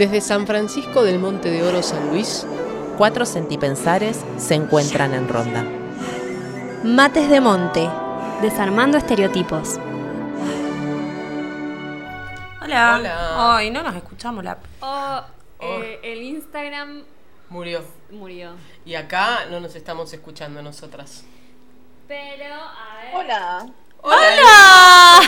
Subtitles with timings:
[0.00, 2.46] Desde San Francisco del Monte de Oro San Luis,
[2.96, 5.62] cuatro sentipensares se encuentran en ronda.
[6.82, 7.86] Mates de Monte,
[8.40, 9.78] desarmando estereotipos.
[12.62, 12.96] Hola.
[12.96, 13.56] Hola.
[13.58, 14.56] Ay, no nos escuchamos la.
[14.80, 15.20] Oh,
[15.60, 17.02] eh, el Instagram
[17.50, 17.84] murió.
[18.10, 18.52] murió.
[18.86, 21.24] Y acá no nos estamos escuchando nosotras.
[22.08, 23.16] Pero, a ver.
[23.16, 23.66] Hola.
[24.00, 25.20] ¡Hola!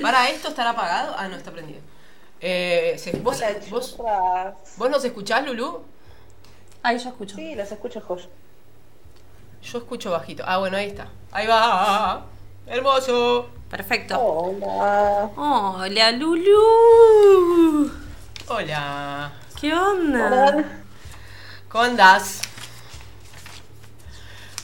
[0.00, 1.16] ¿Para esto estará apagado?
[1.18, 1.80] Ah, no, está prendido.
[2.44, 3.40] Eh, ¿vos,
[3.70, 3.96] vos.
[4.76, 5.80] ¿Vos nos escuchás, Lulu?
[6.82, 7.36] Ay, yo escucho.
[7.36, 8.24] Sí, los escucho, Josh.
[9.62, 10.42] Yo escucho bajito.
[10.44, 11.06] Ah, bueno, ahí está.
[11.30, 12.26] Ahí va.
[12.66, 13.48] Hermoso.
[13.70, 14.18] Perfecto.
[14.20, 15.30] Hola.
[15.36, 17.92] Hola, Lulu.
[18.48, 19.32] Hola.
[19.60, 20.26] ¿Qué onda?
[20.26, 20.64] Hola.
[21.68, 22.42] ¿Cómo andás?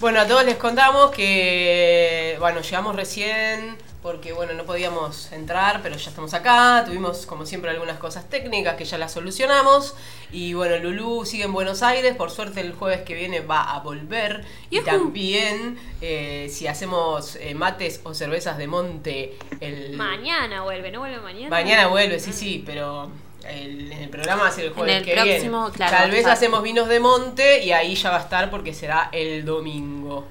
[0.00, 3.78] Bueno, a todos les contamos que, bueno, llegamos recién
[4.08, 6.82] porque, bueno, no podíamos entrar, pero ya estamos acá.
[6.86, 9.94] Tuvimos, como siempre, algunas cosas técnicas que ya las solucionamos.
[10.32, 12.16] Y, bueno, Lulú sigue en Buenos Aires.
[12.16, 14.46] Por suerte, el jueves que viene va a volver.
[14.70, 19.94] Y también, eh, si hacemos eh, mates o cervezas de monte, el...
[19.98, 21.50] Mañana vuelve, ¿no vuelve mañana?
[21.50, 23.10] Mañana vuelve, sí, sí, pero
[23.46, 25.76] el- en el programa va a ser el jueves el que próximo, viene.
[25.76, 29.10] claro, Tal vez hacemos vinos de monte y ahí ya va a estar porque será
[29.12, 30.26] el domingo.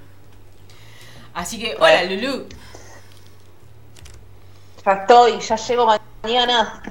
[1.35, 2.47] Así que, hola Lulu.
[4.87, 5.85] Ya estoy, ya llego
[6.23, 6.81] mañana.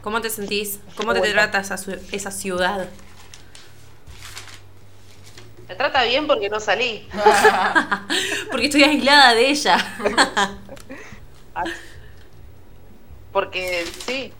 [0.00, 0.80] ¿Cómo te sentís?
[0.96, 1.34] ¿Cómo te, Bueno.
[1.34, 1.76] trata esa,
[2.10, 2.88] esa ciudad?
[5.68, 7.06] Me trata bien porque no salí.
[8.50, 9.76] Porque estoy aislada de ella.
[13.32, 14.32] Porque sí,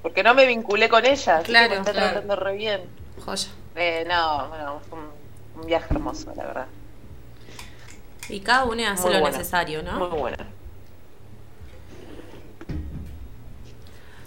[0.00, 1.42] porque no me vinculé con ella.
[1.42, 2.10] Claro, me está claro.
[2.12, 2.82] tratando re bien.
[3.24, 3.48] Joya.
[3.74, 6.66] Eh, no, bueno, fue un, un viaje hermoso, la verdad.
[8.28, 9.36] Y cada uno hace Muy lo buena.
[9.38, 10.08] necesario, Muy ¿no?
[10.10, 10.36] buena.
[10.40, 10.46] Ah,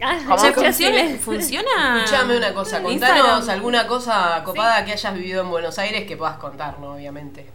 [0.02, 1.17] ¿Cómo?
[1.19, 2.03] ¿funciona?
[2.03, 3.49] Escuchame una cosa, contanos Instagram.
[3.49, 7.47] alguna cosa copada que hayas vivido en Buenos Aires que puedas contarnos, obviamente.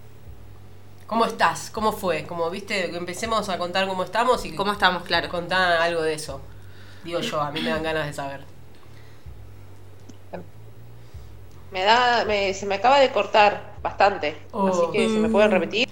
[1.06, 1.70] ¿Cómo estás?
[1.70, 2.24] ¿Cómo fue?
[2.24, 5.02] Como viste, empecemos a contar cómo estamos y ¿Cómo estamos?
[5.02, 5.28] Claro.
[5.28, 6.40] contá algo de eso.
[7.04, 8.44] Digo yo, a mí me dan ganas de saber.
[11.72, 14.36] Me da, me, se me acaba de cortar bastante.
[14.52, 14.68] Oh.
[14.68, 15.85] Así que si me pueden repetir.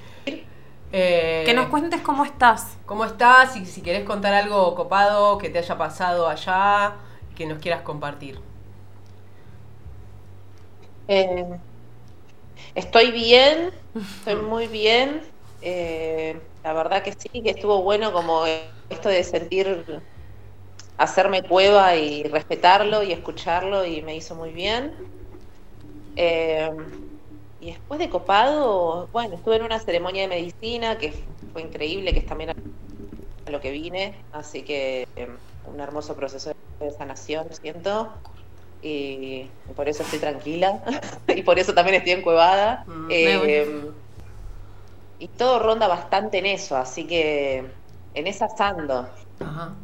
[0.97, 2.79] Eh, Que nos cuentes cómo estás.
[2.87, 3.57] ¿Cómo estás?
[3.57, 6.97] Y si querés contar algo copado que te haya pasado allá,
[7.35, 8.39] que nos quieras compartir.
[11.07, 11.61] Eh,
[12.75, 13.73] estoy bien,
[14.19, 15.23] estoy muy bien.
[15.61, 18.45] Eh, la verdad que sí, que estuvo bueno como
[18.91, 20.03] esto de sentir,
[20.97, 24.93] hacerme cueva y respetarlo y escucharlo y me hizo muy bien.
[27.65, 31.15] Y después de copado, bueno, estuve en una ceremonia de medicina que
[31.55, 35.29] fue increíble, que es también a lo que vine, así que eh,
[35.73, 38.13] un hermoso proceso de sanación, siento.
[38.83, 39.45] Y
[39.75, 40.83] por eso estoy tranquila
[41.27, 42.85] y por eso también estoy encuevada.
[42.87, 43.91] Mm, Eh,
[45.19, 47.65] y todo ronda bastante en eso, así que
[48.13, 49.09] en esa ando.
[49.41, 49.75] Ajá.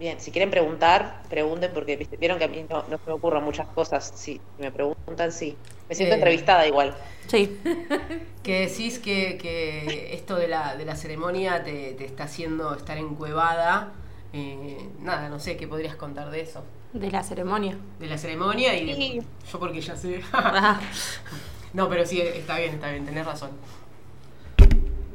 [0.00, 3.12] Bien, si quieren preguntar, pregunten porque viste, vieron que a mí no, no se me
[3.12, 4.10] ocurren muchas cosas.
[4.16, 5.56] Si me preguntan, sí.
[5.90, 6.18] Me siento Eh.
[6.18, 6.94] entrevistada igual.
[7.28, 7.60] Sí.
[8.42, 12.96] Que decís que, que esto de la, de la ceremonia te, te está haciendo estar
[12.96, 13.92] encuevada.
[14.32, 16.64] Eh, nada, no sé, ¿qué podrías contar de eso?
[16.94, 17.76] De la ceremonia.
[17.98, 19.20] De la ceremonia y Sí.
[19.52, 20.22] yo porque ya sé.
[20.32, 20.80] Ah.
[21.74, 23.50] no, pero sí, está bien, está bien, tenés razón.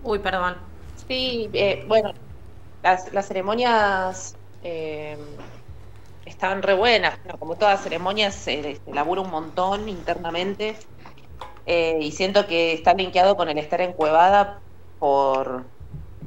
[0.03, 0.56] Uy, perdón.
[1.07, 2.13] Sí, eh, bueno,
[2.84, 4.35] las, las ceremonias
[4.66, 5.18] eh,
[6.26, 7.20] estaban re buenas.
[7.24, 10.88] Bueno, como todas ceremonias, se, se labura un montón internamente.
[11.66, 14.64] eh, y siento que está linkeado con el estar encuevada
[15.00, 15.72] por,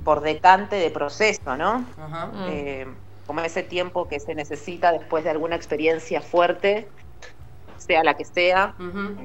[0.04, 1.94] por decante de proceso, ¿no?
[1.97, 2.26] Ajá.
[2.28, 2.47] Mm.
[2.49, 2.87] Eh,
[3.26, 6.94] como ese tiempo que se necesita después de alguna experiencia fuerte,
[7.76, 8.75] sea la que sea,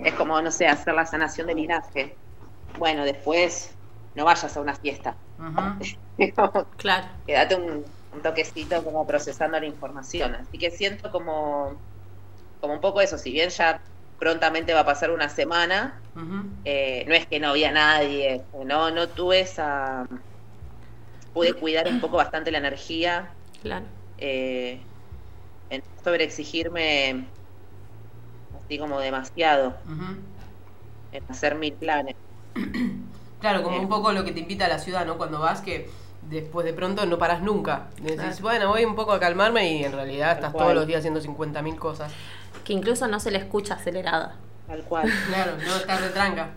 [0.05, 2.19] es como, no sé, hacer la sanación del linaje.
[2.77, 3.79] Bueno, después
[4.15, 5.17] no vayas a una fiesta.
[6.77, 7.07] Claro.
[7.25, 10.35] Quédate un, un toquecito como procesando la información.
[10.35, 11.81] Así que siento como,
[12.59, 13.81] como un poco eso, si bien ya
[14.19, 16.01] prontamente va a pasar una semana,
[16.63, 20.05] eh, no es que no había nadie, no, no tuve esa...
[21.33, 23.85] Pude cuidar un poco bastante la energía, Claro.
[24.17, 24.85] eh,
[25.69, 27.27] en no sobreexigirme
[28.53, 29.75] así como demasiado,
[31.11, 32.15] en hacer mil planes.
[33.39, 33.79] Claro, como Eh.
[33.79, 35.17] un poco lo que te invita a la ciudad, ¿no?
[35.17, 35.89] Cuando vas que
[36.33, 37.87] después de pronto no paras nunca.
[38.01, 38.35] Decís, Claro.
[38.41, 40.63] bueno, voy un poco a calmarme y en realidad Tal estás cual.
[40.65, 42.11] todos los días haciendo 50.000 cosas.
[42.65, 44.35] Que incluso no se le escucha acelerada.
[44.67, 45.09] Tal cual.
[45.27, 46.49] Claro, no estás retranca.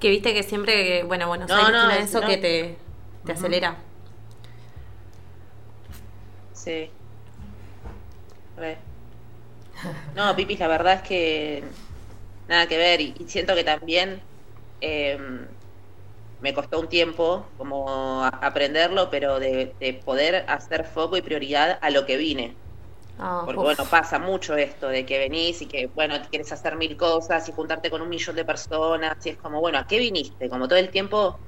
[0.00, 2.26] Que viste que siempre, bueno, Buenos No, Aires no, tiene es- eso no.
[2.28, 2.76] que te,
[3.24, 3.76] te acelera.
[6.52, 6.90] Sí.
[8.56, 8.78] re.
[10.14, 11.64] No, Pipis, la verdad es que
[12.48, 13.00] nada que ver.
[13.00, 14.20] Y, y siento que también
[14.80, 15.18] eh,
[16.42, 21.78] me costó un tiempo como a- aprenderlo, pero de, de poder hacer foco y prioridad
[21.82, 22.60] a lo que vine.
[23.16, 23.78] Ah, Porque uf.
[23.78, 27.52] bueno, pasa mucho esto de que venís y que, bueno, quieres hacer mil cosas y
[27.52, 30.48] juntarte con un millón de personas y es como, bueno, ¿a qué viniste?
[30.48, 31.40] Como todo el tiempo,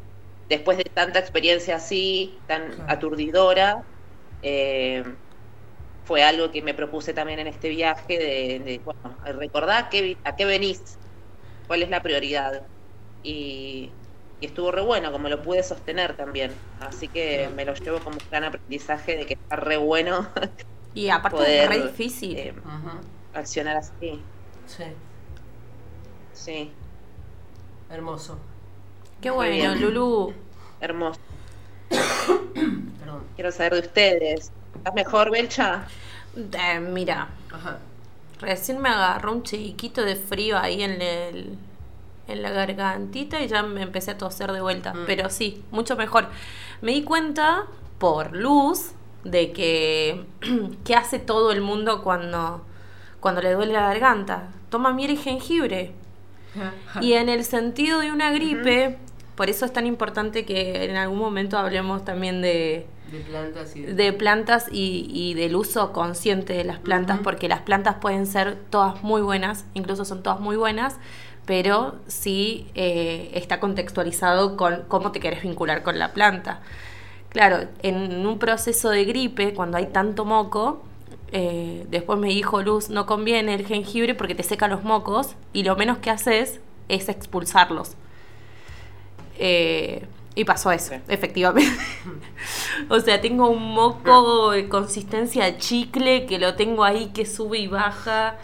[0.48, 2.88] después de tanta experiencia así, tan Claro.
[2.88, 3.82] aturdidora,
[4.42, 5.04] eh,
[6.04, 10.20] fue algo que me propuse también en este viaje de, de, bueno, recordar a qué,
[10.24, 11.00] a qué venís,
[11.66, 12.68] cuál es la prioridad.
[13.22, 14.03] Y,
[14.40, 16.52] y estuvo re bueno, como lo pude sostener también.
[16.80, 20.28] Así que me lo llevo como un gran aprendizaje de que está re bueno
[20.94, 22.36] Y aparte poder es re difícil.
[22.38, 22.54] eh,
[23.34, 24.22] accionar así.
[24.66, 24.84] Sí,
[26.32, 26.72] Sí,
[27.88, 28.38] hermoso.
[29.20, 29.74] Qué bueno.
[29.76, 30.34] Lulu.
[30.80, 31.20] hermoso.
[32.98, 33.24] Perdón.
[33.36, 34.52] Quiero saber de ustedes.
[34.74, 35.86] ¿Estás mejor, Belcha?
[36.36, 37.78] Eh, mira, Ajá.
[38.40, 41.58] recién me agarró un chiquito de frío ahí en, el,
[42.28, 44.94] en la gargantita y ya me empecé a toser de vuelta.
[44.94, 45.04] Mm.
[45.06, 46.28] Pero sí, mucho mejor.
[46.80, 47.66] Me di cuenta
[47.98, 48.92] por luz
[49.24, 50.24] de que
[50.84, 52.64] qué hace todo el mundo cuando,
[53.20, 54.48] cuando le duele la garganta.
[54.70, 55.92] Toma miel y jengibre.
[57.00, 58.96] Y en el sentido de una gripe,
[59.34, 63.82] por eso es tan importante que en algún momento hablemos también de, De plantas y
[63.82, 68.56] de plantas y, y del uso consciente de las plantas, porque las plantas pueden ser
[68.70, 70.98] todas muy buenas, incluso son todas muy buenas,
[71.46, 76.60] pero sí eh, está contextualizado con cómo te querés vincular con la planta.
[77.30, 80.82] Claro, en un proceso de gripe, cuando hay tanto moco,
[81.32, 85.64] eh, después me dijo Luz, no conviene el jengibre porque te seca los mocos y
[85.64, 87.96] lo menos que haces es expulsarlos.
[89.38, 90.06] Eh,
[90.36, 91.00] y pasó eso, Sí.
[91.08, 91.76] efectivamente.
[92.88, 97.58] o sea, tengo un moco de consistencia de chicle que lo tengo ahí que sube
[97.58, 98.36] y baja.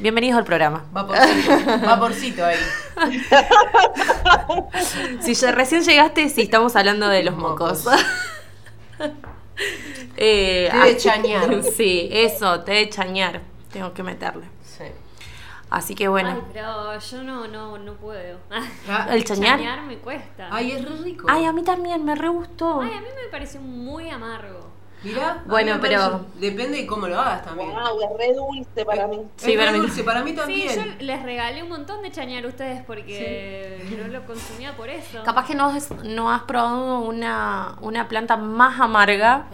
[0.00, 0.84] Bienvenidos al programa.
[0.92, 1.50] Vaporcito,
[1.86, 2.56] vaporcito ahí.
[5.20, 7.84] Si ya recién llegaste, sí, estamos hablando de los mocos.
[10.20, 11.62] Eh, Té de chañar.
[11.76, 13.40] Sí, eso, té de chañar.
[13.72, 14.44] Tengo que meterle.
[14.62, 14.84] Sí.
[15.68, 16.30] Así que bueno.
[16.30, 18.38] Ay, pero yo no, no, no puedo.
[18.88, 19.58] Ah, ¿El chañar?
[19.58, 20.48] Chañar me cuesta.
[20.52, 21.26] Ay, es re rico.
[21.28, 22.80] Ay, a mí también me re gustó.
[22.82, 24.70] Ay, a mí me pareció muy amargo.
[25.04, 27.70] Mirá, Bueno, pero- Depende de cómo lo hagas también.
[27.70, 29.20] Wow, es re dulce para mí.
[29.36, 30.74] Sí, es para mí- dulce, para mí Sí, también.
[30.74, 35.22] yo les regalé un montón de chañar a ustedes porque no lo consumía por eso.
[35.22, 39.46] Capaz que no, has- no has probado una, una planta más amarga,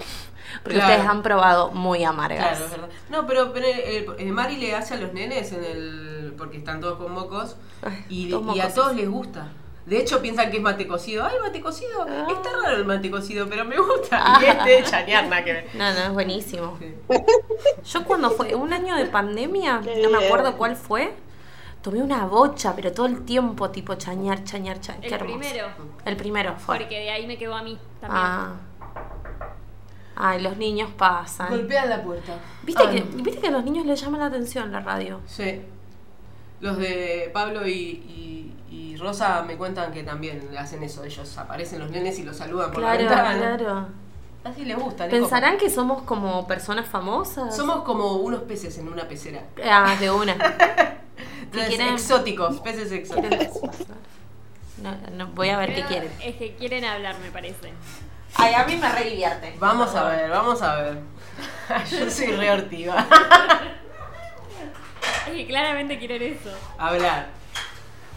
[0.63, 0.93] porque Claro.
[0.95, 2.39] ustedes han probado muy amargas.
[2.59, 2.89] Claro, es verdad.
[3.11, 6.35] No, pero, pero, eh, eh, Mari le hace a los nenes en el.
[6.39, 7.57] porque están todos con mocos.
[7.83, 9.49] Ay, Y, todos y a todos les gusta.
[9.87, 11.25] De hecho, piensan que es mate cocido.
[11.25, 12.07] Ay, mate cocido.
[12.09, 12.27] Ah.
[12.31, 14.39] Está raro el mate cocido, pero me gusta.
[14.41, 15.69] Y este de chañar, nada que ver.
[15.75, 16.79] No, no, es buenísimo.
[16.79, 16.95] Sí.
[17.85, 21.13] Yo cuando fue un año de pandemia, Qué no me acuerdo cuál fue,
[21.83, 25.05] tomé una bocha, pero todo el tiempo tipo chañar, chañar, chañar.
[25.05, 25.67] El Qué primero.
[26.07, 26.79] El primero fue.
[26.79, 28.23] Porque de ahí me quedó a mí también.
[28.25, 28.53] Ah.
[30.17, 31.51] Ay, los niños pasan.
[31.51, 32.39] Golpean la puerta.
[32.63, 33.01] ¿Viste, Ah, que.
[33.01, 35.21] ¿Viste que a los niños les llama la atención la radio?
[35.27, 35.61] Sí.
[36.65, 41.05] Los de Pablo y, y- y Rosa me cuentan que también hacen eso.
[41.05, 43.57] Ellos aparecen los nenes y los saludan por Claro, la ventana.
[43.59, 43.89] claro.
[44.45, 45.07] Así les gusta.
[45.09, 47.55] ¿Pensarán que somos como personas famosas?
[47.55, 49.43] Somos como unos peces en una pecera.
[49.63, 50.33] Ah, de una.
[51.43, 53.61] Entonces, quieren- Exóticos, peces exóticos.
[54.83, 56.11] No, no, voy a ver qué quieren.
[56.23, 57.75] Es que quieren hablar, me parece.
[58.37, 59.55] Ay, a mí me re divierte.
[59.61, 60.99] Vamos a ver, vamos a ver.
[61.91, 63.07] Yo soy re hortiva.
[65.29, 66.51] Es que claramente quieren eso.
[66.79, 67.27] Hablar.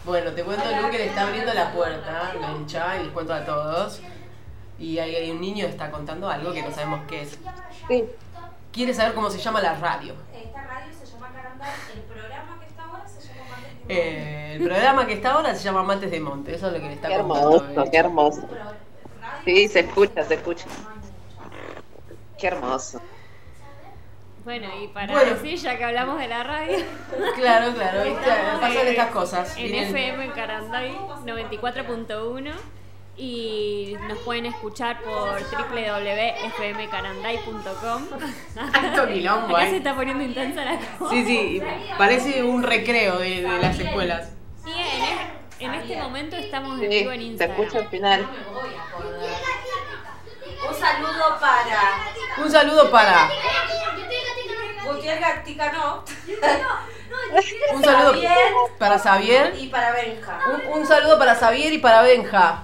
[0.06, 3.44] Bueno, te cuento Lu que le está abriendo la puerta, Lencha, y les cuento a
[3.44, 4.02] todos.
[4.80, 7.38] Y hay, hay un niño que está contando algo que no sabemos qué es.
[7.88, 8.06] Sí.
[8.72, 10.14] Quiere saber cómo se llama la radio.
[10.34, 14.56] Esta radio se llama Carandal, el programa que está ahora se llama Mates de Eh,
[14.56, 16.94] el programa que está ahora se llama Mates de Monte, eso es lo que le
[16.94, 17.56] está Qué contando.
[17.58, 17.90] hermoso, eh.
[17.92, 18.42] qué hermoso.
[18.42, 18.56] Monte.
[18.56, 18.76] Radio
[19.46, 20.66] Sí, se escucha, se escucha.
[22.38, 23.02] Qué hermoso.
[24.48, 25.34] Bueno, y para Bueno.
[25.34, 26.78] decir, ya que hablamos de la radio,
[27.36, 29.58] Claro, claro, estamos, pasan eh, estas cosas.
[29.58, 32.54] En Vienen- FM en Caranday 94.1
[33.18, 38.04] y nos pueden escuchar por www.fmcaranday.com.
[38.72, 39.70] Tanto quilombo Acá hay.
[39.72, 41.14] se está poniendo intensa la cosa.
[41.14, 41.62] Sí, sí,
[41.98, 44.32] parece un recreo de, de las escuelas.
[44.66, 45.28] Y en, es-
[45.60, 47.60] en este momento estamos en vivo en se Instagram.
[47.60, 48.26] escucha al final.
[50.70, 51.80] Un saludo para
[52.44, 53.30] Un saludo para.
[55.08, 56.04] Gutiérrez Gaticano
[57.74, 58.20] Un saludo
[58.78, 59.54] para Xavier.
[59.58, 60.40] y para Benja.
[60.74, 62.64] Un, un saludo para Xavier y para Benja.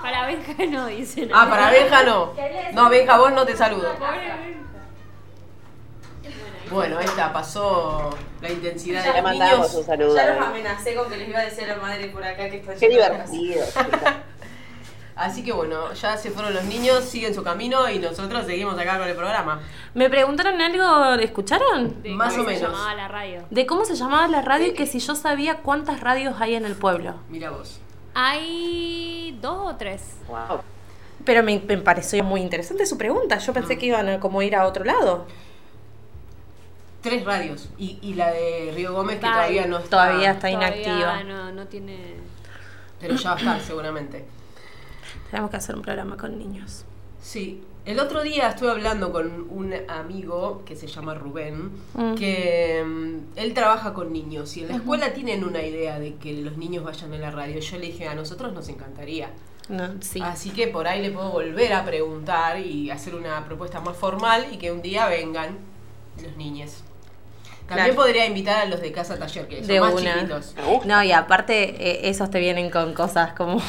[0.00, 1.28] Para Benja no dicen.
[1.34, 2.34] Ah, para Benja no.
[2.72, 3.94] No, Benja, vos no te saludo.
[3.96, 4.58] Pobre Benja.
[6.70, 8.10] Bueno, esta pasó
[8.40, 9.74] la intensidad de Le los mandamos niños.
[9.74, 10.14] un saludo.
[10.16, 12.58] Ya los amenacé con que les iba a decir a la madre por acá que
[12.58, 13.64] estoy Qué divertido.
[15.18, 18.98] Así que bueno, ya se fueron los niños, siguen su camino y nosotros seguimos acá
[18.98, 19.60] con el programa.
[19.94, 22.00] Me preguntaron algo, ¿escucharon?
[22.02, 22.70] De Más cómo o se menos.
[22.70, 23.42] llamaba la radio.
[23.50, 26.64] De cómo se llamaba la radio y que si yo sabía cuántas radios hay en
[26.64, 27.14] el pueblo.
[27.28, 27.80] Mira vos.
[28.14, 30.02] Hay dos o tres.
[30.28, 30.60] Wow.
[31.24, 33.38] Pero me, me pareció muy interesante su pregunta.
[33.38, 35.26] Yo pensé que iban a como ir a otro lado.
[37.02, 37.68] Tres radios.
[37.76, 39.90] Y, y la de Río Gómez que todavía no está.
[39.90, 41.22] Todavía está Todavía inactiva.
[41.24, 42.14] No, no tiene.
[43.00, 44.24] Pero ya va a estar seguramente.
[45.30, 46.84] Tenemos que hacer un programa con niños.
[47.22, 47.62] Sí.
[47.84, 52.14] El otro día estuve hablando con un amigo que se llama Rubén, Mm.
[52.16, 56.34] que mm, él trabaja con niños y en la escuela tienen una idea de que
[56.34, 57.58] los niños vayan a la radio.
[57.60, 59.30] Yo le dije, a nosotros nos encantaría.
[59.70, 60.20] No, sí.
[60.22, 64.46] Así que por ahí le puedo volver a preguntar y hacer una propuesta más formal
[64.52, 65.56] y que un día vengan
[66.22, 66.82] los niños.
[67.68, 67.94] También Claro.
[68.02, 70.14] podría invitar a los de casa taller, que son De más una.
[70.14, 70.54] chiquitos.
[70.86, 73.60] No, y aparte, eh, esos te vienen con cosas como.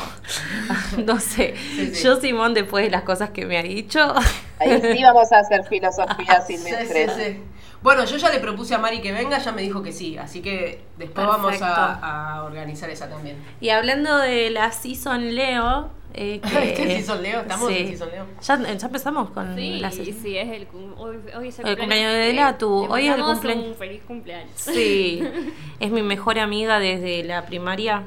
[1.05, 1.53] no sé.
[1.75, 2.03] Sí, sí.
[2.03, 4.13] Yo, Simón, después de las cosas que me ha dicho.
[4.59, 7.41] Ahí sí vamos a hacer filosofía sin Sí, sí.
[7.81, 10.41] Bueno, yo ya le propuse a Mari que venga, ya me dijo que sí, así
[10.41, 13.37] que después vamos a, a organizar esa también.
[13.61, 15.89] Y hablando de la Season Leo.
[16.21, 17.39] Eh, que, ¿Este Season Leo?
[17.39, 18.25] ¿Estamos en Season Leo?
[18.41, 20.21] Ya, ya empezamos con Sí, la season.
[20.21, 22.83] sí, es el, hoy, hoy es el, El cumpleaños de Latu.
[22.83, 23.67] Le Hoy es el cumpleaños.
[23.67, 24.51] Un feliz cumpleaños.
[24.55, 25.23] Sí,
[25.79, 28.03] es mi mejor amiga desde la primaria.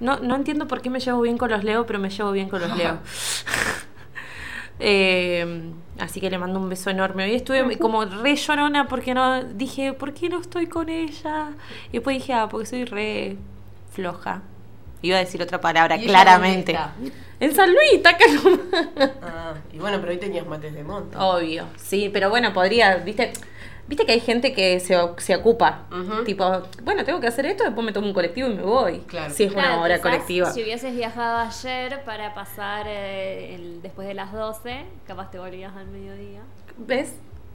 [0.00, 2.48] No, no entiendo por qué me llevo bien con los Leo, pero me llevo bien
[2.48, 2.98] con los Leo.
[4.84, 5.70] Eh,
[6.00, 7.22] así que le mando un beso enorme.
[7.22, 11.50] Hoy estuve como re llorona porque no dije, ¿por qué no estoy con ella?
[11.90, 13.36] Y después dije, ah, porque soy re
[13.92, 14.42] floja.
[15.02, 16.78] Iba a decir otra palabra, ¿Y ella claramente.
[17.40, 19.10] En San Luis, está acá nomás.
[19.20, 21.16] Ah, y bueno, pero hoy tenías mates de monte.
[21.18, 23.32] Obvio, sí, pero bueno, podría, viste,
[23.88, 25.86] viste que hay gente que se, se ocupa.
[26.24, 28.98] Tipo, bueno, tengo que hacer esto, después me tomo un colectivo y me voy.
[29.00, 29.34] Claro.
[29.34, 30.50] Si es una hora colectiva.
[30.52, 35.74] Si hubieses viajado ayer para pasar eh, el- después de las 12, capaz te volvías
[35.76, 36.42] al mediodía.
[36.78, 37.14] ¿Ves?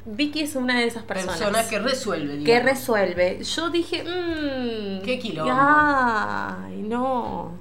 [0.10, 1.38] Vicky es una de esas personas.
[1.38, 2.66] Persona que resuelve, que digamos.
[2.72, 3.44] resuelve.
[3.44, 5.04] Yo dije, mmm.
[5.04, 5.52] Qué quilombo.
[5.54, 7.52] Ay, no.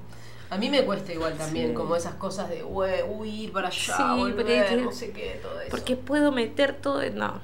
[0.49, 4.03] A mí me cuesta igual también, como esas cosas de "Hue- huir para allá, Sí,
[4.15, 5.69] volver, pero- no sé qué, todo eso.
[5.71, 7.01] Porque puedo meter todo.
[7.11, 7.41] No.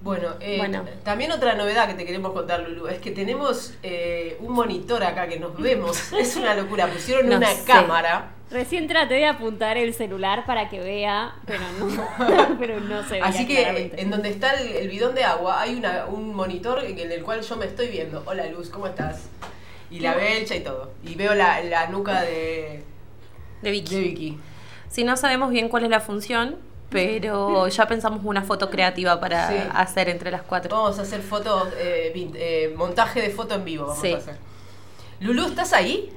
[0.00, 0.84] Bueno, eh, Bueno.
[1.04, 5.26] también otra novedad que te queremos contar, Lulu, es que tenemos eh, un monitor acá
[5.28, 6.12] que nos vemos.
[6.18, 7.64] es una locura, pusieron No una sé.
[7.66, 8.30] cámara.
[8.50, 13.24] Recién traté de apuntar el celular para que vea, pero no, pero no se veía
[13.24, 14.00] Así que claramente.
[14.00, 17.40] en donde está el, el bidón de agua hay una, un monitor en el cual
[17.42, 18.22] yo me estoy viendo.
[18.24, 19.24] Hola Luz, ¿cómo estás?
[19.90, 20.92] Y la belcha y todo.
[21.04, 22.84] Y veo la, la nuca de,
[23.62, 23.94] De Vicky.
[23.96, 24.38] de Vicky.
[24.90, 26.56] Si no sabemos bien cuál es la función,
[26.88, 29.54] pero ya pensamos una foto creativa para Sí.
[29.74, 30.74] hacer entre las cuatro.
[30.76, 34.12] Vamos a hacer fotos, eh, eh, montaje de foto en vivo vamos Sí.
[34.12, 34.36] a hacer.
[35.18, 36.12] Lulu, ¿estás ahí?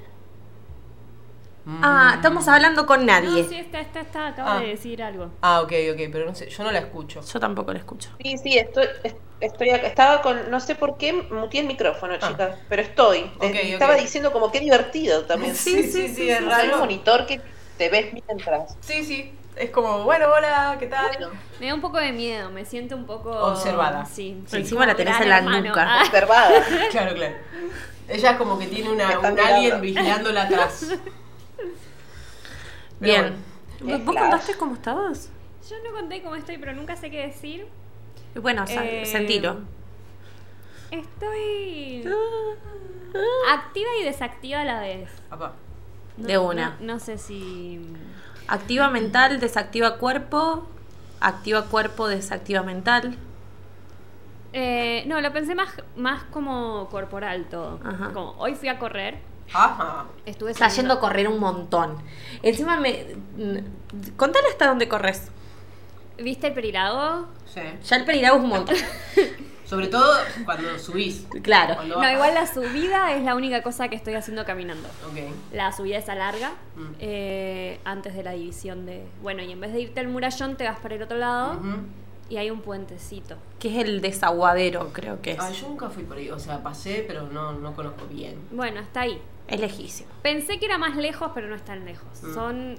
[1.81, 3.43] Ah, estamos hablando con nadie.
[3.43, 4.59] No, sí, está, está, está, acaba Ah.
[4.61, 5.29] de decir algo.
[5.41, 7.21] Ah, ok, ok, pero no sé, yo no la escucho.
[7.21, 8.09] Yo tampoco la escucho.
[8.23, 9.87] Sí, sí, estoy, es- estoy acá.
[9.87, 12.27] Estaba con, no sé por qué, muteé el micrófono, Ah.
[12.27, 13.19] chicas, pero estoy.
[13.37, 13.55] Ok, Eh, ok.
[13.73, 15.55] Estaba diciendo como qué divertido también.
[15.55, 16.77] Sí, sí, sí, es Hay un raro.
[16.79, 17.41] monitor que
[17.77, 18.75] te ves mientras.
[18.81, 21.07] Sí, sí, es como, bueno, hola, ¿qué tal?
[21.17, 23.29] Bueno, Me da un poco de miedo, me siento un poco...
[23.31, 24.05] Observada.
[24.05, 24.41] Sí.
[24.51, 25.67] Encima la tenés en la hermano.
[25.67, 25.85] nuca.
[25.87, 26.63] Ah, observada.
[26.91, 27.35] Claro, claro.
[28.07, 29.43] Ella es como que tiene una, un mirando.
[29.43, 30.87] alien vigilándola atrás.
[32.99, 33.21] Pero Bien.
[33.81, 33.97] bueno.
[34.05, 35.29] ¿Vos Es contaste cómo estabas?
[35.69, 37.67] Yo no conté cómo estoy, pero nunca sé qué decir.
[38.35, 39.59] Bueno, Eh, sentilo.
[40.91, 42.03] Estoy
[43.49, 45.09] activa y desactiva a la vez.
[46.17, 46.77] No- De una.
[46.79, 47.79] No, no sé si...
[48.47, 50.67] Activa mental, desactiva cuerpo.
[51.21, 53.15] Activa cuerpo, desactiva mental.
[54.53, 57.79] Eh, no, lo pensé más, más como corporal todo.
[57.83, 58.11] Ajá.
[58.13, 59.19] Como hoy fui a correr,
[59.53, 60.05] Ajá.
[60.25, 61.95] estuve saliendo- a correr un montón.
[62.43, 63.05] Encima me.
[64.17, 65.29] Contale hasta dónde corres.
[66.17, 67.27] ¿Viste el perilago?
[67.45, 67.61] Sí.
[67.85, 68.75] Ya el Pereirago es un montón.
[69.65, 70.11] Sobre todo
[70.45, 71.27] cuando subís.
[71.43, 71.75] claro.
[71.75, 74.87] Cuando No, igual la subida es la única cosa que estoy haciendo caminando.
[75.09, 75.19] Ok.
[75.53, 76.81] La subida es larga, Mm.
[76.99, 79.05] eh, antes de la división de...
[79.21, 81.59] Bueno, y en vez de irte al murallón, te vas para el otro lado
[82.29, 83.35] y hay un puentecito.
[83.59, 85.39] Que es el desaguadero, creo que es.
[85.39, 88.39] Ah, yo nunca fui por ahí, o sea, pasé, pero no, no conozco bien.
[88.51, 89.21] Bueno, está ahí.
[89.49, 90.09] Es lejísimo.
[90.21, 92.07] Pensé que era más lejos, pero no es tan lejos.
[92.23, 92.33] Mm.
[92.33, 92.75] Son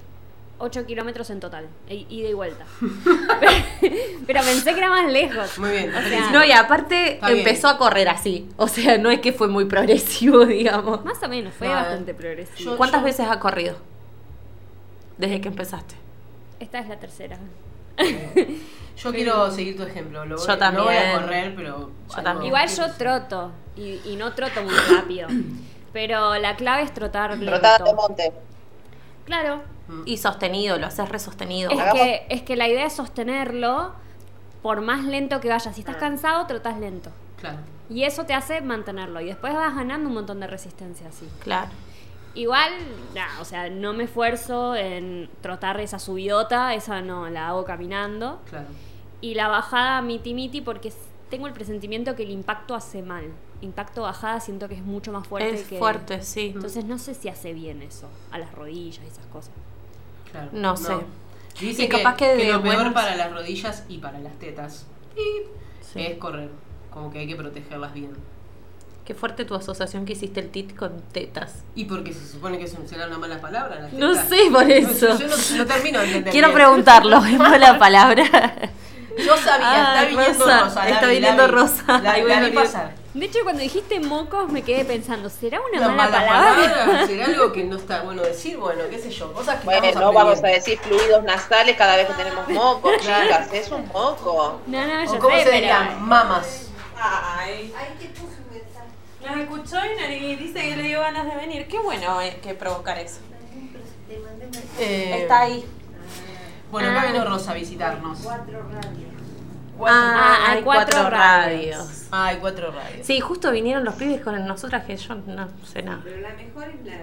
[0.58, 2.64] 8 kilómetros en total, e- ida y vuelta.
[4.26, 5.58] pero pensé que era más lejos.
[5.58, 6.30] Muy bien, O sea.
[6.30, 7.38] No, y aparte bien.
[7.38, 8.48] empezó a correr así.
[8.56, 11.04] O sea, no es que fue muy progresivo, digamos.
[11.04, 12.72] Más o menos, fue No, bastante progresivo.
[12.72, 13.76] yo- ¿Cuántas veces has corrido?
[15.18, 15.94] Desde que empezaste.
[16.60, 17.38] Esta es la tercera.
[18.96, 20.24] Yo quiero seguir tu ejemplo.
[20.26, 21.20] Lo voy- Yo No voy a también.
[21.22, 21.90] correr, pero.
[22.14, 22.46] Yo también.
[22.48, 25.28] Igual yo troto y, y no troto muy rápido.
[25.92, 27.46] Pero la clave es trotar lento.
[27.46, 28.32] Trotada de monte.
[29.24, 29.62] Claro.
[30.04, 31.70] Y sostenido, lo haces resostenido.
[31.70, 33.92] Es que, es que la idea es sostenerlo
[34.62, 35.74] por más lento que vayas.
[35.74, 36.00] Si estás Ah.
[36.00, 37.10] cansado, trotas lento.
[37.38, 37.58] Claro.
[37.88, 39.20] Y eso te hace mantenerlo.
[39.20, 41.28] Y después vas ganando un montón de resistencia así.
[41.40, 41.70] Claro.
[42.34, 42.70] Igual,
[43.16, 48.40] nah, o sea, no me esfuerzo en trotar esa subidota, esa no, la hago caminando.
[48.48, 48.66] Claro.
[49.20, 50.92] Y la bajada miti miti porque
[51.30, 53.24] tengo el presentimiento que el impacto hace mal.
[53.62, 55.78] Impacto bajada siento que es mucho más fuerte es que...
[55.78, 56.52] fuerte, sí.
[56.54, 59.52] Entonces no sé si hace bien eso, a las rodillas y esas cosas.
[60.30, 60.48] Claro.
[60.52, 60.94] No sé.
[61.60, 64.86] Dice que, capaz que que de lo peor para las rodillas y para las tetas
[65.92, 66.00] Sí.
[66.00, 66.48] es correr.
[66.90, 68.12] Como que hay que protegerlas bien.
[69.04, 71.64] Qué fuerte tu asociación que hiciste el tit con tetas.
[71.74, 73.80] Y porque se supone que eso será una mala palabra.
[73.80, 75.18] las No sé por No, eso.
[75.18, 76.56] yo no, no termino de entender Quiero bien.
[76.58, 78.24] preguntarlo, es mala palabra.
[79.18, 80.84] Yo sabía, Ah, está viniendo Rosa, Rosa.
[80.84, 81.54] la está vi, viniendo la vi.
[81.54, 81.98] Rosa.
[82.00, 82.94] La, la pasar.
[83.12, 86.70] De hecho, cuando dijiste mocos me quedé pensando, ¿será una, Una mala, mala palabra?
[86.84, 90.00] palabra, será algo que no está bueno decir, bueno, qué sé yo, cosas que Bueno,
[90.00, 93.24] no vamos a decir fluidos nasales cada vez que tenemos moco, Claro.
[93.24, 94.60] chicas, es un moco.
[94.66, 95.56] No, no, yo O cómo sé, se pero...
[95.56, 96.70] dirían, mamas.
[96.96, 97.72] Ay.
[99.26, 99.76] Nos escuchó
[100.08, 101.66] y dice que le dio ganas de venir.
[101.68, 103.18] Qué bueno eh, que provocar eso.
[104.78, 105.64] Eh, Está ahí.
[106.70, 107.12] Bueno, acá Ah.
[107.12, 108.20] vino Rosa a visitarnos.
[109.88, 112.06] Ah, hay cuatro radios.
[112.10, 113.06] Ah, hay cuatro radios.
[113.06, 116.00] Sí, justo vinieron los pibes con nosotras que yo no sé nada.
[116.04, 116.98] Pero la mejor es la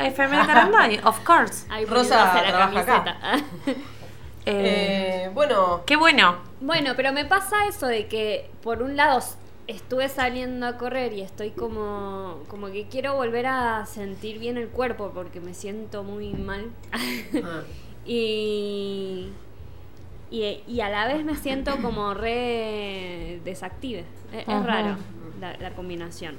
[0.00, 0.46] de enfermera.
[0.46, 1.66] Caranday, of course.
[1.70, 3.04] Ahí Rosa la trabaja acá.
[3.04, 3.44] camiseta.
[4.44, 6.38] Eh, Eh, bueno, qué bueno.
[6.60, 9.20] Bueno, pero me pasa eso de que por un lado
[9.68, 14.68] estuve saliendo a correr y estoy como como que quiero volver a sentir bien el
[14.68, 16.72] cuerpo porque me siento muy mal.
[16.92, 17.62] ah,
[18.04, 19.32] y,
[20.32, 24.04] y y a la vez me siento como re desactive.
[24.32, 24.96] Es, es raro
[25.40, 26.36] la, la combinación.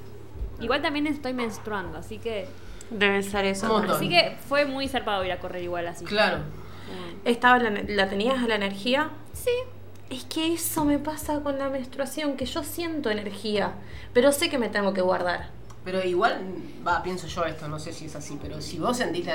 [0.60, 2.46] Igual también estoy menstruando, así que
[2.90, 3.76] Debe ser eso.
[3.78, 6.04] Así que fue muy zarpado ir a correr igual así.
[6.04, 6.38] claro.
[6.38, 7.26] Mm.
[7.26, 9.10] ¿Estaba la, la tenías a la energía?
[9.32, 9.50] Sí,
[10.10, 13.72] Es que eso me pasa con la menstruación, que yo siento energía,
[14.12, 15.48] pero sé que me tengo que guardar.
[15.84, 16.40] Pero igual,
[16.86, 19.34] va, pienso yo esto, no sé si es así, pero si vos sentís la,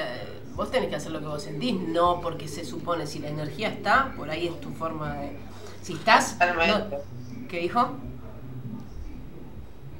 [0.56, 3.70] vos tenés que hacer lo que vos sentís, no porque se supone, si la energía
[3.70, 5.38] está, por ahí es tu forma de...
[5.84, 6.34] Si estás...
[6.40, 6.96] Totalmente.
[6.98, 7.92] no- ¿Qué dijo?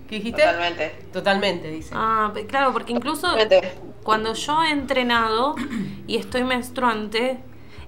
[0.08, 0.42] ¿Qué dijiste?
[0.42, 0.90] Totalmente.
[1.14, 1.92] Totalmente, dice.
[1.94, 3.74] Ah, claro, porque incluso Totalmente.
[4.04, 5.56] cuando yo he entrenado
[6.08, 7.40] y estoy menstruante,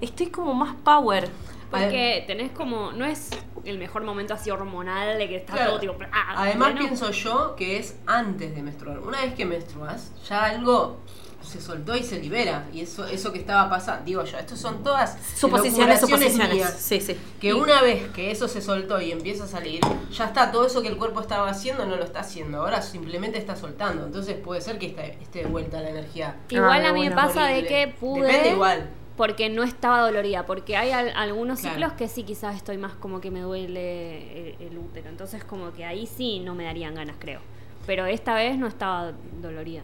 [0.02, 1.30] estoy como más power.
[1.72, 3.30] porque tenés como no es
[3.66, 5.72] el mejor momento así hormonal de que está Claro.
[5.72, 6.88] todo tipo ah, Además pleno.
[6.88, 9.00] pienso yo que es antes de menstruar.
[9.00, 11.00] Una vez que menstruas, ya algo
[11.42, 12.68] se soltó y se libera.
[12.72, 16.54] Y eso, eso que estaba pasando, digo yo, estos son todas Suposiciones, suposiciones.
[16.54, 16.76] mías.
[16.80, 17.18] Sí, sí.
[17.40, 20.84] Que una vez que eso se soltó y empieza a salir, ya está, todo eso
[20.84, 24.06] que el cuerpo estaba haciendo no lo está haciendo, ahora simplemente está soltando.
[24.06, 26.36] Entonces puede ser que esté, esté de vuelta la energía.
[26.50, 27.68] igual Ah, a mí me bueno, pasa de horrible.
[27.70, 28.90] que pude Depende igual.
[29.22, 31.76] Porque no estaba dolorida porque hay al- algunos Claro.
[31.76, 35.72] ciclos que sí quizás estoy más como que me duele el, el útero entonces como
[35.74, 37.40] que ahí sí no me darían ganas creo
[37.86, 39.84] pero esta vez no estaba dolorida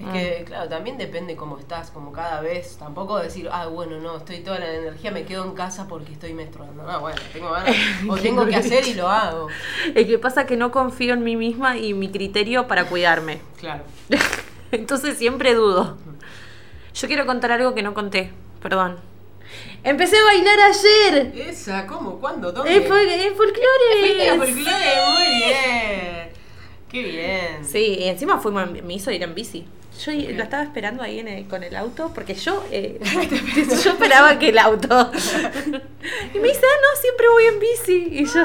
[0.00, 2.76] Es que, claro, también depende cómo estás, como cada vez.
[2.76, 6.34] Tampoco decir, ah, bueno, no, estoy toda la energía, me quedo en casa porque estoy
[6.34, 6.82] menstruando.
[6.82, 7.74] No, bueno, tengo ganas.
[8.10, 9.46] O tengo que hacer y lo hago.
[9.94, 13.40] El que pasa es que no confío en mí misma y mi criterio para cuidarme.
[13.58, 13.84] Claro.
[14.70, 15.96] Entonces siempre dudo.
[16.94, 18.32] Yo quiero contar algo que no conté,
[18.68, 18.96] perdón.
[19.84, 21.32] Empecé a bailar ayer.
[21.48, 22.18] Esa, ¿cómo?
[22.18, 22.50] ¿Cuándo?
[22.50, 22.74] ¿Dónde?
[22.74, 24.38] En, fol- en Fuiste a folclore.
[24.38, 26.28] folclore, muy bien.
[26.90, 27.64] Qué bien.
[27.64, 29.64] Sí, y encima fuimos, me hizo ir en bici.
[30.04, 32.98] Yo lo estaba esperando ahí en el- con el auto porque yo eh,
[33.84, 35.10] yo esperaba que el auto.
[36.34, 38.08] Y me dice, ah, no, siempre voy en bici.
[38.12, 38.42] Y yo,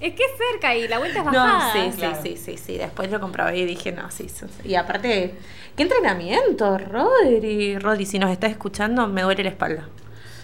[0.00, 2.18] es que es cerca y la vuelta es no, bajada sí, sí, Claro.
[2.22, 2.78] sí, sí, sí.
[2.78, 4.46] Después lo comprobé y dije, no, sí, sí.
[4.62, 4.68] sí.
[4.68, 5.34] Y aparte,
[5.76, 7.78] qué entrenamiento, Rodri.
[7.78, 9.88] Rodri, si nos estás escuchando, me duele la espalda.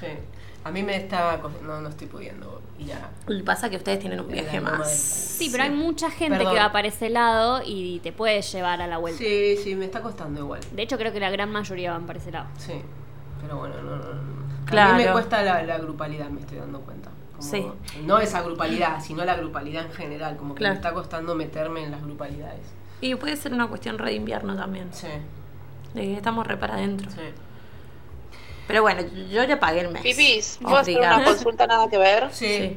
[0.01, 0.07] Sí.
[0.64, 1.38] A mí me está.
[1.40, 2.61] co- No, no estoy pudiendo.
[2.79, 3.09] Y ya.
[3.29, 4.92] Y pasa que ustedes tienen un viaje más.
[4.95, 6.53] sí pero hay mucha gente Perdón.
[6.55, 9.87] que va para ese lado y te puede llevar a la vuelta Sí, sí, me
[9.87, 10.61] está costando igual.
[10.73, 12.75] de hecho creo que la gran mayoría van para ese lado Sí.
[13.40, 13.97] Pero bueno, no, no.
[13.97, 14.37] no.
[14.66, 14.97] A Claro.
[14.99, 17.09] mí me cuesta la, la grupalidad, me estoy dando cuenta.
[17.37, 17.66] Como- Sí.
[18.03, 20.37] No esa grupalidad, sino la grupalidad en general.
[20.37, 20.75] Como que Claro.
[20.75, 22.62] me está costando meterme en las grupalidades.
[23.01, 24.88] Y puede ser una cuestión re de invierno también.
[24.92, 25.09] Sí,
[25.94, 27.11] De que estamos re para adentro.
[27.11, 27.20] sí.
[28.66, 30.03] Pero bueno, yo ya pagué el mes.
[30.03, 32.29] Pipis, ¿puedo hacer una consulta nada que ver?
[32.33, 32.46] Sí.
[32.59, 32.77] Sí.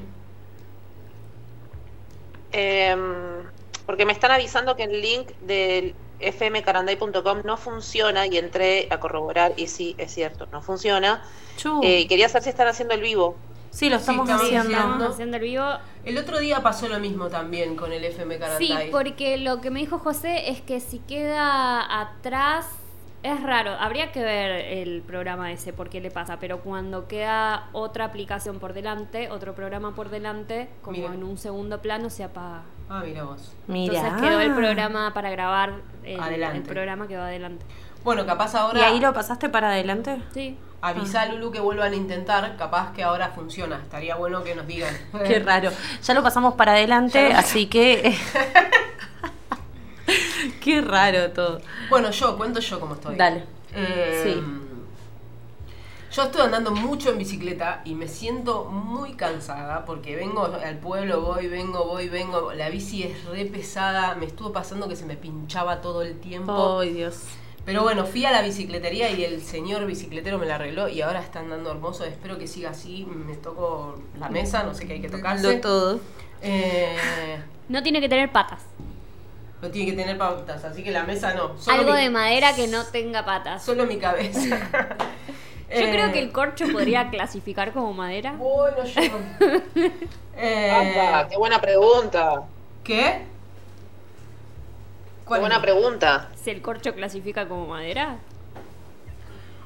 [2.51, 3.43] Em,
[3.85, 9.53] porque me están avisando que el link del fmcaranday.com no funciona y entré a corroborar
[9.57, 11.23] y sí, es cierto, no funciona.
[11.83, 13.35] Eh, quería saber si están haciendo el vivo.
[13.71, 14.61] Sí, lo estamos estamos haciendo.
[14.69, 14.93] haciendo.
[14.93, 15.65] Estamos haciendo el vivo.
[16.05, 18.91] El otro día pasó lo mismo también con el FM Sí, Carantay.
[18.91, 22.67] porque lo que me dijo José es que si queda atrás
[23.21, 23.71] es raro.
[23.71, 28.59] Habría que ver el programa ese por qué le pasa, pero cuando queda otra aplicación
[28.59, 31.13] por delante, otro programa por delante, como Mira.
[31.13, 32.63] en un segundo plano se apaga.
[32.87, 33.53] Ah, mira vos.
[33.67, 33.93] Mira.
[33.93, 36.57] Entonces quedó el programa para grabar el, Adelante.
[36.59, 37.65] el programa que va adelante.
[38.05, 40.21] Bueno, capaz ¿Y ahora ahí lo pasaste para adelante?
[40.33, 40.57] Sí.
[40.81, 43.77] Avisá a Lulu que vuelvan a intentar, capaz que ahora funciona.
[43.77, 44.95] Estaría bueno que nos digan.
[45.27, 45.71] Qué raro.
[46.03, 48.15] Ya lo pasamos para adelante, así que.
[50.61, 51.61] Qué raro todo.
[51.89, 53.15] Bueno, yo, cuento yo cómo estoy.
[53.15, 53.43] Dale.
[53.73, 54.65] Eh, Sí.
[56.11, 61.21] Yo estoy andando mucho en bicicleta y me siento muy cansada porque vengo al pueblo,
[61.21, 62.51] voy, vengo, voy, vengo.
[62.51, 66.79] La bici es re pesada, me estuvo pasando que se me pinchaba todo el tiempo.
[66.79, 67.25] Ay, Dios.
[67.69, 71.19] Pero bueno, fui a la bicicletería y el señor bicicletero me la arregló y ahora
[71.19, 72.03] está andando hermoso.
[72.03, 73.05] Espero que siga así.
[73.05, 75.53] Me toco la mesa, no sé qué hay que tocarse.
[75.55, 75.99] Lo todo.
[76.41, 76.95] Eh,
[77.69, 78.63] No tiene que tener patas.
[79.61, 81.55] lo tiene que tener pautas, así que la mesa no.
[81.59, 83.63] Solo Algo mi- de madera que no tenga patas.
[83.63, 84.39] Solo mi cabeza.
[85.69, 88.33] Yo Eh, creo que el corcho podría clasificar como madera.
[88.33, 89.01] Bueno, yo.
[90.35, 92.41] Eh, Apa, qué buena pregunta.
[92.83, 93.25] ¿Qué?
[95.29, 95.61] Qué ¿Cuál buena es?
[95.61, 96.29] pregunta.
[96.43, 98.17] Si el corcho clasifica como madera.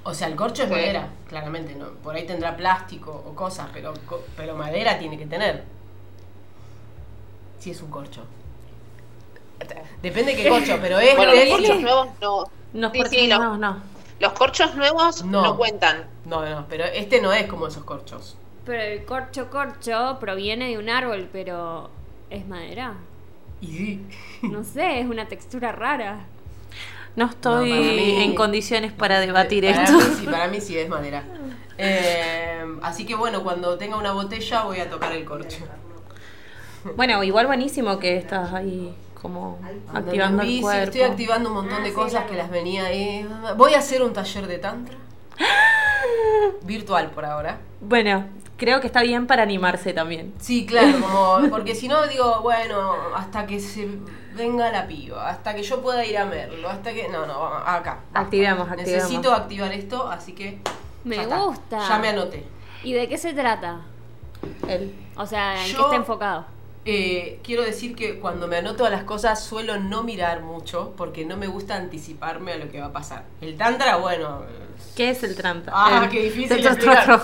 [0.04, 0.76] O sea, el corcho es Sí.
[0.76, 1.92] madera, claramente, ¿no?
[2.04, 3.94] Por ahí tendrá plástico o cosas, pero,
[4.36, 5.64] pero madera tiene que tener.
[7.60, 8.26] Si es un corcho.
[10.02, 11.16] Depende de qué corcho, pero es.
[11.16, 12.44] Bueno, los es- corchos nuevos no.
[12.74, 13.78] Los Sí, corchos sí, no, no.
[14.20, 15.42] los corchos nuevos No.
[15.44, 16.08] no, cuentan.
[16.26, 18.36] No, no, pero este no es como esos corchos.
[18.66, 21.90] Pero el corcho corcho proviene de un árbol, pero
[22.30, 22.96] es madera.
[23.64, 24.02] Y sí.
[24.42, 26.26] No sé, es una textura rara.
[27.16, 29.98] No estoy No, para mí- en condiciones para debatir para esto.
[29.98, 31.24] Mí, sí, para mí sí es madera.
[31.78, 35.60] Eh, así que bueno, cuando tenga una botella voy a tocar el corcho.
[36.98, 40.84] Bueno, igual buenísimo que estás ahí como Andando activando el cuerpo.
[40.84, 43.26] Estoy activando un montón de cosas que las venía ahí.
[43.56, 44.96] Voy a hacer un taller de tantra.
[46.64, 47.60] Virtual por ahora.
[47.82, 48.26] Bueno,
[48.64, 50.34] creo que está bien para animarse también.
[50.40, 53.88] Sí, claro, como, porque si no digo, bueno, hasta que se
[54.36, 57.10] venga la piba, hasta que yo pueda ir a verlo, hasta que.
[57.10, 58.00] No, no, acá.
[58.06, 58.20] basta.
[58.22, 59.04] Activemos, activemos.
[59.04, 60.60] Necesito activar esto, así que.
[61.04, 61.40] Me ya está.
[61.40, 61.80] gusta.
[61.90, 62.46] Ya me anoté.
[62.84, 63.82] ¿Y de qué se trata?
[64.68, 66.46] El, O sea, ¿en Yo- qué está enfocado?
[66.86, 71.24] Eh, quiero decir que cuando me anoto a las cosas suelo no mirar mucho porque
[71.24, 73.24] no me gusta anticiparme a lo que va a pasar.
[73.42, 74.42] El tantra, bueno,
[74.96, 75.72] ¿Qué es el tantra?
[75.76, 77.22] Ah, El- qué difícil Tantra, explicar.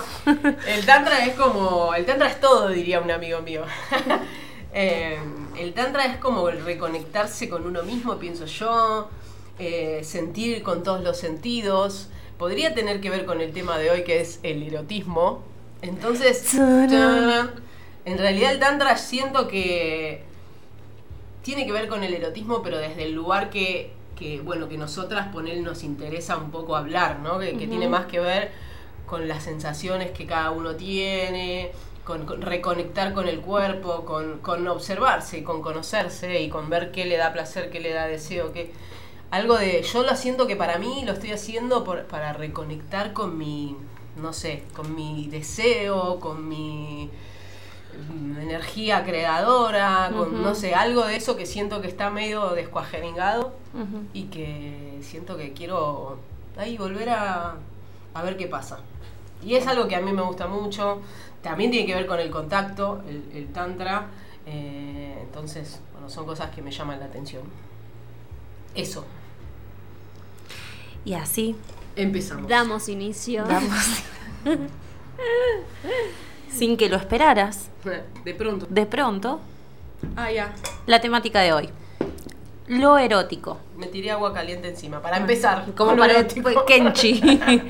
[0.66, 1.94] El tantra es como.
[1.94, 3.62] El tantra es todo, diría un amigo mío.
[4.72, 5.18] Eh,
[5.58, 9.10] el tantra es como el reconectarse con uno mismo, pienso yo.
[9.58, 12.08] eh, sentir con todos los sentidos.
[12.38, 15.42] Podría tener que ver con el tema de hoy que es el erotismo.
[15.82, 16.52] Entonces.
[16.56, 17.50] Tarán.
[18.04, 20.22] En realidad el tantra siento que
[21.42, 25.28] tiene que ver con el erotismo, pero desde el lugar que, que bueno, que nosotras
[25.28, 27.38] poner nos interesa un poco hablar, ¿no?
[27.38, 28.50] Que, que tiene más que ver
[29.06, 31.72] con las sensaciones que cada uno tiene,
[32.04, 37.04] con, con reconectar con el cuerpo, con, con observarse, con conocerse y con ver qué
[37.06, 38.72] le da placer, qué le da deseo, qué...
[39.30, 43.38] Algo de, yo lo siento que para mí lo estoy haciendo por- para reconectar con
[43.38, 43.76] mi,
[44.20, 47.08] no sé, con mi deseo, con mi
[48.40, 53.54] energía creadora, con no sé, algo de eso que siento que está medio descuajeringado
[54.12, 56.18] y que siento que quiero
[56.56, 57.56] ahí volver a,
[58.14, 58.78] a ver qué pasa.
[59.42, 61.00] Y es algo que a mí me gusta mucho,
[61.42, 64.06] también tiene que ver con el contacto, el, el tantra,
[64.46, 67.42] eh, entonces, bueno, son cosas que me llaman la atención.
[68.74, 69.04] Eso,
[71.04, 71.56] Y así
[71.96, 72.48] empezamos.
[72.48, 73.44] Damos inicio.
[73.44, 74.02] damos.
[76.52, 77.68] Sin que lo esperaras,
[78.24, 78.66] De pronto.
[78.68, 79.40] de pronto,
[80.16, 80.52] Ah, ya.
[80.86, 81.68] la temática de hoy.
[82.66, 83.58] Lo erótico.
[83.76, 85.66] Me tiré agua caliente encima, para empezar.
[85.76, 86.64] Como para erótico.
[86.64, 87.20] Kenchi.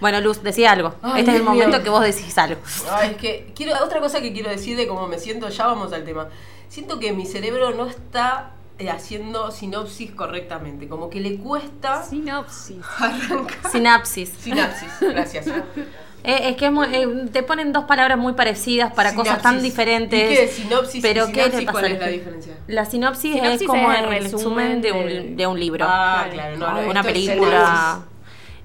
[0.00, 0.94] bueno, Luz, decía algo.
[1.02, 1.64] Ay, este es el Dios mío.
[1.64, 2.60] momento que vos decís algo.
[2.90, 5.92] Ay, es que quiero, otra cosa que quiero decir de cómo me siento, ya vamos
[5.92, 6.28] al tema.
[6.68, 12.78] Siento que mi cerebro no está eh, haciendo sinopsis correctamente, como que le cuesta Sinopsis.
[12.98, 13.70] arrancar.
[13.70, 14.28] Sinapsis.
[14.40, 15.46] Sinapsis, gracias.
[16.28, 19.62] Eh, es que es muy- eh, te ponen dos palabras muy parecidas para cosas tan
[19.62, 20.20] diferentes.
[20.30, 21.60] ¿Y qué es sinopsis pero y ¿qué es la
[22.08, 22.54] diferencia?
[22.66, 25.86] La sinopsis, Sinopsis es como es el resumen de un, de un libro.
[25.88, 28.00] Ah, claro, no, no, una esto es película.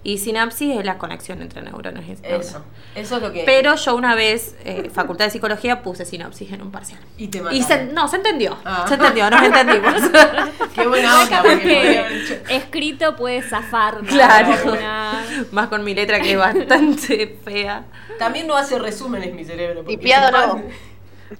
[0.04, 2.04] Y sinapsis es la conexión entre neuronas.
[2.06, 2.48] y neuronas.
[2.48, 2.66] Eso.
[2.96, 3.44] Eso es lo que.
[3.46, 7.00] Pero yo una vez, eh, facultad de psicología, puse sinopsis en un parcial.
[7.18, 7.64] Y te Y mataron.
[7.68, 8.58] se, no, se entendió.
[8.66, 8.86] Ah.
[8.88, 9.94] Se entendió, nos entendimos.
[10.76, 14.00] Qué buena onda, porque escrito puede zafar.
[14.00, 14.76] Claro.
[15.52, 17.86] Más con mi letra que es bastante fea.
[18.18, 19.84] También no hace resúmenes mi cerebro.
[19.86, 20.64] se no.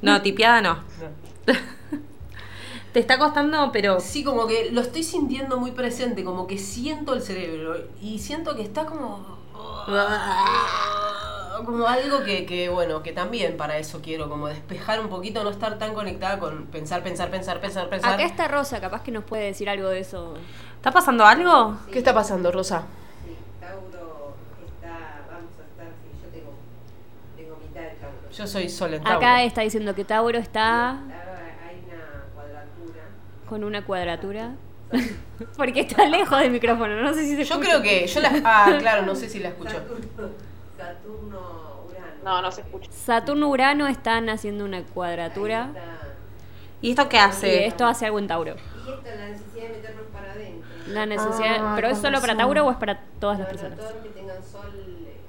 [0.02, 0.84] No, tipeada no.
[1.48, 1.54] No.
[2.94, 7.14] Te está costando, pero Sí, como que lo estoy sintiendo muy presente, como que siento
[7.14, 9.40] el cerebro y siento que está como...
[11.66, 15.52] Como algo que, que, bueno, que también para eso quiero, como despejar un poquito, no
[15.52, 18.14] estar tan conectada con pensar, pensar, pensar, pensar, pensar.
[18.14, 20.34] Acá está Rosa, capaz que nos puede decir algo de eso.
[20.76, 21.78] ¿está pasando algo?
[21.92, 22.86] ¿Qué está pasando, Rosa?
[23.24, 24.34] Sí, Tauro
[24.66, 26.54] está, vamos a estar, sí, yo tengo,
[27.38, 28.32] tengo mitad de Tauro.
[28.36, 29.18] Yo soy Sol en Tauro.
[29.20, 33.04] Acá está diciendo que Tauro está Tauro hay una cuadratura.
[33.52, 34.52] Con una cuadratura.
[35.58, 37.60] Porque está lejos del micrófono, no sé si se Yo escucha.
[37.68, 38.08] creo que...
[38.08, 38.32] Yo la...
[38.46, 39.72] Ah, claro, no sé si la escucho.
[39.74, 40.30] Saturno,
[40.78, 41.40] Saturno,
[41.90, 42.06] Urano.
[42.24, 42.90] No, no se escucha.
[42.90, 45.68] Saturno-Urano están haciendo una cuadratura.
[46.82, 47.66] ¿Y esto qué Y hace?
[47.68, 48.56] esto hace algo en Tauro.
[48.56, 50.70] Y esto es la necesidad de meternos para adentro.
[50.88, 51.56] La necesidad.
[51.60, 52.38] Ah, ¿Pero es solo para.
[52.38, 53.80] Tauro o es para todas las Para personas?
[53.80, 54.72] todos los que tengan sol,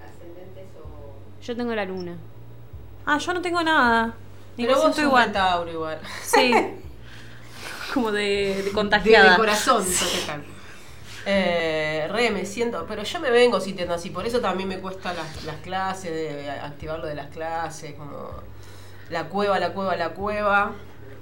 [0.06, 1.42] ascendentes o...
[1.42, 2.16] Yo tengo la luna.
[3.04, 4.14] Ah, yo no tengo nada.
[4.56, 5.32] Pero vos sos igual.
[5.32, 5.98] Tauro igual.
[6.22, 6.54] Sí.
[7.92, 9.31] Como de, de De, contagiada.
[9.31, 10.42] de corazón, de.
[11.24, 15.14] Eh, re, me siento, pero yo me vengo sintiendo así, por eso también me cuesta
[15.14, 18.42] las, las clases, de activar lo de las clases, como
[19.09, 20.72] la cueva, la cueva, la cueva,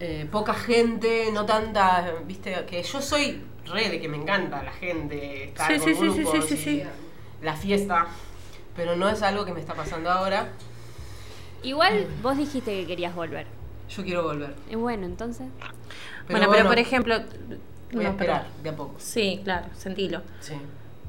[0.01, 4.73] eh, poca gente, no tanta, viste, que yo soy re de que me encanta la
[4.73, 6.85] gente, estar Sí, con sí, sí, sí, grupos sí, sí, y sí.
[7.43, 8.09] la fiesta,
[8.75, 10.57] pero no es algo que me está pasando ahora,
[11.63, 13.47] Igual vos dijiste que querías volver.
[13.89, 14.55] yo quiero volver.
[14.67, 15.49] Y bueno, entonces.
[16.31, 17.17] Bueno, pero por ejemplo.
[17.93, 18.95] voy a no, esperar, de a poco.
[18.99, 20.23] Sí, claro, sentilo.
[20.41, 20.55] Sí.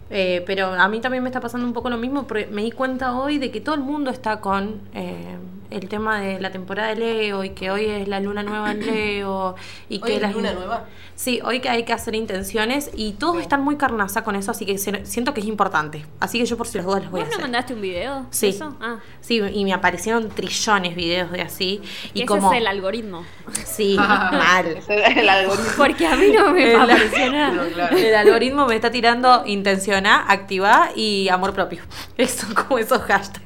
[0.10, 2.72] Eh, pero a mí también me está pasando un poco lo mismo, porque me di
[2.72, 5.38] cuenta hoy de que todo el mundo está con eh,
[5.72, 8.86] el tema de la temporada de Leo y que hoy es la luna nueva en
[8.86, 9.56] Leo
[9.90, 10.86] y ¿Hoy que es las luna nueva?
[11.16, 13.42] Sí, hoy que hay que hacer intenciones y todos Sí.
[13.44, 16.06] están muy carnaza con eso, así que se- siento que es importante.
[16.20, 17.42] Así que yo por si las dudas les voy a ¿Vos no hacer.
[17.44, 18.22] mandaste un video?
[18.22, 18.48] de Sí.
[18.48, 18.76] eso?
[18.82, 21.82] Ah, Sí, y me aparecieron trillones videos de así
[22.14, 23.24] y ese como es el algoritmo.
[23.66, 24.78] sí, mal.
[24.90, 25.72] El algoritmo.
[25.78, 27.52] Porque a mí no me El- apareció nada.
[27.52, 27.96] No, claro.
[27.98, 31.84] El algoritmo me está tirando intención A, activa y amor propio.
[32.18, 33.46] Eso como esos hashtags.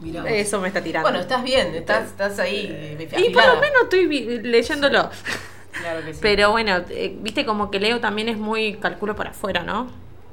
[0.00, 0.28] Mirá.
[0.30, 1.08] Eso me está tirando.
[1.08, 2.66] Bueno, estás bien, estás, estás ahí.
[2.70, 4.06] eh, y por lo menos estoy
[4.42, 5.10] leyéndolo.
[5.72, 6.18] Claro que sí.
[6.22, 9.88] Pero bueno, eh, viste como que Leo también es muy calculo para afuera, ¿no?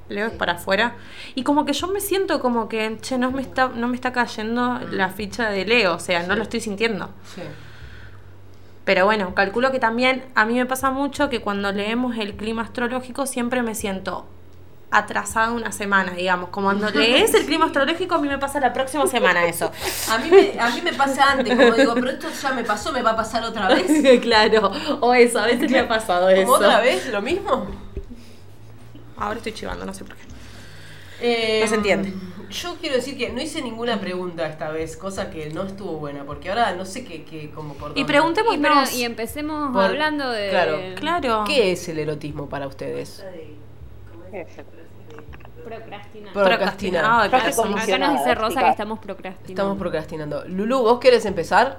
[0.09, 0.95] Leo es para afuera.
[1.35, 4.13] Y como que yo me siento como que, che, no me está, no me está
[4.13, 7.09] cayendo la ficha de Leo, o sea, no lo estoy sintiendo.
[7.35, 7.41] Sí.
[8.85, 12.61] Pero bueno, calculo que también a mí me pasa mucho que cuando leemos el clima
[12.61, 14.25] astrológico siempre me siento
[14.89, 16.49] atrasada una semana, digamos.
[16.49, 19.71] Como cuando lees el clima astrológico, a mí me pasa la próxima semana eso.
[20.09, 22.91] A mí, me, a mí me pasa antes, como digo, pero esto ya me pasó,
[22.91, 24.19] me va a pasar otra vez.
[24.21, 24.71] claro,
[25.01, 26.43] o eso, a veces me ha pasado eso.
[26.43, 27.07] ¿Como otra vez?
[27.09, 27.67] ¿Lo mismo?
[29.17, 30.23] Ahora estoy chivando, no sé por qué.
[31.19, 32.13] Eh, No se entiende.
[32.49, 36.23] Yo quiero decir que no hice ninguna pregunta esta vez, cosa que no estuvo buena,
[36.23, 38.01] porque ahora no sé qué, qué como por Y dónde.
[38.01, 38.61] Y, preguntémonos.
[38.89, 40.49] pero- y empecemos Por- hablando de.
[40.49, 41.43] claro, Claro.
[41.45, 43.21] ¿Qué es el erotismo para ustedes?
[46.33, 47.25] Procrastinar.
[47.25, 47.43] Acá
[47.97, 49.49] nos dice Rosa que estamos procrastinando.
[49.49, 50.45] Estamos procrastinando.
[50.47, 51.77] Lulu, ¿vos querés empezar?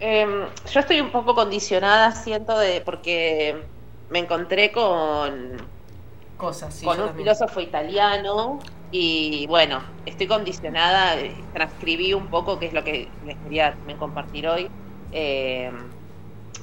[0.00, 3.62] Em, yo estoy un poco condicionada, siento, de porque
[4.10, 5.58] me encontré con,
[6.36, 6.84] Cosas, sí.
[6.84, 7.24] con un también.
[7.24, 8.58] filósofo italiano
[8.90, 13.96] y bueno, estoy condicionada, eh, transcribí un poco, que es lo que les quería también
[13.96, 14.68] compartir hoy,
[15.12, 15.88] em,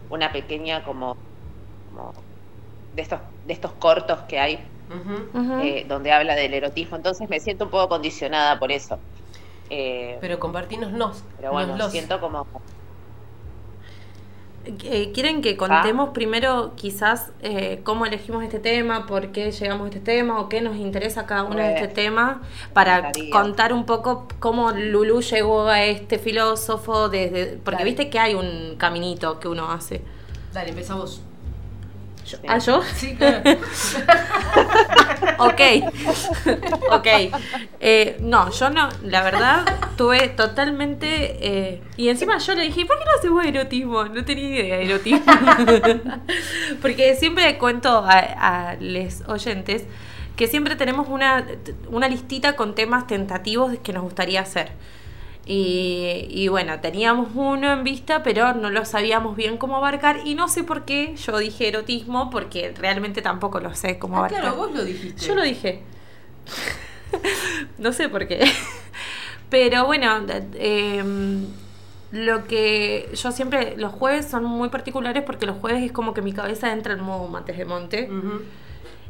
[0.10, 1.16] una pequeña como,
[1.90, 2.14] como
[2.94, 4.60] de estos de estos cortos que hay
[5.64, 9.00] eh, donde habla del erotismo, entonces me siento un poco condicionada por eso.
[9.72, 11.24] Eh, Pero compartínoslos.
[11.38, 11.92] pero bueno, noslos.
[11.92, 12.48] siento como
[14.66, 19.88] Eh, ¿Quieren que contemos primero quizás eh, cómo elegimos este tema, por qué llegamos a
[19.90, 22.42] este tema o qué nos interesa cada uno de este tema?
[22.74, 27.86] Para contar un poco cómo Lulu llegó a este filósofo, desde porque Dale.
[27.86, 30.02] viste que hay un caminito que uno hace.
[30.54, 30.96] Dale, empezá
[32.38, 32.46] vos.
[32.48, 32.82] ¿Ah, yo?
[32.96, 33.42] Sí, claro.
[35.42, 35.62] Ok,
[36.92, 37.08] ok.
[37.80, 39.65] Eh, no, yo no, la verdad,
[39.96, 41.38] tuve totalmente...
[41.39, 44.04] eh, y encima yo le dije, ¿por qué no hacemos erotismo?
[44.06, 45.24] No tenía idea de erotismo.
[46.82, 49.86] Porque siempre cuento a, a los oyentes
[50.36, 51.46] que siempre tenemos una,
[51.89, 54.72] una listita con temas tentativos que nos gustaría hacer.
[55.52, 60.20] Y, y bueno, teníamos uno en vista, pero no lo sabíamos bien cómo abarcar.
[60.24, 64.20] Y no sé por qué yo dije erotismo, porque realmente tampoco lo sé cómo Ah,
[64.20, 64.42] abarcar.
[64.42, 65.26] claro, vos lo dijiste.
[65.26, 65.82] Yo lo dije.
[67.80, 68.46] no sé por qué.
[69.50, 70.24] Pero bueno,
[70.60, 71.48] em,
[72.12, 76.22] lo que yo siempre, los jueves son muy particulares porque los jueves es como que
[76.22, 78.08] mi cabeza entra en modo mates de monte.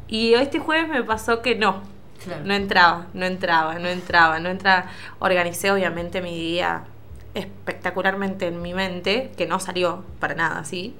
[0.08, 1.82] Y este jueves me pasó que no.
[2.24, 2.44] Claro.
[2.44, 4.86] No entraba, no entraba, no entraba, no entraba.
[5.18, 6.84] Organicé obviamente mi día
[7.34, 10.94] espectacularmente en mi mente, que no salió para nada así.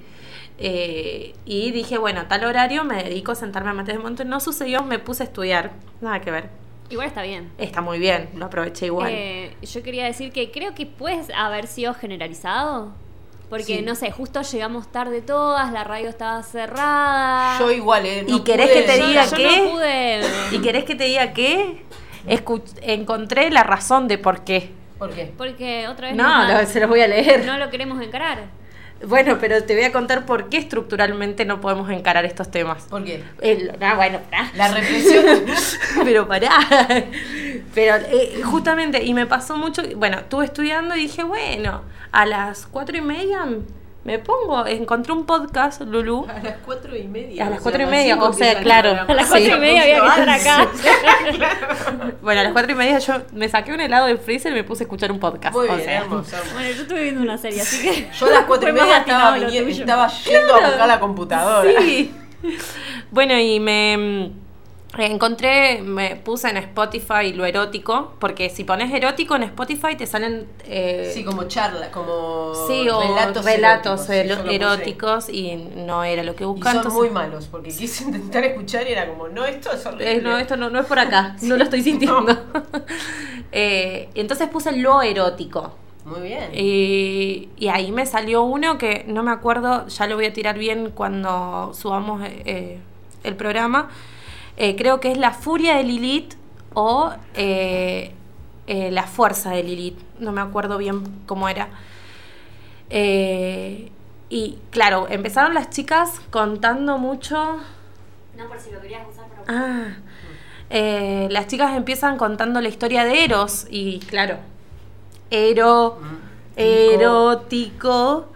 [0.59, 4.25] Eh, y dije, bueno, tal horario me dedico a sentarme a mates de monte.
[4.25, 5.73] No sucedió, me puse a estudiar.
[6.01, 6.51] Nada que ver.
[6.91, 7.51] Igual está bien.
[7.57, 9.11] Está muy bien, lo aproveché igual.
[9.13, 12.93] Eh, yo quería decir que creo que puedes haber sido generalizado.
[13.51, 13.83] Porque, Sí.
[13.83, 17.59] no sé, justo llegamos tarde todas, la radio estaba cerrada.
[17.59, 18.25] Yo igual, ¿eh?
[18.29, 19.57] ¿Y querés que te diga yo qué?
[19.65, 20.21] no pude.
[20.53, 21.85] ¿Y querés que te diga qué?
[22.29, 24.71] Escu- encontré la razón de por qué.
[24.99, 25.33] ¿Por qué?
[25.37, 27.45] Porque otra vez No, lo- se los voy a leer.
[27.45, 28.45] no lo queremos encarar.
[29.07, 32.85] Bueno, pero te voy a contar por qué estructuralmente no podemos encarar estos temas.
[32.85, 33.25] ¿Por qué?
[33.41, 34.51] El- no, bueno, pará.
[34.55, 35.25] La represión.
[36.05, 36.51] pero pará.
[37.75, 41.83] Pero eh, justamente, y me pasó mucho, bueno, estuve estudiando y dije, bueno,
[42.13, 43.47] a las cuatro y media
[44.03, 46.27] me pongo, encontré un podcast, Lulu.
[46.27, 47.47] A las cuatro y media.
[47.47, 48.97] A las cuatro y media, o sea, claro.
[49.07, 50.69] A las cuatro y media había que estar acá.
[52.23, 54.65] Bueno, a las cuatro y media yo me saqué un helado del freezer y me
[54.65, 55.55] puse a escuchar un podcast.
[55.55, 56.01] Muy o bien, sea.
[56.01, 56.55] hermoso, hermoso.
[56.55, 58.11] Bueno, yo estuve viendo una serie, así que.
[58.19, 61.71] Yo a las cuatro y media estaba, estaba yendo a buscar la computadora.
[61.81, 62.15] Sí.
[63.11, 64.33] Bueno, y me
[64.99, 70.49] encontré, me puse en Spotify lo erótico, porque si pones erótico en Spotify te salen...
[70.65, 76.25] eh, Sí, como charla, como sí, o relatos, relatos, eróticos, sí, eróticos y no era
[76.25, 76.71] lo que buscaba.
[76.73, 80.23] son entonces- muy malos, porque quise intentar escuchar y era como, no, esto es horrible.
[80.23, 82.37] No, esto no, no es por acá, no lo estoy sintiendo.
[83.53, 85.73] Eh, entonces puse lo erótico.
[86.05, 86.51] Muy bien.
[86.55, 90.57] Y, y ahí me salió uno que no me acuerdo, ya lo voy a tirar
[90.57, 92.79] bien cuando subamos eh,
[93.25, 93.91] el programa.
[94.63, 96.35] Eh, creo que es La Furia de Lilith
[96.75, 98.13] o eh,
[98.67, 99.99] eh, La Fuerza de Lilith.
[100.19, 101.71] No me acuerdo bien cómo era.
[102.91, 103.91] Eh,
[104.29, 107.57] y claro, empezaron las chicas contando mucho.
[108.37, 109.45] No, por si lo querías usar para.
[109.49, 109.97] Ah,
[110.69, 114.37] eh, las chicas empiezan contando la historia de Eros y claro,
[115.31, 115.99] Ero,
[116.55, 118.29] erótico.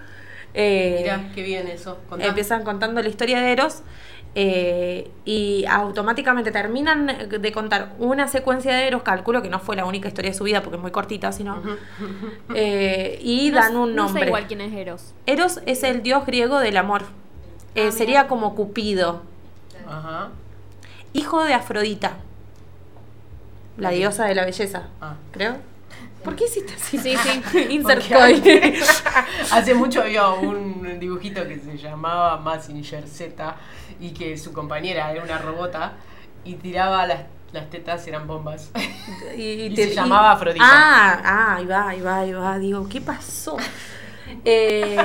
[0.54, 1.98] eh, Mirá, qué bien eso.
[2.08, 2.26] Contá.
[2.26, 3.82] empiezan contando la historia de Eros
[4.36, 9.84] eh, y automáticamente terminan de contar una secuencia de Eros, calculo que no fue la
[9.84, 11.62] única historia de su vida porque es muy cortita, sino
[12.54, 14.22] eh, y No- dan un No nombre.
[14.22, 15.14] sé igual quién es Eros.
[15.26, 17.02] Eros es el dios griego del amor.
[17.76, 18.28] Eh, Ah, sería mira.
[18.28, 19.22] como Cupido,
[19.88, 20.30] Ajá.
[21.12, 22.14] hijo de Afrodita,
[23.76, 25.14] la diosa de la belleza, Ah.
[25.32, 25.56] creo.
[26.22, 26.96] ¿Por qué hiciste así?
[26.98, 27.58] Sí, sí.
[27.70, 28.02] Insert
[29.52, 33.56] Hace mucho había un dibujito que se llamaba Massinger Z
[34.00, 35.92] y que su compañera era una robota
[36.44, 37.20] y tiraba las,
[37.52, 38.70] las tetas, eran bombas.
[39.36, 40.64] Y se llamaba Afrodita.
[40.66, 42.58] Ah, ah, ahí va, ahí va, ahí va.
[42.58, 43.56] Digo, ¿qué pasó?
[44.44, 44.96] Eh,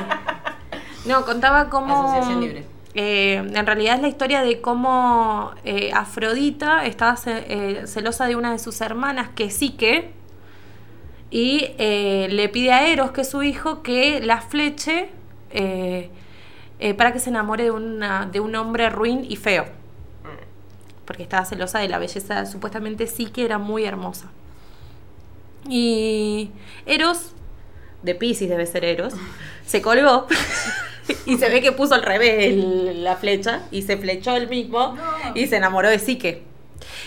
[1.05, 1.93] no, contaba cómo.
[2.03, 2.65] Asociación libre.
[2.93, 8.51] eh, en realidad es la historia de cómo eh, Afrodita estaba ce- celosa de una
[8.51, 10.11] de sus hermanas, que sí que.
[11.31, 15.09] Y le pide a Eros, que es su hijo, que la fleche
[16.79, 19.65] eh, para que se enamore de, una, de un hombre ruin y feo.
[21.05, 24.27] Porque estaba celosa de la belleza, supuestamente sí que era muy hermosa.
[25.67, 26.51] Y
[26.85, 27.31] Eros,
[28.03, 29.13] de Pisces debe ser Eros,
[29.65, 30.27] se colgó
[31.25, 34.95] y se ve que puso al revés el- la flecha y se flechó él mismo
[35.35, 36.43] y se enamoró de Psique.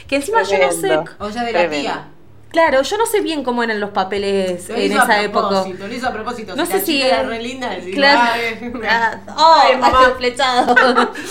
[0.06, 0.98] Que encima yo no sé.
[1.18, 1.82] O sea, de la Tremendo.
[1.82, 2.08] tía.
[2.52, 5.64] Claro, yo no sé bien cómo eran los papeles Lo en esa época.
[5.78, 6.54] Lo hizo a propósito.
[6.54, 8.20] No si sé la si chica era re linda, decís, Claro.
[8.32, 10.12] "Ay, Ah, oh, Ay, mamá.
[10.18, 10.74] flechado.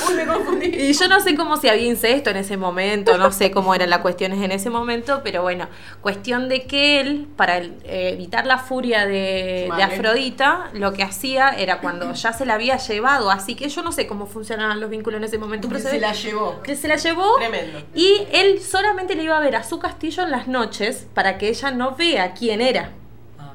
[0.09, 0.65] Uy, me confundí.
[0.67, 3.89] Y yo no sé cómo si había incesto en ese momento, no sé cómo eran
[3.89, 5.67] las cuestiones en ese momento, pero bueno,
[6.01, 7.71] cuestión de que él, para eh,
[8.13, 9.69] evitar la furia de.
[9.81, 13.91] Afrodita, lo que hacía era cuando ya se la había llevado, así que yo no
[13.91, 16.61] sé cómo funcionaban los vínculos en ese momento, Que pero se ve la llevó.
[16.63, 17.79] que se la llevó Tremendo.
[17.93, 21.49] y él solamente le iba a ver a su castillo en las noches para que
[21.49, 22.91] ella no vea quién era.
[23.39, 23.53] Ah.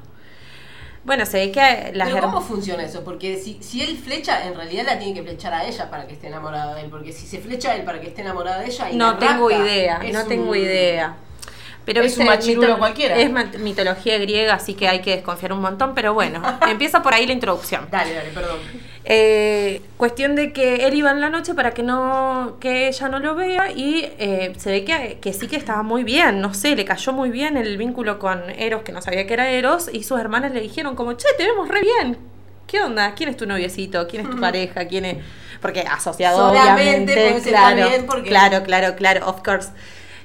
[1.03, 3.03] Bueno, se ve que las Pero ¿cómo funciona eso?
[3.03, 6.13] Porque si, si él flecha, en realidad la tiene que flechar a ella para que
[6.13, 6.89] esté enamorada de él.
[6.89, 8.91] Porque si se flecha a él para que esté enamorada de ella...
[8.91, 11.15] y No tengo rapta, idea, no un- tengo idea.
[11.87, 13.15] Pero Es un viste, machirulo cualquiera.
[13.15, 17.25] Es mitología griega, así que hay que desconfiar un montón, pero bueno, empieza por ahí
[17.25, 17.87] la introducción.
[17.89, 18.57] Dale, dale, perdón.
[19.05, 23.19] Eh, cuestión de que él iba en la noche para que no que ella no
[23.19, 26.75] lo vea y eh, se ve que, que sí que estaba muy bien, no sé,
[26.75, 30.03] le cayó muy bien el vínculo con Eros, que no sabía que era Eros, y
[30.03, 32.17] sus hermanas le dijeron como, che, te vemos re bien.
[32.67, 33.15] ¿Qué onda?
[33.15, 34.05] ¿Quién es tu noviecito?
[34.09, 34.85] ¿Quién es tu pareja?
[34.89, 35.17] ¿Quién es...?
[35.61, 39.69] Porque asociado, Solamente obviamente, claro, porque- claro, claro, claro, of course.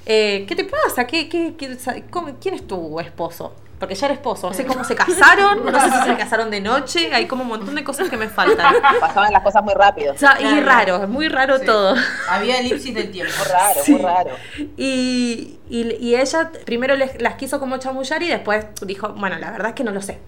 [0.07, 1.07] Eh, ¿Qué te pasa?
[1.07, 3.55] ¿Qué, qué, qué- sa- cómo- ¿Quién es tu esposo?
[3.79, 6.61] Porque ya era esposo, no sé cómo se casaron, no sé si se casaron de
[6.61, 8.75] noche, hay como un montón de cosas que me faltan.
[9.01, 10.13] Pasaban las cosas muy rápido.
[10.15, 11.67] O sea, y raro, es muy raro Sí.
[11.67, 11.97] todo.
[12.29, 13.33] Había elipsis del tiempo.
[13.39, 13.93] Muy raro, Sí.
[13.93, 14.31] muy raro.
[14.77, 19.51] Y, y- y ella primero les- las quiso como chamullar y después dijo, bueno, la
[19.51, 20.19] verdad es que no lo sé.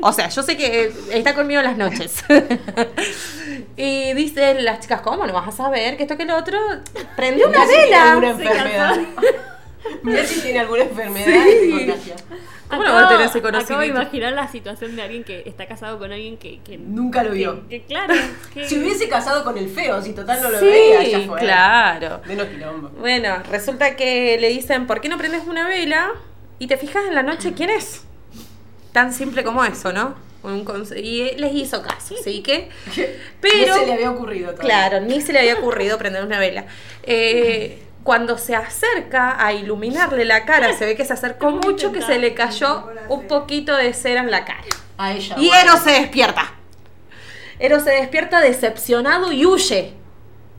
[0.00, 2.24] O sea, yo sé que está conmigo en las noches.
[3.76, 6.58] y dicen las chicas, ¿cómo no vas a saber que esto que lo otro?
[7.16, 8.12] Prende una si vela.
[8.30, 8.96] enfermedad.
[10.02, 11.70] Mirá si tiene alguna enfermedad Sí.
[11.72, 12.14] y se.
[12.68, 14.00] ¿Cómo no va a tener ese acabo de conocimiento?
[14.02, 17.66] imaginar la situación de alguien que está casado con alguien que, que Nunca lo vio.
[17.66, 18.12] que- que claro,
[18.54, 21.40] que Si hubiese casado con el feo, si total no lo Sí, veía, ya fue.
[21.40, 22.20] claro.
[22.26, 22.90] Menos quilombo.
[23.00, 26.10] Bueno, resulta que le dicen, ¿por qué no prendes una vela
[26.58, 28.02] y te fijas en la noche quién es?
[28.98, 30.16] Tan simple como eso, ¿no?
[30.42, 32.68] Un y les hizo caso, así que...
[33.40, 33.74] Pero...
[33.76, 34.88] no se le había ocurrido todavía.
[34.88, 36.64] Claro, ni se le había ocurrido prender una vela.
[37.04, 42.02] Eh, cuando se acerca a iluminarle la cara, se ve que se acercó mucho, que
[42.02, 44.64] se le cayó un poquito de cera en la cara.
[44.96, 45.36] A ella.
[45.38, 45.62] Y bueno.
[45.70, 46.54] Eros se despierta.
[47.60, 49.92] Eros se despierta decepcionado y huye.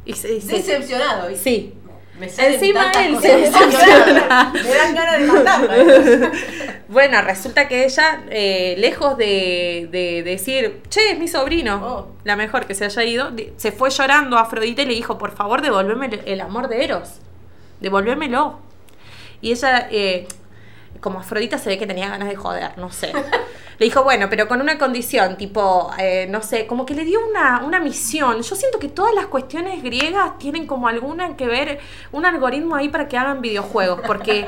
[0.06, 1.28] Y se, y se- Decepcionado.
[1.36, 1.74] Sí.
[2.20, 4.28] Me salen Encima él se Me dan decepciona.
[4.28, 6.32] ganas- Me dan ganas de matarla.
[6.89, 12.15] Bueno, resulta que ella, eh, lejos de, de decir, che, es mi sobrino, Oh.
[12.24, 15.32] la mejor que se haya ido, se fue llorando a Afrodita y le dijo, por
[15.36, 17.20] favor, devolveme el, el amor de Eros,
[17.80, 18.59] devolvémelo.
[19.39, 20.28] Y ella, eh,
[20.99, 23.13] como Afrodita se ve que tenía ganas de joder, no sé.
[23.80, 27.25] Le dijo, bueno, pero con una condición, tipo, eh, no sé, como que le dio
[27.25, 28.41] una, una misión.
[28.41, 31.80] Yo siento que todas las cuestiones griegas tienen como alguna que ver,
[32.11, 34.45] un algoritmo ahí para que hagan videojuegos, porque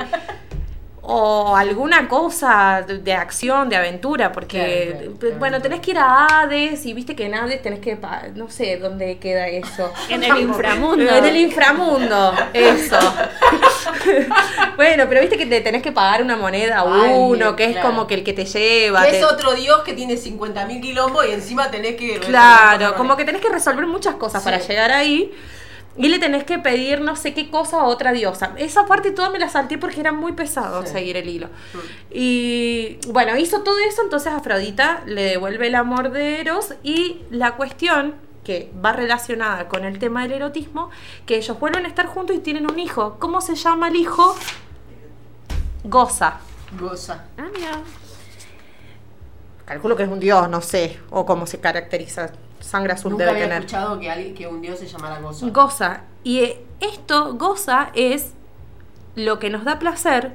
[1.04, 5.36] o alguna cosa de, de acción, de aventura, porque, Claro, claro, claro.
[5.38, 8.48] bueno, tenés que ir a Hades y viste que en Hades tenés que, pa- no
[8.48, 9.92] sé dónde queda eso.
[10.08, 11.10] en el inframundo.
[11.12, 12.98] En el inframundo, eso.
[14.76, 17.72] bueno, pero viste que te tenés que pagar una moneda a Ay, uno, que es
[17.72, 17.88] claro.
[17.88, 19.04] como que el que te lleva.
[19.04, 22.18] Que te- es otro dios que tiene 50.000 quilombos y encima tenés que.
[22.20, 24.44] Claro, como que tenés que resolver muchas cosas Sí.
[24.44, 25.32] para llegar ahí.
[25.96, 28.52] Y le tenés que pedir no sé qué cosa a otra diosa.
[28.56, 30.92] Esa parte toda me la salté porque era muy pesado Sí.
[30.92, 31.48] seguir el hilo.
[32.10, 37.56] Y bueno, hizo todo eso, entonces Afrodita le devuelve el amor de Eros y la
[37.56, 40.90] cuestión que va relacionada con el tema del erotismo,
[41.26, 43.16] que ellos vuelven a estar juntos y tienen un hijo.
[43.20, 44.34] ¿Cómo se llama el hijo?
[45.84, 46.40] Goza.
[46.80, 47.24] Goza.
[47.38, 47.80] Ah, mira.
[49.64, 52.30] Calculo que es un dios, no sé, o cómo se caracteriza.
[52.62, 53.58] Sangre azul Nunca debe había tener.
[53.64, 55.46] escuchado que, alguien, que un dios se llamara Goza.
[55.48, 56.00] Goza.
[56.24, 58.32] Y eh, esto, goza, es
[59.14, 60.32] lo que nos da placer,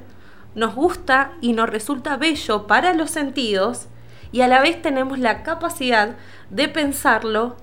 [0.54, 3.86] nos gusta y nos resulta bello para los sentidos
[4.32, 6.16] y a la vez tenemos la capacidad
[6.50, 7.56] de pensarlo,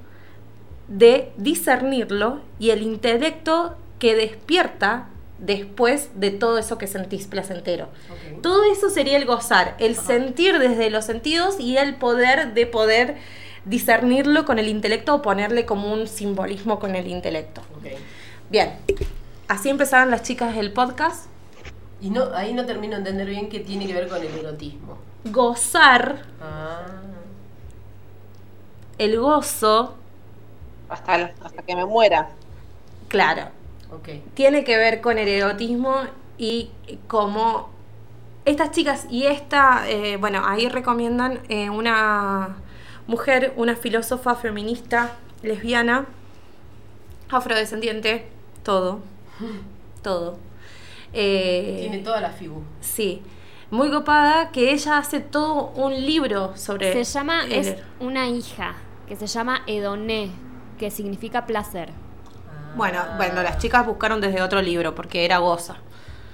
[0.88, 5.08] de discernirlo y el intelecto que despierta
[5.40, 7.90] después de todo eso que sentís placentero.
[8.42, 13.18] Todo eso sería el gozar, el sentir desde los sentidos y el poder de poder
[13.66, 17.62] discernirlo con el intelecto o ponerle como un simbolismo con el intelecto.
[18.50, 18.74] Bien,
[19.48, 21.26] así empezaron las chicas del podcast.
[22.02, 24.98] Y no, ahí no termino de entender bien qué tiene que ver con el erotismo.
[25.26, 26.86] Gozar, Ah.
[28.98, 29.96] el gozo,
[30.90, 32.30] Hasta, hasta que me muera.
[33.08, 33.48] claro,
[33.92, 34.10] Ok.
[34.36, 35.96] tiene que ver con el erotismo
[36.38, 36.70] y
[37.08, 37.70] como
[38.46, 42.58] estas chicas y esta, eh, bueno, ahí recomiendan eh, una
[43.08, 45.12] mujer, una filósofa feminista,
[45.44, 46.06] lesbiana,
[47.30, 48.28] afrodescendiente,
[48.64, 49.00] todo,
[50.02, 50.38] todo.
[51.14, 52.62] Eh, Tiene toda la figu.
[52.82, 53.22] Sí,
[53.72, 56.94] muy copada que ella hace todo un libro sobre...
[56.94, 58.76] Se llama, es una hija,
[59.08, 60.30] que se llama Edoné,
[60.80, 61.90] que significa placer.
[62.76, 63.14] Bueno, Ah.
[63.18, 65.78] bueno, las chicas buscaron desde otro libro porque era goza.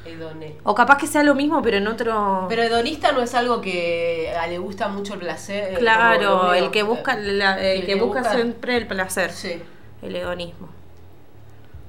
[0.06, 0.56] Hedoné.
[0.64, 2.46] O capaz que sea lo mismo, pero en otro...
[2.50, 5.68] Pero hedonista no es algo que le gusta mucho el placer.
[5.70, 9.62] como claro, el que busca, la- el que que busca busca- siempre el placer, Sí.
[10.02, 10.70] el hedonismo.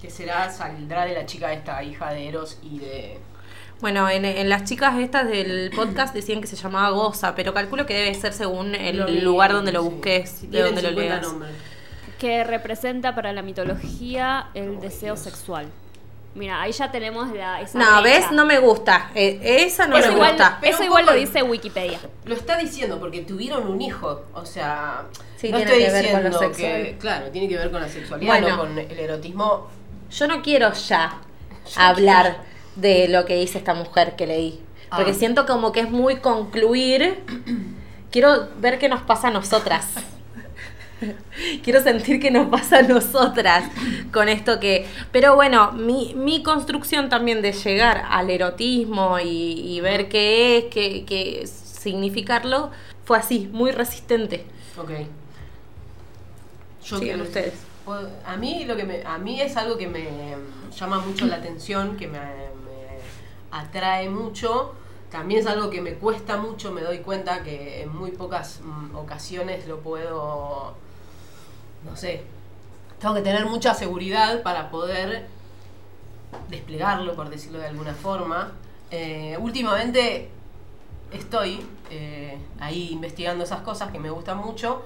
[0.00, 3.18] Que será, saldrá de la chica esta, hija de Eros y de.
[3.80, 7.86] Bueno, en, en las chicas estas del podcast decían que se llamaba Goza, pero calculo
[7.86, 9.88] que debe ser según el Lo lugar donde lo sí.
[9.88, 11.22] busques, Si de donde lo 50 leas.
[11.26, 11.52] nombres.
[12.18, 15.66] Que representa para la mitología el deseo sexual.
[16.35, 18.18] Mira, ahí ya tenemos la, esa No, brecha.
[18.20, 18.33] ¿ves?
[18.33, 19.11] No me gusta.
[19.14, 20.59] Eh, esa no eso me igual, gusta.
[20.61, 21.99] Pero eso igual lo dice Wikipedia.
[22.24, 25.05] Lo está diciendo porque tuvieron un hijo, o sea,
[25.37, 26.83] Sí, no tiene estoy que ver con lo diciendo sexual.
[26.85, 28.49] que, claro, tiene que ver con la sexualidad, Bueno.
[28.49, 29.68] no con el erotismo.
[30.11, 31.18] Yo no quiero ya
[31.76, 32.39] hablar
[32.76, 34.62] de lo que dice esta mujer que leí.
[34.95, 35.14] Porque Ah.
[35.14, 37.22] siento como que es muy concluir.
[38.11, 39.87] Quiero ver qué nos pasa a nosotras.
[41.62, 43.64] Quiero sentir qué nos pasa a nosotras
[44.12, 44.86] con esto que...
[45.11, 49.26] Pero bueno, mi, mi construcción también de llegar al erotismo y,
[49.76, 52.70] y ver qué es, qué, qué significarlo,
[53.05, 54.44] fue así, muy resistente.
[54.76, 54.90] Ok.
[56.84, 57.55] Yo Sigan que- ustedes.
[58.24, 60.36] A mí lo que me, a mí es algo que me
[60.76, 62.98] llama mucho la atención, que me, me
[63.50, 64.72] atrae mucho.
[65.11, 68.94] También es algo que me cuesta mucho, me doy cuenta que en muy pocas mm,
[68.96, 70.74] ocasiones lo puedo,
[71.85, 72.22] no sé,
[73.01, 75.26] tengo que tener mucha seguridad para poder
[76.49, 78.53] desplegarlo, por decirlo de alguna forma.
[78.91, 80.28] Eh, últimamente
[81.12, 84.83] estoy eh, ahí investigando esas cosas que me gustan mucho.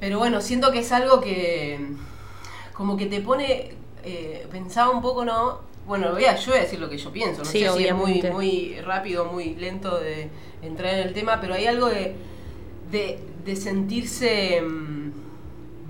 [0.00, 1.78] Pero bueno, siento que es algo que
[2.72, 5.60] como que te pone, eh, pensaba un poco, ¿no?
[5.86, 7.86] Bueno, voy a, yo voy a decir lo que yo pienso, no Sí, sé si
[7.86, 10.30] es muy, muy rápido, muy lento de
[10.62, 12.14] entrar en el tema, pero hay algo de,
[12.90, 15.01] de, de sentirse mm,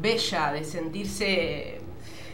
[0.03, 1.81] bella, de sentirse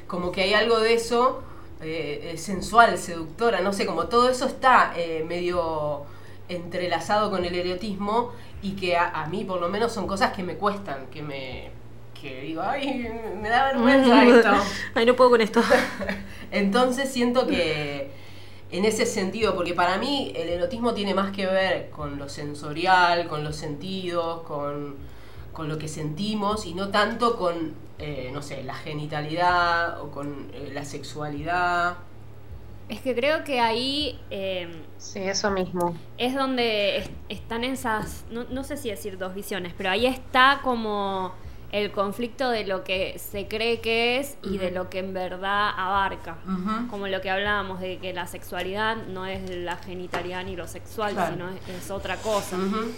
[0.07, 1.43] como que hay algo de eso,
[1.81, 6.03] eh, sensual, seductora, no sé, como todo eso está eh, medio
[6.49, 10.43] entrelazado con el erotismo y que a, a mí por lo menos son cosas que
[10.43, 11.71] me cuestan, que me
[12.21, 13.09] que digo, ay,
[13.41, 14.51] me da vergüenza esto.
[14.95, 15.62] Ay, no puedo con esto.
[16.51, 18.11] Entonces siento que
[18.71, 23.29] en ese sentido, porque para mí el erotismo tiene más que ver con lo sensorial,
[23.29, 24.97] con los sentidos, con,
[25.59, 30.51] con lo que sentimos y no tanto con, eh, no sé, la genitalidad o con
[30.55, 31.97] eh, la sexualidad.
[32.89, 35.95] Es que creo que ahí eh, Sí, eso mismo.
[36.17, 40.61] es donde es- están esas, no, no sé si decir dos visiones, pero ahí está
[40.63, 41.33] como
[41.73, 45.69] el conflicto de lo que se cree que es y de lo que en verdad
[45.77, 46.39] abarca.
[46.89, 51.13] Como lo que hablábamos de que la sexualidad no es la genitalidad ni lo sexual,
[51.13, 51.33] Claro.
[51.35, 52.57] sino es, es otra cosa.
[52.57, 52.93] Ujú.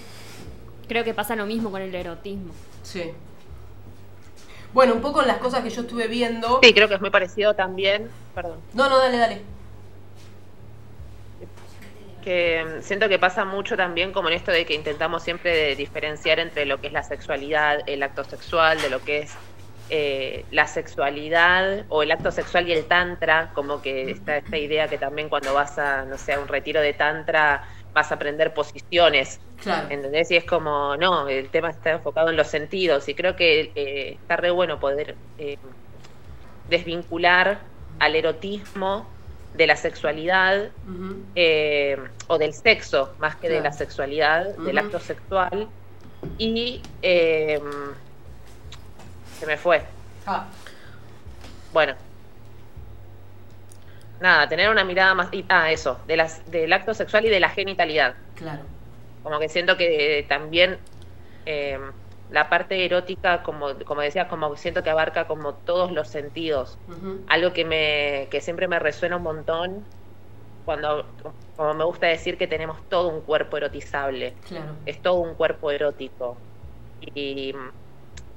[0.90, 2.52] Creo que pasa lo mismo con el erotismo.
[2.82, 3.12] Sí.
[4.72, 6.58] Bueno, un poco las cosas que yo estuve viendo.
[6.64, 8.10] Sí, creo que es muy parecido también.
[8.34, 8.58] Perdón.
[8.74, 9.42] No, no, dale, dale.
[12.24, 15.76] que mm, siento que pasa mucho también como en esto de que intentamos siempre de
[15.76, 19.34] diferenciar entre lo que es la sexualidad, el acto sexual, de lo que es
[19.90, 24.88] eh, la sexualidad o el acto sexual y el tantra, como que está esta idea
[24.88, 27.62] que también cuando vas a, no sé, a un retiro de tantra
[27.92, 29.88] vas a aprender posiciones, Claro.
[29.90, 30.30] ¿entendés?
[30.30, 34.12] Y es como, no, el tema está enfocado en los sentidos y creo que eh,
[34.12, 35.58] está re bueno poder eh,
[36.68, 37.58] desvincular
[37.98, 39.06] al erotismo
[39.54, 40.70] de la sexualidad
[41.34, 45.68] eh, o del sexo más que de la sexualidad, del acto sexual.
[46.38, 47.60] Y eh,
[49.38, 49.82] se me fue.
[50.26, 50.46] Ah,
[51.72, 51.94] Bueno.
[54.20, 55.28] Nada, tener una mirada más...
[55.32, 58.16] y- ah, eso, de las, del acto sexual y de la genitalidad.
[58.34, 58.64] claro.
[59.22, 60.80] Como que siento que también
[61.46, 61.78] eh,
[62.28, 66.78] la parte erótica, como, como decía, como siento que abarca como todos los sentidos.
[67.28, 69.88] Algo que me que siempre me resuena un montón
[70.64, 71.14] cuando
[71.56, 74.76] como me gusta decir que tenemos todo un cuerpo erotizable Claro.
[74.86, 76.42] es todo un cuerpo erótico
[77.00, 77.52] y,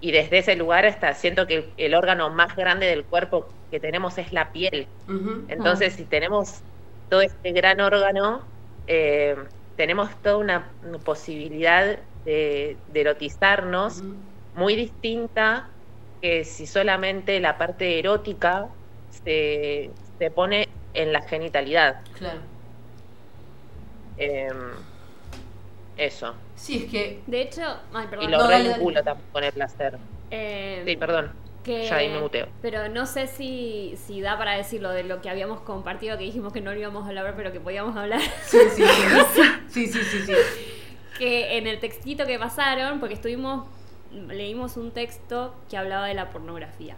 [0.04, 3.80] y desde ese lugar hasta siento que el, el órgano más grande del cuerpo que
[3.80, 4.90] tenemos es la piel
[5.48, 6.66] entonces si tenemos
[7.08, 8.46] todo este gran órgano
[8.86, 9.38] eh,
[9.76, 10.76] tenemos toda una
[11.06, 14.04] posibilidad de, de erotizarnos
[14.54, 15.74] muy distinta
[16.20, 18.76] que si solamente la parte erótica
[19.10, 22.04] se, se pone en la genitalidad.
[22.12, 22.42] Claro.
[24.16, 24.93] Em,
[25.98, 26.34] eso.
[26.56, 27.22] Sí, es que.
[27.28, 27.62] De hecho,
[27.94, 28.32] ay, Y perdón.
[28.32, 28.70] lo No, dale.
[29.04, 29.98] también con el placer.
[30.32, 31.32] Eh, Sí, perdón.
[31.64, 32.48] que- Ya ahí me muteo.
[32.62, 36.52] Pero no sé si, si da para decirlo de lo que habíamos compartido, que dijimos
[36.52, 38.20] que no lo íbamos a hablar, pero que podíamos hablar.
[38.46, 39.44] Sí, sí, sí.
[39.70, 40.34] sí, sí, sí, sí.
[41.18, 43.66] que en el textito que pasaron, porque estuvimos,
[44.12, 46.96] leímos un texto que hablaba de la pornografía.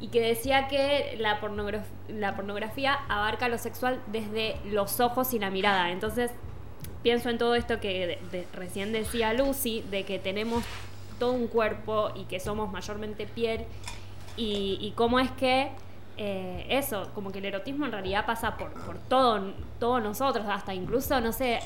[0.00, 5.38] Y que decía que la, pornogra- la pornografía abarca lo sexual desde los ojos y
[5.38, 5.90] la mirada.
[5.90, 6.30] Entonces,
[7.06, 10.64] pienso en todo esto que de- de- recién decía Lucy, de que tenemos
[11.20, 13.60] todo un cuerpo y que somos mayormente piel,
[14.36, 15.70] y, y cómo es que
[16.16, 20.74] eh, eso, como que el erotismo en realidad pasa por, por todo, todos nosotros, hasta
[20.74, 21.60] incluso, no sé,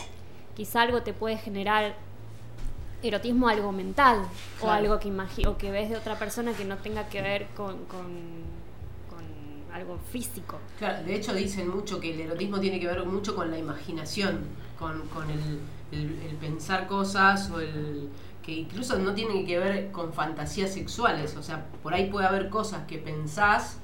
[0.54, 1.94] quizá algo te puede generar
[3.02, 4.18] erotismo algo mental
[4.60, 7.46] o algo que imagi o que ves de otra persona que no tenga que ver
[7.56, 8.08] con, con,
[9.08, 9.24] con
[9.72, 10.58] algo físico.
[10.78, 14.40] Claro, de hecho dicen mucho que el erotismo tiene que ver mucho con la imaginación,
[14.80, 15.60] con, con el,
[15.92, 18.10] el- el pensar cosas o el
[18.42, 22.50] que incluso no tiene que ver con fantasías sexuales, o sea, por ahí puede haber
[22.50, 23.78] cosas que pensás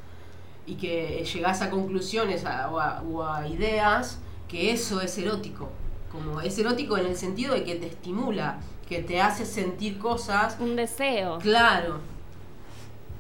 [0.67, 5.71] y que llegás a conclusiones a- o, a, o a ideas que eso es erótico,
[6.13, 10.59] como es erótico en el sentido de que te estimula, que te hace sentir cosas,
[10.59, 11.39] Un deseo.
[11.39, 12.01] claro,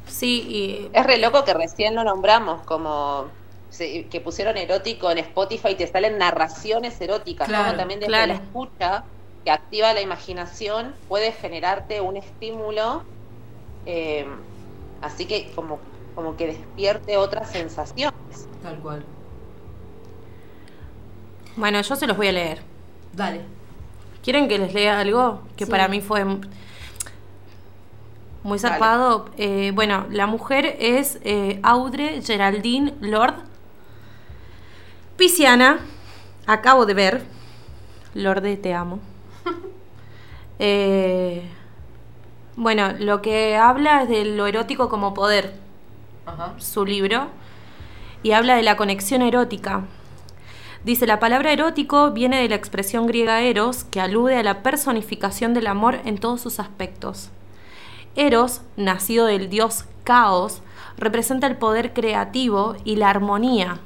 [0.06, 3.32] Sí, y Es re loco que recién lo nombramos, como
[4.10, 8.26] que pusieron erótico en Spotify y te salen narraciones eróticas, Claro, como también desde claro.
[8.28, 9.04] la escucha,
[9.44, 13.02] que activa la imaginación, puede generarte un estímulo,
[13.84, 14.26] eh,
[15.02, 15.78] así que como,
[16.14, 18.14] como que despierte otras sensaciones.
[18.62, 19.04] tal cual.
[21.56, 22.62] bueno, yo se los voy a leer.
[23.12, 23.40] Dale.
[24.22, 25.70] ¿Quieren que les lea algo que Sí.
[25.70, 26.24] para mí fue
[28.42, 29.26] muy zarpado?
[29.36, 33.34] Eh, bueno, la mujer es eh, Audre Geraldine Lord.
[35.16, 35.80] Pisciana,
[36.46, 37.24] acabo de ver.
[38.14, 39.00] Lorde, te amo.
[40.58, 41.42] Eh,
[42.56, 45.52] bueno, lo que habla es de lo erótico como poder,
[46.24, 46.54] Ajá.
[46.56, 47.28] su libro,
[48.22, 49.84] y habla de la conexión erótica.
[50.82, 55.52] Dice, la palabra erótico viene de la expresión griega eros, que alude a la personificación
[55.52, 57.28] del amor en todos sus aspectos.
[58.14, 60.62] Eros, nacido del dios Caos,
[60.96, 63.78] representa el poder creativo y la armonía.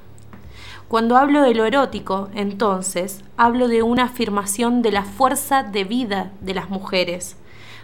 [0.90, 6.32] Cuando hablo de lo erótico, entonces, hablo de una afirmación de la fuerza de vida
[6.40, 7.36] de las mujeres,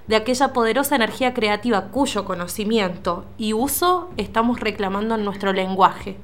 [0.08, 6.16] de aquella poderosa energía creativa cuyo conocimiento y uso estamos reclamando en nuestro lenguaje,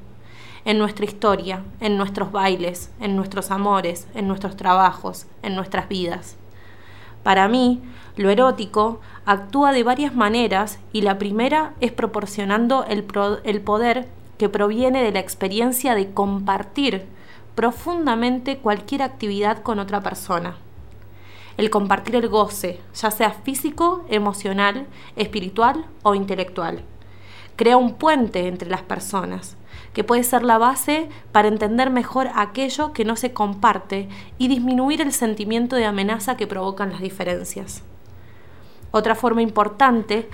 [0.65, 6.37] en nuestra historia, en nuestros bailes, en nuestros amores, en nuestros trabajos, en nuestras vidas.
[7.23, 7.81] Para mí,
[8.17, 13.07] lo erótico actúa de varias maneras y la primera es proporcionando el,
[13.45, 14.09] el poder
[14.43, 17.07] que proviene de la experiencia de compartir
[17.55, 20.57] profundamente cualquier actividad con otra persona.
[21.57, 26.83] El compartir el goce, ya sea físico, emocional, espiritual o intelectual.
[27.55, 29.57] Crea un puente entre las personas,
[29.93, 35.03] que puede ser la base para entender mejor aquello que no se comparte y disminuir
[35.03, 37.85] el sentimiento de amenaza que provocan las diferencias.
[38.91, 40.29] Otra forma importante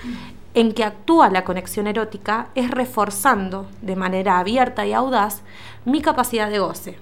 [0.53, 5.41] en que actúa la conexión erótica es reforzando de manera abierta y audaz
[5.85, 6.97] mi capacidad de goce.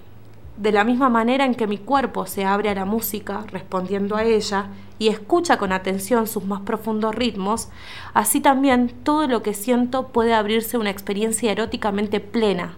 [0.58, 4.24] De la misma manera en que mi cuerpo se abre a la música respondiendo a
[4.24, 4.68] ella
[5.00, 7.70] y escucha con atención sus más profundos ritmos,
[8.14, 12.74] así también todo lo que siento puede abrirse una experiencia eróticamente plena,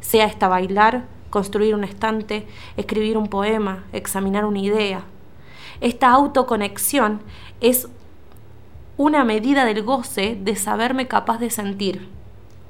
[0.00, 2.46] sea esta bailar, construir un estante,
[2.76, 5.04] escribir un poema, examinar una idea.
[5.80, 7.20] Esta autoconexión
[7.60, 7.88] es
[8.98, 12.08] una medida del goce de saberme capaz de sentir,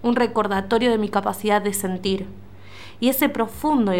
[0.03, 2.27] un recordatorio de mi capacidad de sentir.
[2.99, 3.99] Y ese profundo y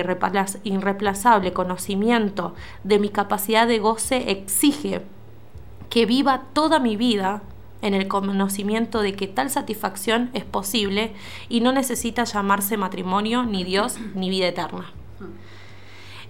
[0.65, 5.03] irreemplazable conocimiento de mi capacidad de goce exige
[5.91, 7.43] que viva toda mi vida
[7.83, 11.13] en el conocimiento de que tal satisfacción es posible
[11.49, 14.91] y no necesita llamarse matrimonio, ni Dios, ni vida eterna.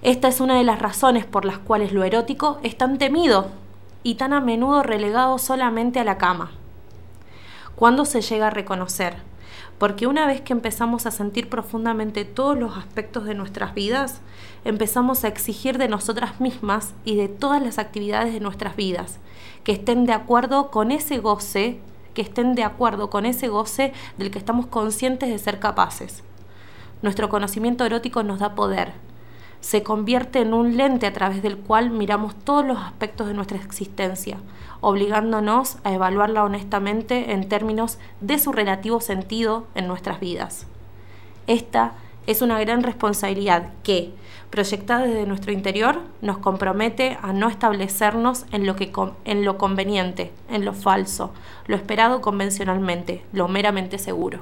[0.02, 3.50] Esta es una de las razones por las cuales lo erótico es tan temido
[4.06, 6.52] y tan a menudo relegado solamente a la cama.
[7.74, 9.16] ¿Cuándo se llega a reconocer?
[9.78, 14.20] Porque una vez que empezamos a sentir profundamente todos los aspectos de nuestras vidas,
[14.64, 19.18] empezamos a exigir de nosotras mismas y de todas las actividades de nuestras vidas,
[19.64, 21.80] que estén de acuerdo con ese goce,
[22.14, 26.22] que estén de acuerdo con ese goce del que estamos conscientes de ser capaces.
[27.02, 28.92] Nuestro conocimiento erótico nos da poder,
[29.60, 33.58] se convierte en un lente a través del cual miramos todos los aspectos de nuestra
[33.58, 34.38] existencia,
[34.80, 40.66] obligándonos a evaluarla honestamente en términos de su relativo sentido en nuestras vidas.
[41.46, 41.94] Esta
[42.26, 44.12] es una gran responsabilidad que,
[44.50, 48.92] proyectada desde nuestro interior, nos compromete a no establecernos en lo, que
[49.24, 51.32] en lo conveniente, en lo falso,
[51.66, 54.40] lo esperado convencionalmente, lo meramente seguro.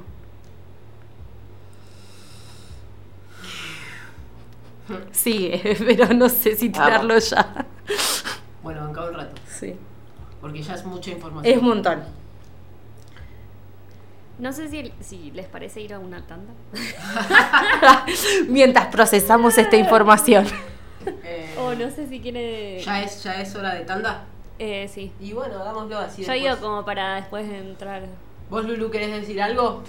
[5.13, 7.67] Sigue, pero no sé si tirarlo ya.
[8.63, 9.75] Bueno, banca un rato, Sí.
[10.41, 11.55] porque ya es mucha información.
[11.55, 12.03] Es un montón.
[14.39, 16.53] No sé si, si les parece ir a una tanda.
[18.49, 20.45] Mientras procesamos esta información.
[21.23, 22.81] Eh, O no sé si quiere.
[22.81, 24.25] ¿ya, es, ¿Ya es hora de tanda?
[24.59, 25.13] Eh, sí.
[25.21, 26.23] Y bueno, hagámoslo así.
[26.25, 26.43] Yo después.
[26.43, 28.03] digo como para después entrar.
[28.51, 29.83] ¿Vos, Lulu, querés decir algo?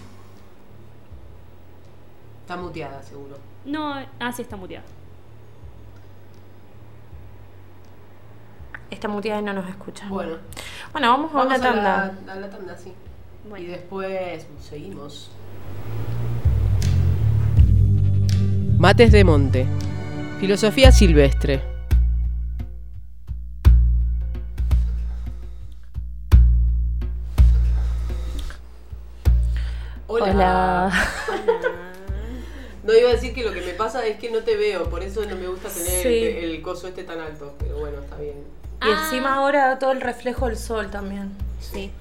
[2.41, 3.37] Está muteada, seguro.
[3.65, 4.85] No, ah, sí está muteada.
[8.91, 10.07] Esta muteada y no nos escucha.
[10.07, 10.37] Bueno,
[10.93, 12.13] Bueno, vamos a vamos una a tanda.
[12.25, 12.93] la, a la tanda, sí.
[13.49, 13.65] Bueno.
[13.65, 15.31] Y después seguimos.
[18.77, 19.67] Mates de Monte.
[20.39, 21.61] Filosofía silvestre.
[30.07, 30.91] Hola.
[32.85, 35.01] No iba a decir que lo que me pasa es que no te veo, por
[35.03, 36.07] eso no me gusta tener Sí.
[36.07, 38.43] el, el coso este tan alto, pero bueno, está bien.
[38.85, 41.31] Y encima ahora todo el reflejo del sol también.
[41.59, 41.91] Sí.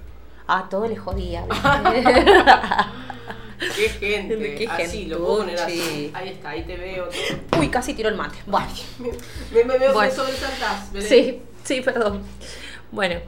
[0.46, 1.44] Ah, todo le jodía.
[3.76, 4.54] Qué gente.
[4.56, 6.10] Qué así, lo puedo poner así.
[6.12, 7.08] Ahí está, ahí te veo.
[7.50, 7.60] todo.
[7.60, 8.36] Uy, casi tiró el mate.
[8.46, 8.66] Bueno.
[9.54, 10.10] Me, me veo Bueno.
[10.10, 11.08] que sobresaltás, Belén.
[11.08, 12.22] Sí, sí, perdón.
[12.92, 13.20] Bueno.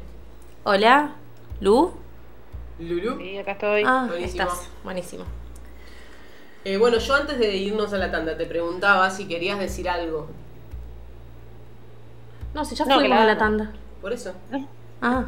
[0.65, 1.15] Hola,
[1.61, 1.95] Lu.
[2.79, 3.19] Lulu.
[3.19, 3.83] Sí, acá estoy.
[3.87, 4.43] Ah, Buenísimo.
[4.43, 4.69] estás.
[4.85, 5.25] Buenísimo.
[6.69, 10.27] Eh, bueno, yo antes de irnos a la tanda te preguntaba si querías decir algo.
[12.55, 13.73] No, si ya No, fuimos a la tanda.
[14.01, 14.33] Por eso.
[15.01, 15.27] Ah,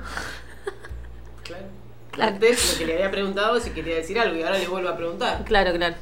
[1.45, 1.67] Claro.
[2.11, 2.33] Claro.
[2.35, 4.89] Antes lo que le había preguntado es si quería decir algo y ahora le vuelvo
[4.89, 5.45] a preguntar.
[5.45, 5.95] claro, claro.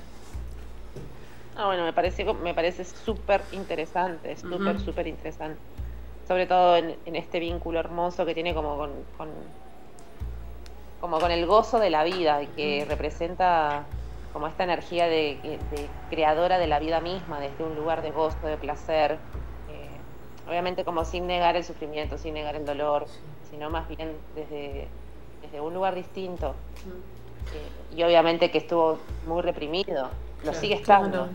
[1.54, 5.60] Ah, bueno, me parece, me parece súper interesante, súper, súper interesante.
[6.26, 9.34] Sobre todo en, en este vínculo hermoso que tiene como con, con-
[10.98, 13.84] como con el gozo de la vida y que representa
[14.36, 18.46] como esta energía de, de creadora de la vida misma, desde un lugar de gozo,
[18.46, 19.12] de placer.
[19.12, 19.88] eh,
[20.46, 23.06] obviamente como sin negar el sufrimiento, sin negar el dolor,
[23.50, 24.88] sino más bien desde,
[25.40, 26.54] desde un lugar distinto.
[27.54, 30.10] Eh, y obviamente que estuvo muy reprimido,
[30.44, 31.30] lo sigue estando.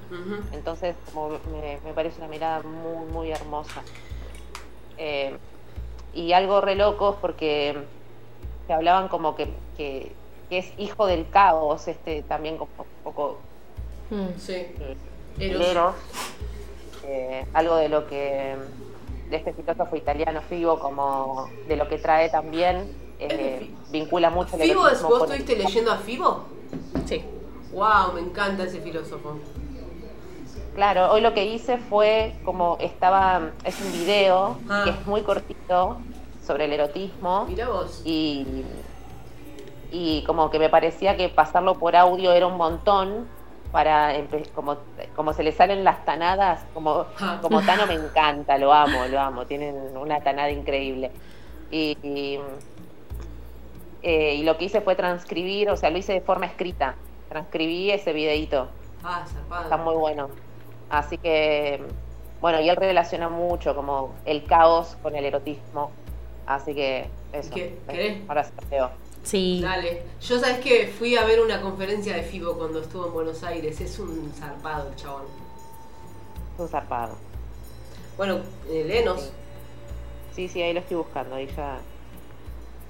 [0.51, 3.81] Entonces, como me, me parece una mirada muy, muy hermosa.
[4.99, 5.35] Eh,
[6.13, 7.83] y algo re locos porque
[8.67, 10.11] te hablaban como que, que,
[10.51, 12.67] que es hijo del caos, este también un
[13.05, 13.37] poco
[14.09, 14.37] Mm.
[14.37, 14.51] Sí.
[14.53, 14.97] eh,
[15.39, 15.61] Eros.
[15.69, 15.95] Eros,
[17.05, 18.57] eh, algo de lo que
[19.29, 24.63] de este filósofo italiano Figo como de lo que trae también eh, vincula mucho el
[24.63, 26.43] ¿Fibo es vos estuviste leyendo a Fibo?
[27.05, 27.23] Sí.
[27.71, 29.37] Wow, me encanta ese filósofo.
[30.75, 34.81] Claro, hoy lo que hice fue como estaba, es un video Ah.
[34.83, 35.97] que es muy cortito
[36.45, 38.01] sobre el erotismo Mira vos.
[38.03, 38.65] y,
[39.91, 43.27] y como que me parecía que pasarlo por audio era un montón
[43.71, 44.13] para
[44.53, 44.77] como,
[45.15, 47.39] como se le salen las tanadas, como, Ah.
[47.41, 51.11] como Tano me encanta, lo amo, lo amo, tienen una tanada increíble.
[51.69, 52.39] Y, y,
[54.03, 56.95] eh, y lo que hice fue transcribir, o sea, lo hice de forma escrita,
[57.29, 58.67] transcribí ese videito.
[59.03, 59.23] Ah.
[59.63, 60.29] Está muy bueno.
[60.89, 61.81] Así que,
[62.41, 65.91] bueno, y él relaciona mucho como el caos con el erotismo.
[66.45, 67.53] Así que eso.
[67.53, 67.77] ¿Qué?
[67.87, 68.17] ¿Querés?
[68.27, 68.89] Ahora se lo.
[69.23, 69.59] Sí.
[69.61, 70.03] Dale.
[70.21, 73.79] Yo sabes que fui a ver una conferencia de Fibo cuando estuvo en Buenos Aires.
[73.79, 75.23] Es un zarpado el chabón.
[76.55, 77.15] Es un zarpado.
[78.17, 79.31] Bueno, eh, léenos.
[80.35, 81.35] Sí, sí, ahí lo estoy buscando.
[81.35, 81.79] Ahí ya,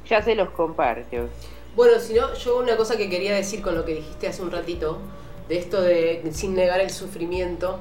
[0.07, 1.29] ya se los comparto.
[1.75, 4.51] Bueno, si no, yo una cosa que quería decir con lo que dijiste hace un
[4.51, 4.99] ratito,
[5.47, 7.79] de esto de sin negar el sufrimiento,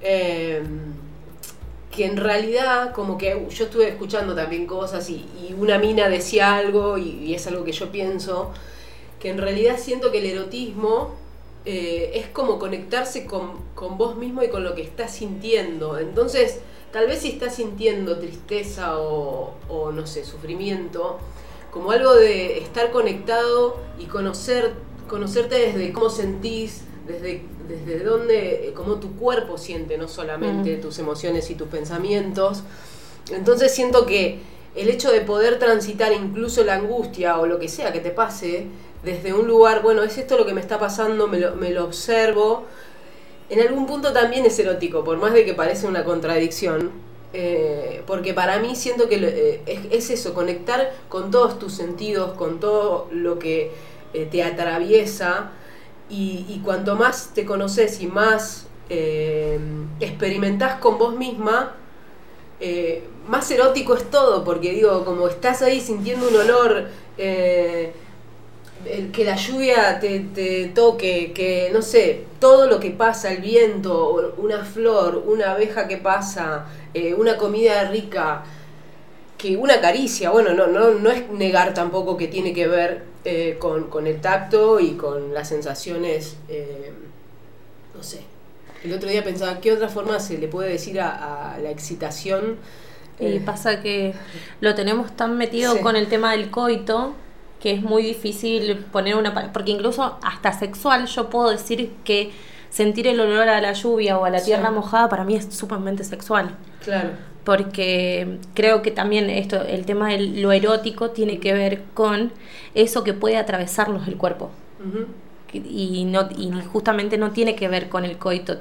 [0.00, 0.62] eh,
[1.92, 5.26] que en realidad como que yo estuve escuchando también cosas y,
[5.56, 8.50] una mina decía algo y, y es algo que yo pienso,
[9.20, 11.14] que en realidad siento que el erotismo
[11.64, 15.96] eh, es como conectarse con, con vos mismo y con lo que estás sintiendo.
[15.98, 16.58] Entonces,
[16.90, 21.18] tal vez si estás sintiendo tristeza o, o, no sé, sufrimiento,
[21.70, 24.72] como algo de estar conectado y conocer,
[25.08, 30.80] conocerte desde cómo sentís, desde, desde dónde, eh, cómo tu cuerpo siente, no solamente Mm.
[30.80, 32.62] tus emociones y tus pensamientos.
[33.30, 34.38] Entonces siento que
[34.74, 38.66] el hecho de poder transitar incluso la angustia o lo que sea que te pase
[39.04, 41.84] desde un lugar, bueno, es esto lo que me está pasando, me lo, me lo
[41.84, 42.64] observo,
[43.50, 46.90] en algún punto también es erótico, por más de que parece una contradicción.
[47.34, 52.32] eh, porque para mí siento que eh, es, es eso, conectar con todos tus sentidos,
[52.34, 53.70] con todo lo que
[54.12, 55.52] eh, te atraviesa
[56.12, 59.58] y, cuanto más te conoces y más eh,
[60.80, 61.74] con vos misma,
[62.60, 67.92] eh, más erótico es todo, porque digo, como estás ahí sintiendo un olor, eh,
[69.12, 74.64] que la lluvia te, toque, que no sé, todo lo que pasa, el viento, una
[74.64, 78.42] flor, una abeja que pasa, eh, una comida rica,
[79.42, 83.56] que una caricia, bueno, no, no, no es negar tampoco que tiene que ver eh,
[83.58, 86.92] con, con el tacto y con las sensaciones, eh,
[87.96, 88.20] no sé.
[88.84, 92.56] El otro día pensaba, ¿qué otra forma se le puede decir a, a la excitación?
[93.20, 94.14] Y Eh, pasa que
[94.60, 95.80] lo tenemos tan metido Sí.
[95.80, 97.14] con el tema del coito
[97.60, 99.52] que es muy difícil poner una...
[99.52, 102.32] Porque incluso hasta sexual yo puedo decir que
[102.70, 104.46] sentir el olor a la lluvia o a la Sí.
[104.46, 106.56] tierra mojada para mí es sumamente sexual.
[106.84, 107.10] Claro.
[107.44, 112.32] Porque creo que también esto, el tema de lo erótico tiene que ver con
[112.74, 114.50] eso que puede atravesarnos el cuerpo.
[115.52, 118.58] Y no y justamente no tiene que ver con el coito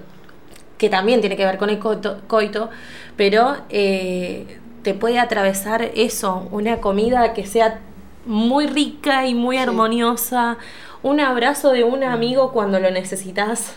[0.82, 2.72] que también tiene que ver con el coito, coito,
[3.16, 7.82] pero eh, te puede atravesar eso, una comida que sea
[8.26, 10.58] muy rica y muy armoniosa,
[11.04, 13.76] un abrazo de un amigo cuando lo necesitas.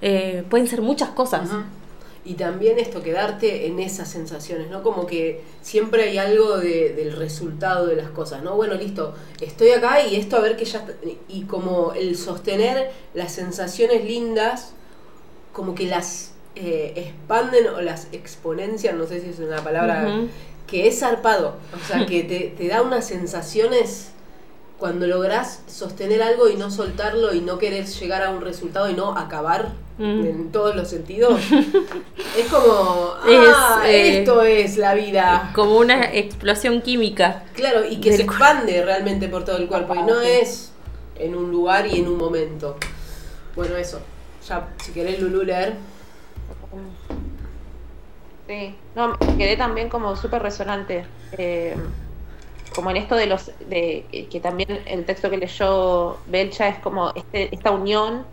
[0.00, 1.50] Eh, pueden ser muchas cosas.
[2.24, 4.84] Y también esto, quedarte en esas sensaciones, ¿no?
[4.84, 8.54] Como que siempre hay algo de- del resultado de las cosas, ¿no?
[8.54, 10.86] Bueno, listo, estoy acá y esto a ver que ya.
[11.28, 14.72] Y como el sostener las sensaciones lindas,
[15.52, 20.06] como que las eh, expanden o las exponencian, no sé si es una palabra
[20.66, 21.56] que es zarpado.
[21.74, 24.12] O sea, que te, te da unas sensaciones
[24.82, 28.94] cuando lográs sostener algo y no soltarlo y no querer llegar a un resultado y
[28.94, 30.26] no acabar Mm.
[30.26, 31.40] en todos los sentidos.
[32.36, 35.52] es como, Es, ah, eh, esto es la vida.
[35.54, 37.44] Como una explosión química.
[37.54, 40.72] Claro, y que se expande realmente por todo el cuerpo y no es
[41.14, 42.76] en un lugar y en un momento.
[43.54, 44.00] Bueno, eso.
[44.48, 45.74] Ya, si querés, Lulu, leer.
[48.48, 51.04] Sí, no, me quedé también como súper resonante,
[51.38, 51.76] eh,
[52.74, 56.78] como en esto de los, de eh, que también el texto que leyó Belcha es
[56.78, 58.24] como este, esta unión,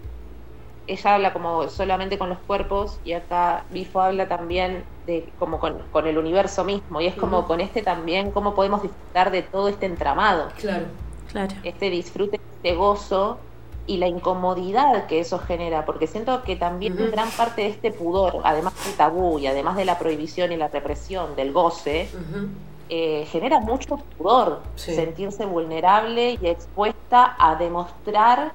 [0.88, 5.78] ella habla como solamente con los cuerpos y acá Bifo habla también de como con,
[5.92, 7.48] con el universo mismo y es como Ujú.
[7.48, 10.86] con este también cómo podemos disfrutar de todo este entramado, Claro.
[11.32, 11.54] Claro.
[11.64, 13.38] este disfrute, este gozo
[13.86, 17.12] y la incomodidad que eso genera, porque siento que también Ujú.
[17.12, 20.68] gran parte de este pudor, además del tabú y además de la prohibición y la
[20.70, 22.48] represión, del goce, Ujú.
[22.90, 24.96] Eh, genera mucho pudor Sí.
[24.96, 28.52] sentirse vulnerable y expuesta a demostrar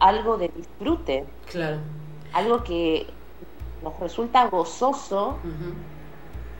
[0.00, 1.78] algo de disfrute, Claro.
[2.32, 3.06] algo que
[3.82, 5.36] nos resulta gozoso,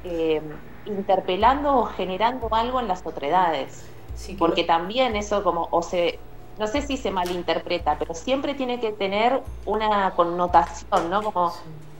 [0.04, 0.40] eh,
[0.86, 3.84] interpelando o generando algo en las otredades.
[4.14, 6.18] Sí, que Porque también eso como, o se,
[6.58, 11.22] no sé si se malinterpreta, pero siempre tiene que tener una connotación, ¿no?
[11.22, 11.58] Como, Sí.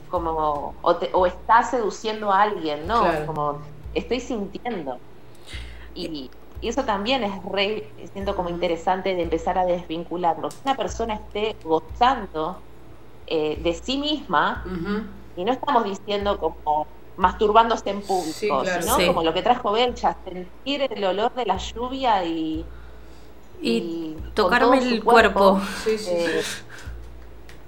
[0.09, 3.01] como o, te- o está seduciendo a alguien, ¿no?
[3.01, 3.25] Claro.
[3.25, 3.57] Como
[3.93, 4.97] estoy sintiendo.
[5.95, 6.29] Y,
[6.61, 10.49] y eso también es re, siento como interesante de empezar a desvincularlo.
[10.49, 12.59] Que una persona esté gozando
[13.27, 14.63] eh, de sí misma,
[15.35, 16.87] y no estamos diciendo como
[17.17, 18.81] masturbándose en público, Sí, claro.
[18.81, 19.07] sino Sí.
[19.07, 22.65] como lo que trajo Belcha, sentir el olor de la lluvia y,
[23.61, 25.59] Y tocarme el cuerpo.
[25.83, 26.61] Sí, eh, sí.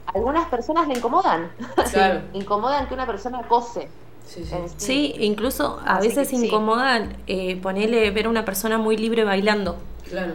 [0.07, 1.51] algunas personas le incomodan,
[1.91, 2.21] Claro.
[2.33, 3.89] incomodan que una persona cose.
[4.25, 4.55] Sí, sí.
[4.55, 4.75] en sí.
[4.77, 6.45] Sí, incluso a Así veces que sí.
[6.45, 9.77] incomoda eh, ponerle ver a una persona muy libre bailando.
[10.09, 10.33] Claro.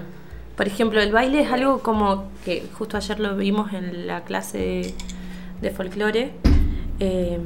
[0.57, 4.59] Por ejemplo, el baile es algo como que justo ayer lo vimos en la clase
[4.59, 4.95] de,
[5.61, 6.33] de folclore,
[7.01, 7.39] eh,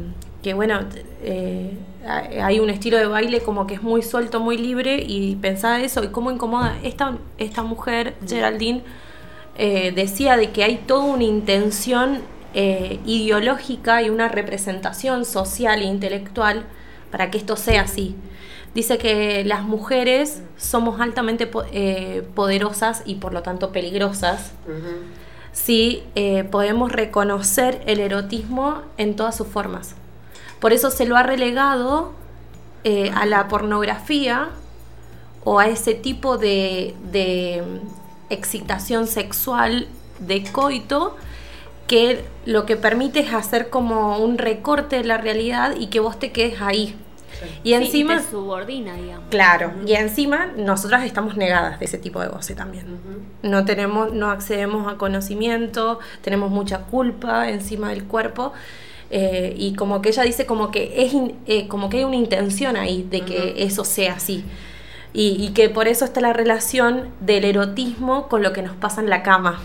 [0.43, 0.81] que bueno,
[1.23, 1.77] eh,
[2.07, 5.81] ha- hay un estilo de baile como que es muy suelto, muy libre y pensaba
[5.81, 8.83] eso y cómo incomoda esta, esta mujer, Geraldine,
[9.59, 12.21] eh, decía de que hay toda una intención
[12.55, 16.65] eh, ideológica y una representación social e intelectual
[17.11, 18.17] para que esto sea así.
[18.75, 24.53] Dice que las mujeres somos altamente po- eh, poderosas y por lo tanto peligrosas
[25.53, 29.97] si eh, podemos reconocer el erotismo en todas sus formas.
[30.61, 32.13] Por eso se lo ha relegado
[32.85, 34.51] eh, a la pornografía
[35.43, 39.89] o a ese tipo de, de mm, excitación sexual
[40.21, 41.17] de coito
[41.91, 46.19] que lo que permite es hacer como un recorte de la realidad y que vos
[46.19, 46.95] te quedes ahí.
[47.65, 48.19] Y Sí, encima...
[48.19, 49.25] te subordina, digamos.
[49.31, 52.85] Claro, y encima nosotras estamos negadas de ese tipo de goce también.
[53.43, 58.53] No tenemos, no accedemos a conocimiento, tenemos mucha culpa encima del cuerpo.
[59.13, 62.15] eh, y como que ella dice como que es in- eh, como que hay una
[62.17, 64.45] intención ahí de que eso sea así.
[65.13, 69.01] Y, y que por eso está la relación del erotismo con lo que nos pasa
[69.01, 69.59] en la cama.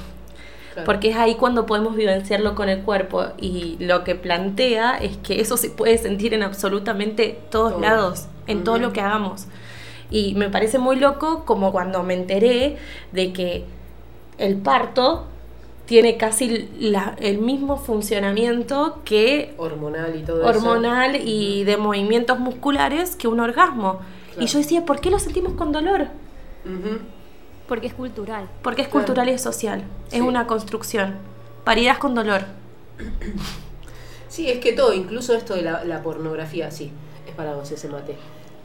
[0.76, 0.86] Claro.
[0.86, 3.26] Porque es ahí cuando podemos vivenciarlo con el cuerpo.
[3.40, 7.82] Y lo que plantea es que eso se puede sentir en absolutamente todos Todo.
[7.82, 8.84] lados, en todo Ujú.
[8.84, 9.48] lo que hagamos.
[10.12, 12.78] Y me parece muy loco como cuando me enteré
[13.12, 13.64] de que
[14.38, 15.26] el parto
[15.86, 20.50] tiene casi la- el mismo funcionamiento que Hormonal y todo eso.
[20.60, 24.00] hormonal y de movimientos musculares que un orgasmo.
[24.32, 24.44] Claro.
[24.44, 26.08] Y yo decía, ¿por qué lo sentimos con dolor?
[26.66, 27.00] Ujú.
[27.68, 28.48] Porque es cultural.
[28.62, 29.06] Porque es Claro.
[29.06, 30.18] cultural y es social, Sí.
[30.18, 31.16] es una construcción.
[31.64, 32.42] Paridad con dolor.
[34.30, 36.92] Sí, es que todo, incluso esto de la, la pornografía, sí,
[37.28, 38.16] es para vos ese mate.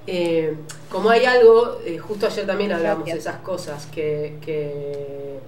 [0.07, 0.57] Eh,
[0.91, 5.39] como hay algo, eh, justo ayer también hablamos de esas cosas, que, que-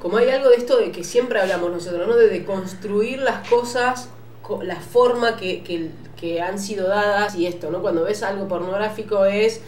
[0.00, 2.16] como hay algo de esto de que siempre hablamos nosotros, ¿no?
[2.16, 4.08] De, de construir las cosas,
[4.42, 7.80] co- la forma que, que- que han sido dadas y esto, ¿no?
[7.82, 9.60] Cuando ves algo pornográfico es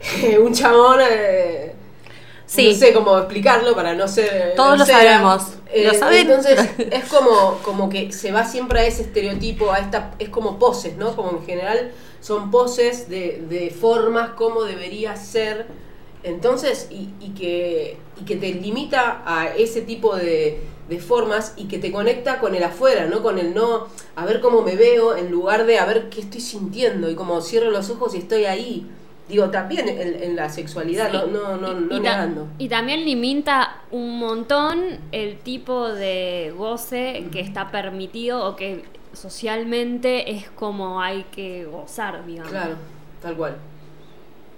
[0.42, 1.00] un chabón...
[1.02, 1.74] eh,
[2.46, 2.66] Sí.
[2.72, 4.54] No sé cómo explicarlo para no ser.
[4.56, 5.42] Todos lo sabemos.
[5.72, 6.28] ¿Lo saben?
[6.28, 10.14] Entonces, es como, como que se va siempre a ese estereotipo, a esta.
[10.18, 11.14] Es como poses, ¿no?
[11.14, 15.66] Como en general son poses de, de formas, como debería ser.
[16.24, 21.66] Entonces, y, y que, y que te limita a ese tipo de, de formas y
[21.68, 23.22] que te conecta con el afuera, ¿no?
[23.22, 23.86] Con el no,
[24.16, 27.40] a ver cómo me veo, en lugar de a ver qué estoy sintiendo y como
[27.42, 28.90] cierro los ojos y estoy ahí.
[29.30, 32.48] Digo, también en, en la sexualidad, no, no, no, no y, ta- negando.
[32.58, 40.30] y también limita un montón el tipo de goce que está permitido o que socialmente
[40.32, 42.50] es como hay que gozar, digamos.
[42.50, 42.74] Claro,
[43.22, 43.56] tal cual.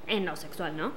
[0.06, 0.92] En lo sexual, ¿no?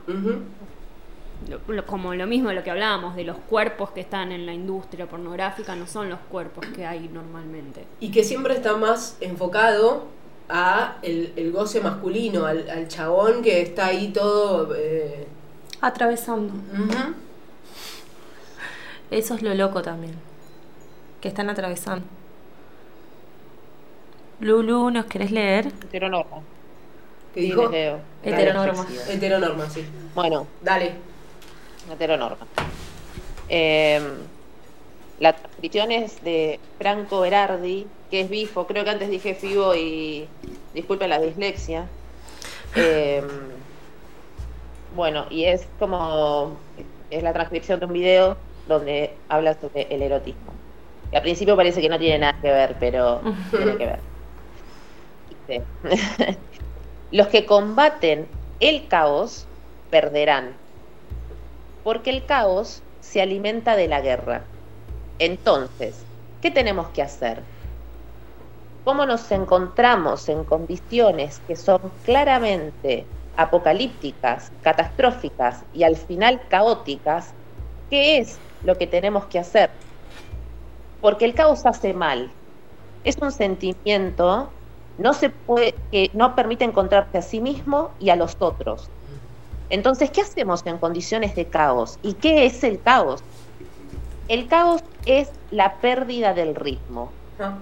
[1.50, 4.46] Lo- lo- como lo mismo de lo que hablábamos, de los cuerpos que están en
[4.46, 7.86] la industria pornográfica, no son los cuerpos que hay normalmente.
[8.00, 10.06] Y que siempre está más enfocado
[10.50, 14.74] a el, el goce masculino, al, al chabón que está ahí todo...
[14.76, 15.28] eh,
[15.82, 16.54] Atravesando.
[19.12, 20.16] Eso es lo loco también.
[21.22, 22.06] Que están atravesando.
[24.40, 25.68] Lulu, ¿nos querés leer?
[25.68, 26.38] Heteronorma.
[27.34, 27.70] ¿Qué Sí, dijo?
[27.70, 28.00] leo.
[28.24, 28.84] Heteronorma.
[28.86, 29.86] Dale, Heteronorma, sí.
[30.14, 30.94] Bueno, Dale.
[31.92, 32.46] heteronorma.
[33.50, 34.02] Eh,
[35.20, 38.68] la transcripción es de Franco Berardi, que es bifo.
[38.68, 40.28] Creo que antes dije fibo y
[40.74, 41.88] disculpen la dislexia.
[42.78, 43.24] Eh,
[44.98, 46.58] bueno, y es como
[47.10, 48.36] es la transcripción de un video
[48.68, 50.52] donde habla sobre el erotismo.
[51.10, 54.00] Que al principio parece que no tiene nada que ver, pero tiene que ver.
[57.12, 58.28] Los que combaten
[58.60, 59.46] el caos
[59.90, 60.54] perderán,
[61.84, 64.44] porque el caos se alimenta de la guerra.
[65.20, 66.06] Entonces,
[66.42, 67.44] ¿qué tenemos que hacer?
[68.84, 77.34] ¿Cómo nos encontramos en condiciones que son claramente apocalípticas, catastróficas y al final caóticas?
[77.90, 79.72] ¿Qué es lo que tenemos que hacer?
[81.00, 82.32] Porque el caos hace mal.
[83.04, 84.52] Es un sentimiento
[84.98, 85.12] no
[85.92, 88.90] que no permite encontrarse a sí mismo y a los otros.
[89.70, 91.98] Entonces, ¿qué hacemos en condiciones de caos?
[92.02, 93.24] ¿Y qué es el caos?
[94.28, 97.60] El caos es la pérdida del ritmo, Ah,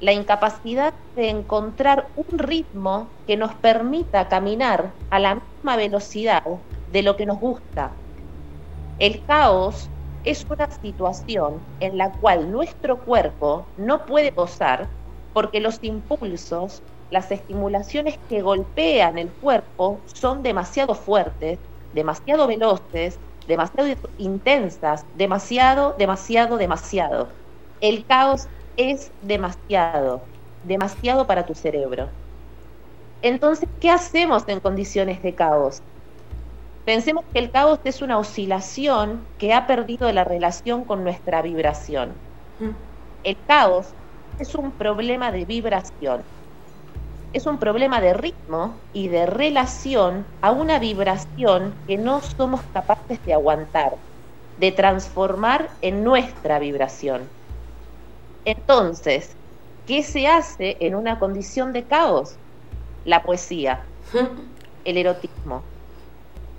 [0.00, 6.42] la incapacidad de encontrar un ritmo que nos permita caminar a la misma velocidad
[6.90, 7.96] de lo que nos gusta.
[8.98, 9.88] El caos
[10.24, 14.88] es una situación en la cual nuestro cuerpo no puede gozar
[15.32, 21.58] porque los impulsos, las estimulaciones que golpean el cuerpo son demasiado fuertes,
[21.92, 23.88] demasiado veloces, demasiado
[24.18, 27.28] intensas, demasiado, demasiado, demasiado.
[27.80, 30.28] El caos es demasiado,
[30.62, 32.10] demasiado para tu cerebro.
[33.22, 35.78] Entonces, ¿qué hacemos en condiciones de caos?
[36.84, 42.20] Pensemos que el caos es una oscilación que ha perdido la relación con nuestra vibración.
[43.22, 43.94] El caos
[44.38, 46.22] es un problema de vibración.
[47.32, 53.24] Es un problema de ritmo y de relación a una vibración que no somos capaces
[53.24, 53.96] de aguantar,
[54.58, 57.22] de transformar en nuestra vibración.
[58.44, 59.34] Entonces,
[59.86, 62.36] ¿qué se hace en una condición de caos?
[63.04, 63.86] La poesía,
[64.84, 65.62] el erotismo.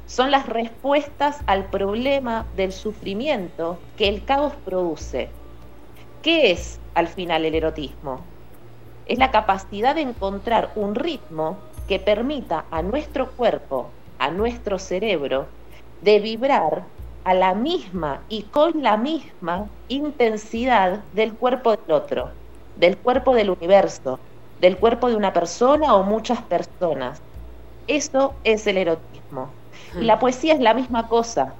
[0.08, 5.30] Son las respuestas al problema del sufrimiento que el caos produce.
[6.24, 8.33] ¿Qué es al final el erotismo?
[9.06, 15.48] Es la capacidad de encontrar un ritmo que permita a nuestro cuerpo, a nuestro cerebro,
[16.02, 16.84] de vibrar
[17.24, 22.32] a la misma y con la misma intensidad del cuerpo del otro,
[22.76, 24.20] del cuerpo del universo,
[24.60, 27.22] del cuerpo de una persona o muchas personas.
[27.88, 29.54] Eso es el erotismo.
[30.00, 31.54] Y la poesía es la misma cosa.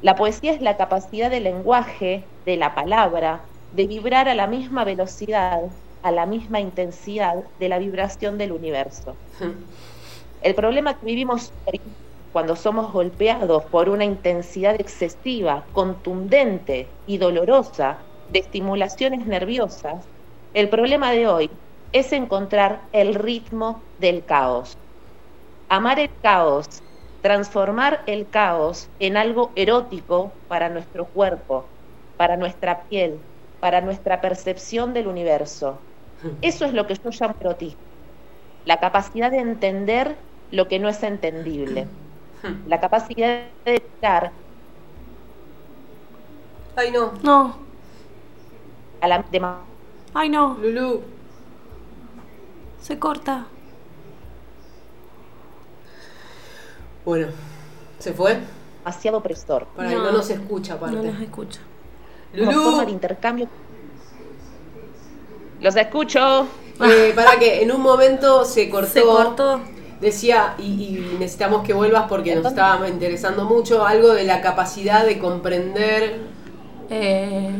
[0.00, 4.84] La poesía es la capacidad del lenguaje, de la palabra, de vibrar a la misma
[4.84, 5.60] velocidad,
[6.02, 9.16] a la misma intensidad de la vibración del universo.
[10.42, 11.80] El problema que vivimos hoy,
[12.32, 17.98] cuando somos golpeados por una intensidad excesiva, contundente y dolorosa
[18.30, 20.04] de estimulaciones nerviosas,
[20.54, 21.50] el problema de hoy
[21.92, 24.76] es encontrar el ritmo del caos.
[25.68, 26.66] Amar el caos,
[27.20, 31.66] transformar el caos en algo erótico para nuestro cuerpo,
[32.16, 33.20] para nuestra piel,
[33.60, 35.78] para nuestra percepción del universo.
[36.40, 37.80] Eso es lo que yo llamo erotismo.
[38.64, 40.16] La capacidad de entender
[40.50, 41.86] lo que no es entendible.
[42.66, 44.32] La capacidad de dar
[46.74, 47.12] Ay, no.
[47.22, 47.54] No,
[49.00, 49.42] a la de
[50.14, 51.02] ay no, Lulu.
[52.80, 53.46] se corta.
[57.04, 57.26] Bueno,
[57.98, 58.40] ¿se fue?
[58.78, 59.66] demasiado opresor.
[59.76, 60.96] Para que no nos escucha, aparte.
[60.96, 61.60] No nos escucha.
[62.32, 62.52] Lulú.
[62.52, 63.48] forma de intercambio.
[65.62, 66.46] Los escucho.
[66.84, 68.90] Eh, para que en un momento se cortó.
[68.90, 69.60] Se cortó.
[70.00, 75.06] Decía, y, y necesitamos que vuelvas porque nos estaba interesando mucho, algo de la capacidad
[75.06, 76.16] de comprender.
[76.90, 77.50] Eh,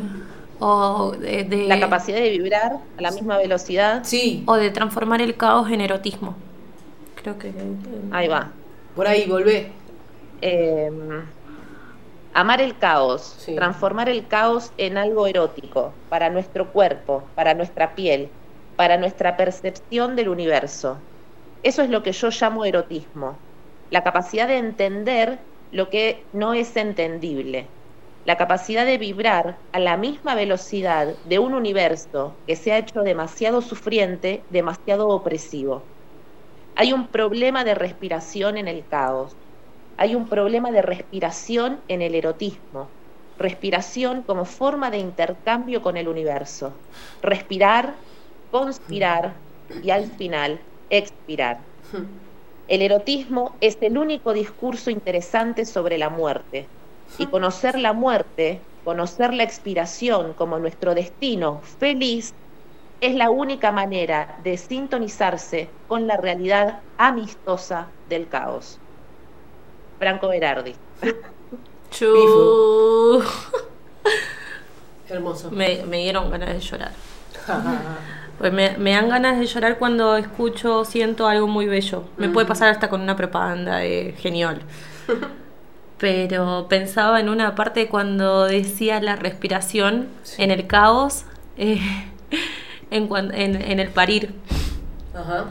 [0.59, 4.01] o de, de- La capacidad de vibrar a la misma velocidad.
[4.05, 6.35] Sí, o de transformar el caos en erotismo.
[7.23, 7.53] Creo que.
[8.11, 8.51] Ahí va.
[8.97, 9.71] por ahí, volvé.
[10.41, 10.91] Eh,
[12.33, 13.55] amar el caos, Sí.
[13.55, 18.35] transformar el caos en algo erótico para nuestro cuerpo, para nuestra piel,
[18.77, 21.05] para nuestra percepción del universo.
[21.63, 23.43] Eso es lo que yo llamo erotismo,
[23.91, 27.75] la capacidad de entender lo que no es entendible,
[28.25, 33.01] la capacidad de vibrar a la misma velocidad de un universo que se ha hecho
[33.03, 35.91] demasiado sufriente, demasiado opresivo.
[36.77, 39.33] Hay un problema de respiración en el caos.
[39.97, 42.89] Hay un problema de respiración en el erotismo.
[43.39, 46.73] Respiración como forma de intercambio con el universo.
[47.23, 47.95] Respirar,
[48.51, 49.35] conspirar
[49.83, 51.59] y al final expirar.
[52.69, 56.69] El erotismo es el único discurso interesante sobre la muerte.
[57.19, 62.35] Y conocer la muerte, conocer la expiración como nuestro destino feliz,
[63.01, 68.82] es la única manera de sintonizarse con la realidad amistosa del caos.
[70.03, 70.75] Franco Berardi.
[71.93, 73.23] Chu.
[75.09, 75.49] Hermoso.
[75.53, 76.91] Me, me dieron ganas de llorar.
[78.37, 82.03] Pues me, me dan ganas de llorar cuando escucho, siento algo muy bello.
[82.17, 84.63] Me puede pasar hasta con una propaganda de genial.
[85.99, 91.27] Pero pensaba en una parte cuando decía la respiración en el caos,
[91.57, 91.81] eh,
[92.91, 94.35] en, en, en el parir.
[95.15, 95.45] Ajá.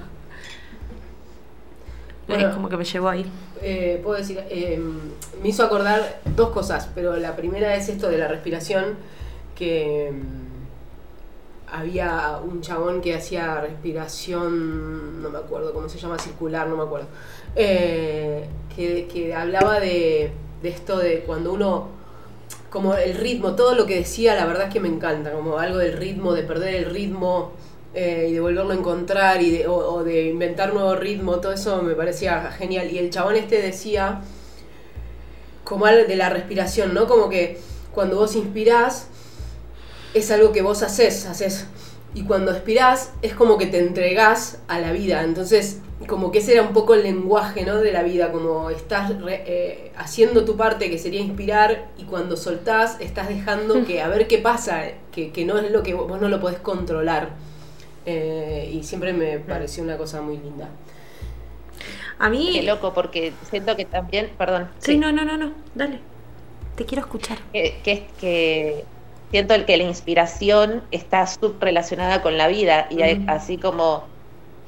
[2.27, 2.53] Eh, Bueno.
[2.53, 3.25] como que me llevó ahí.
[3.61, 4.81] Eh, puedo decir, eh,
[5.41, 8.95] me hizo acordar dos cosas, pero la primera es esto de la respiración,
[9.55, 16.67] que mm, había un chabón que hacía respiración, no me acuerdo cómo se llama, circular,
[16.67, 17.07] no me acuerdo,
[17.55, 20.31] eh, que, que hablaba de,
[20.63, 21.89] de esto de cuando uno,
[22.71, 25.77] como el ritmo, todo lo que decía, la verdad es que me encanta, como algo
[25.77, 27.51] del ritmo, de perder el ritmo.
[27.93, 31.53] Eh, y de volverlo a encontrar y de, o, o de inventar nuevo ritmo, todo
[31.53, 32.89] eso me parecía genial.
[32.91, 34.21] Y el chabón este decía,
[35.63, 37.07] como algo de la respiración, ¿no?
[37.07, 37.59] Como que
[37.93, 39.07] cuando vos inspirás,
[40.13, 41.65] es algo que vos haces, haces.
[42.13, 45.23] Y cuando expirás, es como que te entregás a la vida.
[45.23, 47.77] Entonces, como que ese era un poco el lenguaje, ¿no?
[47.77, 52.35] De la vida, como estás re- eh, haciendo tu parte, que sería inspirar, y cuando
[52.35, 56.07] soltás, estás dejando que a ver qué pasa, que, que no es lo que vos,
[56.09, 57.29] vos no lo podés controlar.
[58.05, 60.69] Eh, y siempre me pareció una cosa muy linda.
[62.19, 62.51] A mí...
[62.53, 65.51] Qué loco, porque siento que también, perdón, Sí, no, no, no, no.
[65.75, 65.99] Dale.
[66.75, 67.37] Te quiero escuchar.
[67.51, 68.85] que, que, que
[69.31, 74.09] siento el que la inspiración está subrelacionada con la vida y así como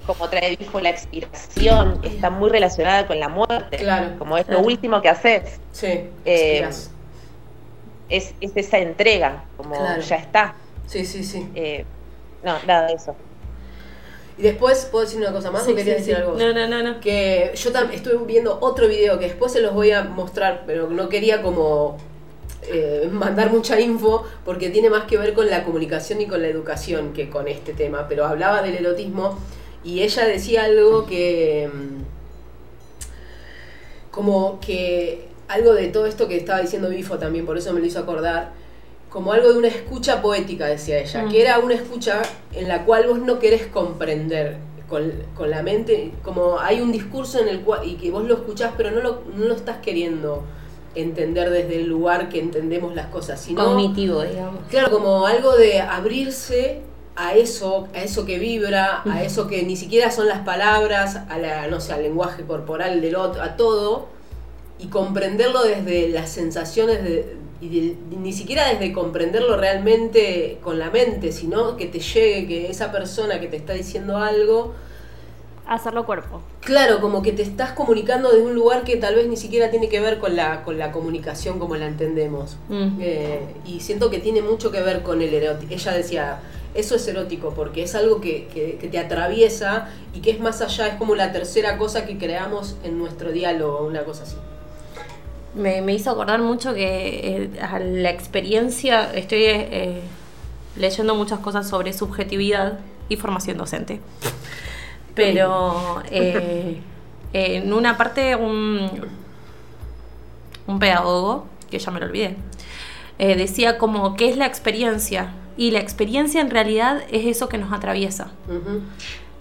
[0.05, 4.59] como trae dijo la expiración está muy relacionada con la muerte Claro, como es claro.
[4.61, 5.87] lo último que haces Sí,
[6.25, 6.67] Eh,
[8.09, 10.01] es, es esa entrega como Claro.
[10.01, 10.55] ya está
[10.87, 11.47] Sí, sí, sí.
[11.55, 11.85] Eh,
[12.43, 13.15] no nada de eso
[14.37, 16.33] Y después, ¿puedo decir una cosa más o quería decir algo?
[16.37, 16.99] No, no, no, no.
[16.99, 20.89] Que yo también estuve viendo otro video que después se los voy a mostrar, pero
[20.89, 21.97] no quería como
[22.63, 26.47] eh, mandar mucha info porque tiene más que ver con la comunicación y con la
[26.47, 28.07] educación que con este tema.
[28.07, 29.37] Pero hablaba del erotismo
[29.83, 31.69] y ella decía algo que.
[31.71, 32.13] mm,
[34.13, 37.85] como que algo de todo esto que estaba diciendo Bifo también, por eso me lo
[37.85, 38.53] hizo acordar,
[39.13, 41.29] como algo de una escucha poética, decía ella, Mm.
[41.29, 44.57] que era una escucha en la cual vos no querés comprender
[44.89, 48.33] con, con la mente, como hay un discurso en el cual, y que vos lo
[48.33, 50.43] escuchás, pero no lo, no lo estás queriendo
[50.95, 53.63] entender desde el lugar que entendemos las cosas, sino...
[53.63, 54.61] Cognitivo, digamos.
[54.69, 56.81] Claro, como algo de abrirse
[57.15, 61.37] a eso, a eso que vibra, a eso que ni siquiera son las palabras, a
[61.37, 64.07] la, no sé, al lenguaje corporal del otro, a todo,
[64.79, 70.89] y comprenderlo desde las sensaciones de, y de- ni siquiera desde comprenderlo realmente con la
[70.89, 74.73] mente, sino que te llegue, que esa persona que te está diciendo algo,
[75.65, 76.41] Hacerlo cuerpo.
[76.59, 79.87] Claro, como que te estás comunicando desde un lugar que tal vez ni siquiera tiene
[79.87, 82.57] que ver con la, con la comunicación como la entendemos.
[82.67, 82.97] Mm.
[82.99, 85.73] Eh, y siento que tiene mucho que ver con el erótico.
[85.73, 86.39] Ella decía,
[86.73, 90.61] eso es erótico porque es algo que, que- que te atraviesa y que es más
[90.61, 94.35] allá, es como la tercera cosa que creamos en nuestro diálogo, una cosa así.
[95.55, 100.01] Me, me hizo acordar mucho que eh, a la experiencia, estoy eh,
[100.75, 103.99] leyendo muchas cosas sobre subjetividad y formación docente.
[105.13, 106.81] Pero eh,
[107.33, 108.89] en una parte un,
[110.65, 112.35] un pedagogo, que ya me lo olvidé,
[113.19, 115.33] decía como, ¿qué es la experiencia?
[115.55, 118.31] Y la experiencia en realidad es eso que nos atraviesa.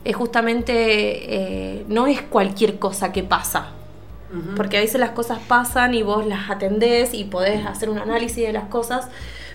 [0.04, 3.72] Es justamente, no es cualquier cosa que pasa,
[4.56, 8.46] porque a veces las cosas pasan y vos las atendés y podés hacer un análisis
[8.46, 9.08] de las cosas,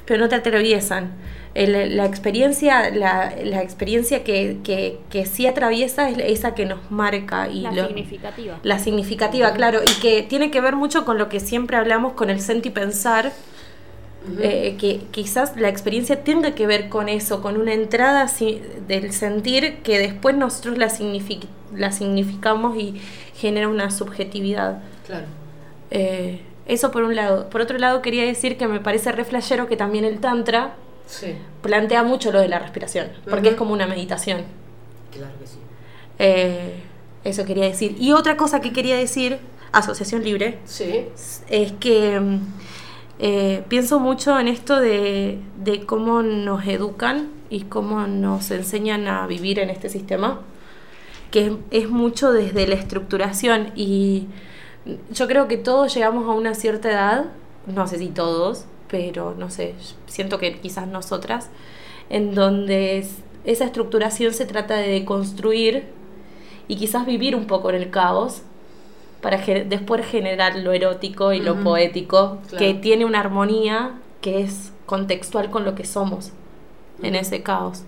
[0.06, 1.12] pero no te atraviesan.
[1.54, 6.92] El- la experiencia, la, la experiencia que, que, que sí atraviesa es esa que nos
[6.92, 8.60] marca y La lo- significativa.
[8.62, 12.30] la significativa, claro, y que tiene que ver mucho con lo que siempre hablamos con
[12.30, 13.32] el senti pensar,
[14.40, 19.12] eh, que quizás la experiencia tenga que ver con eso, con una entrada si- del
[19.14, 23.00] sentir que después nosotros la, signific- la significamos y
[23.36, 24.82] genera una subjetividad.
[25.06, 25.26] Claro.
[25.92, 27.50] Eh, eso por un lado.
[27.50, 30.76] Por otro lado, quería decir que me parece re flashero que también el Tantra
[31.06, 31.28] Sí,
[31.62, 33.50] plantea mucho lo de la respiración, porque Ujú.
[33.52, 34.42] es como una meditación.
[35.14, 35.58] claro que sí.
[36.20, 36.74] Eh,
[37.24, 37.96] eso quería decir.
[38.00, 39.40] Y otra cosa que quería decir,
[39.72, 41.06] asociación libre, Sí,
[41.50, 42.40] es que mm,
[43.20, 45.40] eh, pienso mucho en esto de,
[45.86, 50.42] cómo nos educan y cómo nos enseñan a vivir en este sistema,
[51.32, 53.72] que es, mucho desde la estructuración.
[53.76, 54.28] Y
[55.12, 57.26] yo creo que todos llegamos a una cierta edad,
[57.66, 59.74] no sé si todos, pero no sé,
[60.06, 61.50] siento que quizás nosotras,
[62.10, 65.86] en donde es- esa estructuración se trata de deconstruir
[66.68, 68.42] y quizás vivir un poco en el caos
[69.22, 72.58] para ge- después generar lo erótico y lo poético, Claro.
[72.58, 76.32] que tiene una armonía que es contextual con lo que somos
[77.02, 77.84] en ese caos.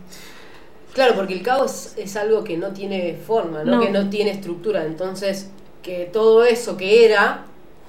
[0.93, 3.75] Claro, porque el caos es algo que no tiene forma, ¿no?
[3.77, 3.81] No.
[3.81, 4.85] que no tiene estructura.
[4.85, 5.49] Entonces,
[5.83, 7.45] que todo eso que era,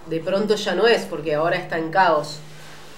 [0.08, 2.38] de pronto ya no es, porque ahora está en caos.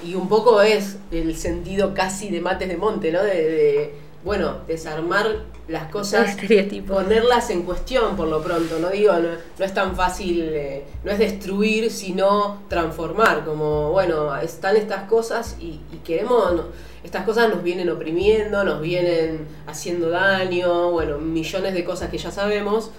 [0.04, 3.22] Y un poco es el sentido casi de mates de monte, ¿no?
[3.22, 3.94] De, de,
[4.24, 6.36] bueno, desarmar las cosas,
[6.86, 8.78] ponerlas en cuestión por lo pronto.
[8.78, 9.28] No digo, no,
[9.58, 13.44] no es tan fácil, eh, no es destruir, sino transformar.
[13.44, 16.64] Como, bueno, están estas cosas y, y queremos, no-
[17.04, 22.30] estas cosas nos vienen oprimiendo, nos vienen haciendo daño, bueno, millones de cosas que ya
[22.30, 22.90] sabemos.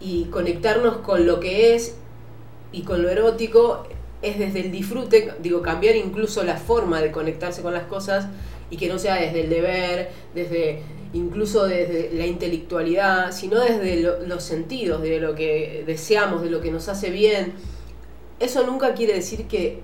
[0.00, 1.94] Y conectarnos con lo que es
[2.72, 3.86] y con lo erótico
[4.22, 8.26] es desde el disfrute, digo, cambiar incluso la forma de conectarse con las cosas
[8.70, 10.80] y que no sea desde el deber, desde
[11.14, 16.60] incluso desde la intelectualidad, sino desde lo- los sentidos, de lo que deseamos, de lo
[16.60, 17.54] que nos hace bien.
[18.40, 19.82] Eso nunca quiere decir que,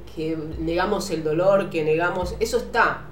[0.58, 3.04] negamos el dolor, que negamos, eso está.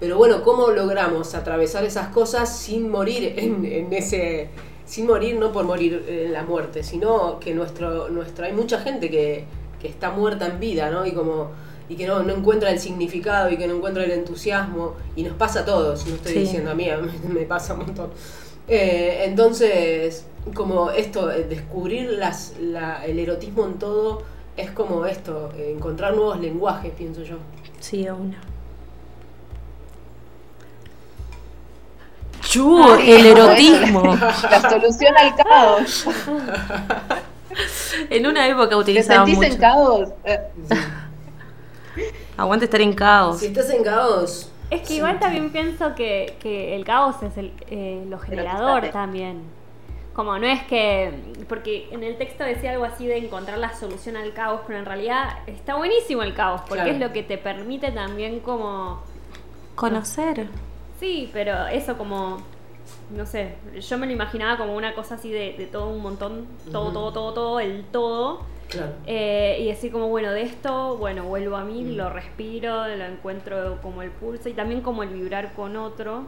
[0.00, 4.48] Pero bueno, ¿cómo logramos atravesar esas cosas sin morir en, ese,
[4.84, 9.10] sin morir no por morir en la muerte, sino que nuestro, nuestro, hay mucha gente
[9.10, 9.44] que,
[9.80, 11.06] que está muerta en vida, ¿no?
[11.06, 11.52] Y como
[11.90, 15.34] y que no, no encuentra el significado y que no encuentra el entusiasmo y nos
[15.36, 16.38] pasa a todos, no estoy Sí.
[16.40, 18.10] diciendo a mí, a mí me pasa un montón.
[18.68, 24.22] Eh, entonces, como esto, eh, descubrir las, la- el erotismo en todo
[24.56, 27.36] es como esto, eh, encontrar nuevos lenguajes, pienso yo.
[27.80, 28.38] Sí, a una.
[32.42, 34.02] Chu, el erotismo.
[34.50, 36.06] La solución al caos.
[38.10, 39.52] En una época ¿Te utilizaba sentís mucho.
[39.52, 40.08] en caos?
[40.24, 40.38] Eh,
[42.36, 43.38] Aguante estar en caos.
[43.40, 47.52] Si estás en caos, Es que igual también pienso que, que el caos es el,
[47.68, 49.42] eh, lo generador también.
[50.14, 51.12] Como no es que.
[51.48, 54.84] Porque en el texto decía algo así de encontrar la solución al caos, pero en
[54.84, 56.90] realidad está buenísimo el caos, porque Claro.
[56.90, 59.00] es lo que te permite también como.
[59.74, 60.48] Conocer.
[60.98, 62.38] Sí, pero eso como.
[63.10, 66.46] No sé, yo me lo imaginaba como una cosa así de, de todo un montón,
[66.70, 68.40] todo, todo, todo, todo, el todo.
[68.70, 68.92] Claro.
[69.06, 73.78] Eh, y decir como, bueno, de esto, bueno, vuelvo a mí, lo respiro, lo encuentro
[73.82, 76.22] como el pulso y también como el vibrar con otro.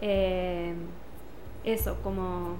[0.00, 0.74] Eh,
[1.64, 2.56] eso, como,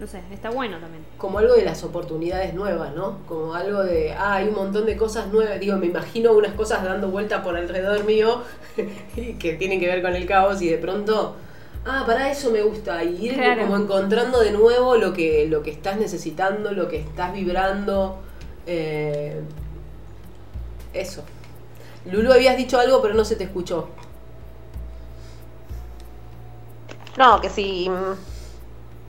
[0.00, 1.04] no sé, está bueno también.
[1.16, 3.18] como algo de las oportunidades nuevas, ¿no?
[3.26, 5.60] Como algo de, ah, hay un montón de cosas nuevas.
[5.60, 8.42] Digo, me imagino unas cosas dando vuelta por alrededor mío
[9.38, 11.36] que tienen que ver con el caos y de pronto,
[11.84, 13.04] ah, para eso me gusta.
[13.04, 13.62] Y ir Claro.
[13.62, 18.18] como encontrando de nuevo lo que, lo que estás necesitando, lo que estás vibrando.
[18.68, 19.42] Eh,
[20.92, 21.24] eso.
[22.04, 23.88] Lulu, habías dicho algo, pero no se te escuchó.
[27.16, 27.90] No, que si,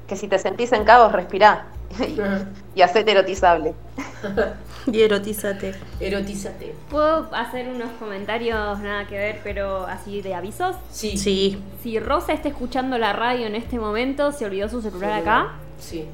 [0.08, 1.68] que si te sentís en caos, respirá.
[2.76, 3.76] y hacete erotizable.
[4.88, 5.76] Y erotízate.
[6.00, 6.74] Erotízate.
[6.90, 10.76] ¿Puedo hacer unos comentarios nada que ver, pero así de avisos?
[10.90, 11.18] Sí.
[11.18, 11.62] Sí.
[11.84, 15.54] Si Rosa está escuchando la radio en este momento, se olvidó su celular acá.
[15.78, 16.06] Sí.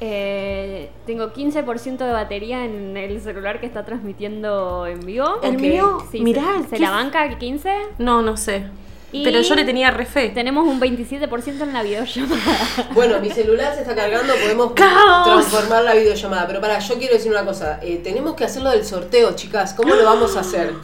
[0.00, 5.40] Eh, tengo 15% de batería en el celular que está transmitiendo en vivo.
[5.42, 5.60] El Ok.
[5.60, 7.72] mío, Sí, mirá, ¿se, se ¿qué la banca el 15?
[7.98, 8.64] No, no sé.
[9.10, 10.28] Y Pero yo le tenía re fe.
[10.28, 12.36] Tenemos un 27% en la videollamada.
[12.94, 15.24] Bueno, mi celular se está cargando, podemos ¡Caos!
[15.24, 16.46] transformar la videollamada.
[16.46, 17.80] Pero para, yo quiero decir una cosa.
[17.82, 19.72] eh, tenemos que hacerlo del sorteo, chicas.
[19.74, 20.74] ¿Cómo lo vamos a hacer?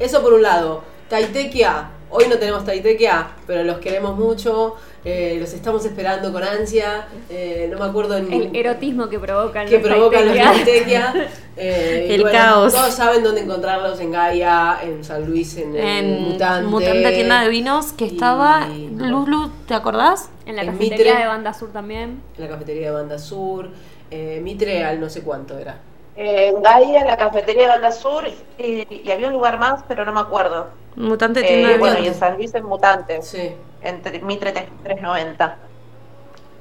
[0.00, 0.82] Eso por un lado.
[1.10, 1.90] Taitequia.
[2.16, 4.76] Hoy no tenemos Taitequia, pero los queremos mucho.
[5.04, 7.08] eh, los estamos esperando con ansia.
[7.28, 11.12] eh, no me acuerdo en El erotismo que provocan que los provocan los taitequia.
[11.12, 11.28] Taitequia.
[11.56, 12.72] Eh, y El caos.
[12.72, 16.68] Todos saben dónde encontrarlos en Gaia, en San Luis, en, En Mutante.
[16.68, 18.66] Mutante Tienda de Vinos que Y- estaba.
[18.68, 20.30] Lulu, ¿te acordás?
[20.46, 21.20] En la En cafetería Mitre.
[21.22, 22.20] de Banda Sur también.
[22.36, 23.68] En la cafetería de Banda Sur.
[24.10, 25.78] Eh, Mitre al no sé cuánto era.
[26.16, 28.24] En Gaia, en la cafetería de Banda Sur,
[28.58, 30.68] y, y había un lugar más, pero no me acuerdo.
[30.96, 33.52] Mutante Eh, Tienda de bueno, y en San Luis en Mutante, Sí.
[33.82, 35.58] entre Mitre 390.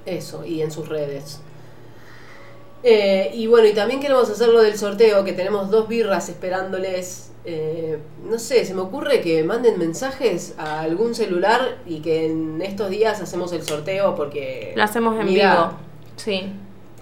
[0.06, 1.42] Eso, y en sus redes.
[2.84, 7.32] Eh, y bueno, y también queremos hacer lo del sorteo, que tenemos dos birras esperándoles.
[7.46, 8.00] Eh,
[8.30, 12.90] no sé, se me ocurre que manden mensajes a algún celular y que en estos
[12.90, 14.74] días hacemos el sorteo porque...
[14.76, 15.72] Lo hacemos en Mirá, vivo.
[16.18, 16.54] Sí.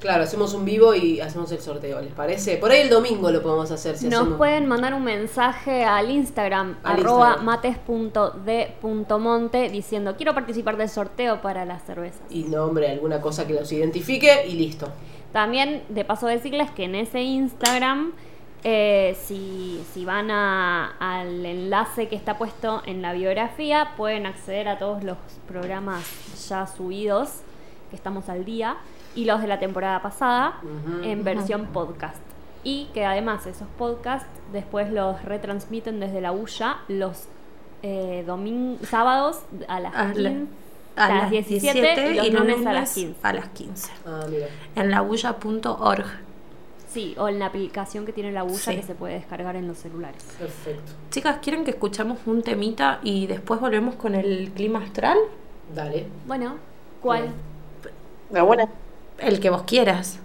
[0.02, 2.58] Claro, hacemos un vivo y hacemos el sorteo, ¿les parece?
[2.58, 3.96] Por ahí el domingo lo podemos hacer.
[3.98, 10.78] Si Nos hacemos- pueden mandar un mensaje al Instagram, Al arroba mates.d.monte, diciendo quiero participar
[10.78, 12.22] del sorteo para las cervezas.
[12.30, 14.88] Y nombre, alguna cosa que los identifique y listo.
[15.32, 18.14] También, de paso decirles que en ese Instagram,
[18.64, 24.68] eh, si, si van a- al enlace que está puesto en la biografía, pueden acceder
[24.68, 25.18] a todos los
[25.48, 26.04] programas
[26.50, 27.30] ya subidos,
[27.90, 28.78] que estamos al día,
[29.16, 30.60] y los de la temporada pasada,
[31.04, 32.18] en versión podcast.
[32.64, 37.24] Y que además esos podcasts después los retransmiten desde la UYA los
[37.84, 40.46] eh, domin- sábados a las, A la- 15,
[40.96, 43.16] a las las 17, 17 y los y lunes a las 15.
[43.24, 43.92] a las 15.
[44.06, 44.46] Ah, mira.
[44.76, 46.06] En lauya.org.
[46.90, 48.76] Sí, o en la aplicación que tiene la UYA Sí.
[48.76, 50.22] que se puede descargar en los celulares.
[50.38, 50.92] Perfecto.
[51.10, 55.18] Chicas, ¿quieren que escuchemos un temita y después volvemos con el clima astral?
[55.74, 56.06] Dale.
[56.28, 56.56] Bueno,
[57.02, 57.30] ¿cuál?
[58.30, 58.68] La buena.
[59.22, 60.20] El que vos quieras.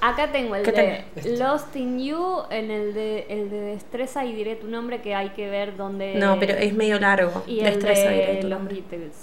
[0.00, 1.38] Acá tengo el ¿Qué de tenés?
[1.38, 5.28] Lost in You, en el de, el de Destreza y diré tu nombre que hay
[5.30, 6.14] que ver dónde...
[6.16, 7.44] No, pero es medio largo.
[7.46, 8.74] Y el Destreza, de diré tu los nombre.
[8.90, 9.14] Beatles.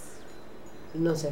[0.93, 1.31] No sé.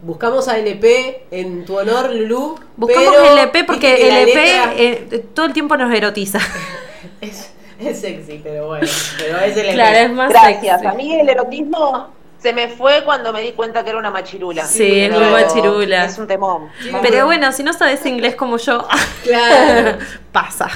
[0.00, 2.54] Buscamos a LP en tu honor, Lulu.
[2.76, 6.38] Buscamos pero LP porque LP letra eh, todo el tiempo nos erotiza.
[7.20, 8.86] es, es sexy, pero bueno.
[9.18, 9.74] Pero es LP.
[9.74, 10.80] claro, es más Gracias.
[10.82, 10.86] sexy.
[10.86, 14.64] A mí el erotismo se me fue cuando me di cuenta que era una machirula.
[14.64, 16.04] Sí, es muy machirula.
[16.04, 16.68] Es un temón.
[17.02, 18.86] Pero bueno, si no sabes inglés como yo,
[19.24, 19.98] Claro.
[20.32, 20.68] pasa.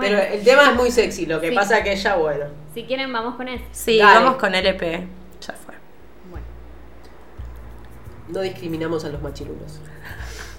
[0.00, 1.26] Pero el tema es muy sexy.
[1.26, 1.54] Lo que Sí.
[1.54, 2.46] pasa que ella, bueno.
[2.74, 3.64] Si quieren, vamos con eso.
[3.72, 4.20] Sí, Dale.
[4.24, 5.06] vamos con LP.
[5.40, 5.74] Ya fue.
[6.30, 6.46] Bueno.
[8.28, 9.80] No discriminamos a los machirulos.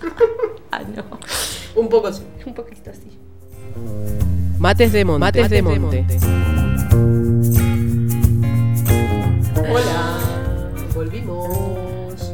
[0.72, 1.04] Ah, no.
[1.76, 2.22] Un poco sí.
[2.46, 3.18] Un poquito así.
[4.60, 5.20] Mates de monte.
[5.20, 6.06] Mates de monte.
[9.70, 10.18] Hola.
[10.94, 12.34] Volvimos.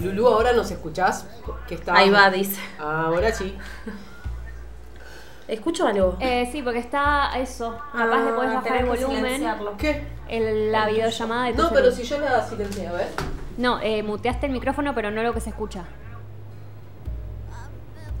[0.00, 1.26] Lulu, ¿ahora nos escuchás?
[1.66, 1.94] Que está...
[1.94, 2.60] Ahí va, dice.
[2.78, 3.56] Ahora sí.
[5.48, 6.16] ¿Escucho algo?
[6.20, 7.76] Eh, sí, porque está eso.
[7.92, 9.24] Capaz le puedes Ah, bajar el tenés que volumen.
[9.24, 9.76] silenciarlo.
[9.78, 10.06] ¿Qué?
[10.28, 13.08] El- la videollamada de tu No, pero si yo la silencié, a ver.
[13.56, 15.84] No, eh, muteaste el micrófono, pero no lo que se escucha.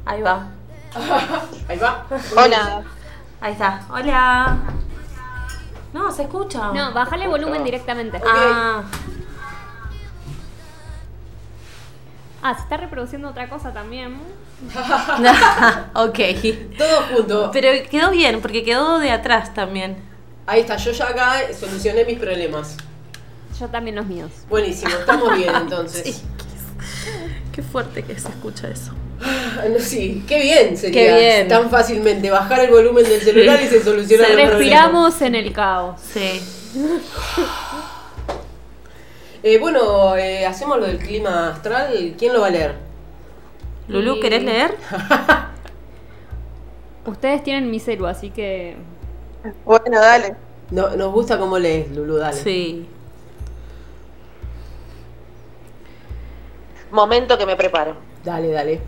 [0.06, 0.48] Ahí va.
[1.68, 2.06] Ahí va.
[2.36, 2.82] Hola.
[3.40, 3.82] Ahí está.
[3.90, 4.56] Hola.
[5.92, 6.72] No, se escucha.
[6.72, 8.20] No, bájale el volumen directamente.
[8.26, 8.82] Ah,
[12.40, 14.16] Ah, se está reproduciendo otra cosa también.
[15.94, 16.18] ok.
[16.76, 17.50] Todo junto.
[17.52, 19.96] Pero quedó bien, porque quedó de atrás también.
[20.46, 22.76] Ahí está, yo ya acá solucioné mis problemas.
[23.58, 24.30] Yo también los míos.
[24.48, 26.22] Buenísimo, estamos bien entonces.
[26.47, 26.47] Sí.
[27.58, 28.92] Qué fuerte que se escucha eso.
[29.20, 31.48] Ah, no, Sí, qué bien sería Qué bien.
[31.48, 34.50] tan fácilmente bajar el volumen del celular y se soluciona el problema.
[34.52, 36.00] Respiramos en el caos.
[36.00, 36.40] Sí.
[39.42, 42.14] Eh, bueno, eh, hacemos lo del clima astral.
[42.18, 42.74] ¿Quién lo va a leer?
[43.86, 44.74] Lulu, ¿querés leer?
[47.06, 48.76] Ustedes tienen mi celu, así que.
[49.64, 50.34] Bueno, dale.
[50.72, 52.36] No, nos gusta cómo lees, Lulu, dale.
[52.36, 52.88] Sí.
[56.90, 57.96] Momento que me preparo.
[58.24, 58.80] Dale, dale.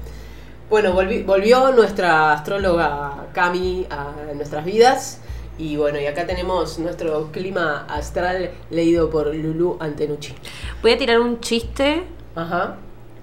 [0.68, 5.20] Bueno, volvi- volvió nuestra astróloga Cami a nuestras vidas.
[5.58, 10.34] Y bueno, y acá tenemos nuestro clima astral leído por Lulu Antenucci.
[10.80, 12.04] Voy a tirar un chiste
[12.34, 12.76] Ajá,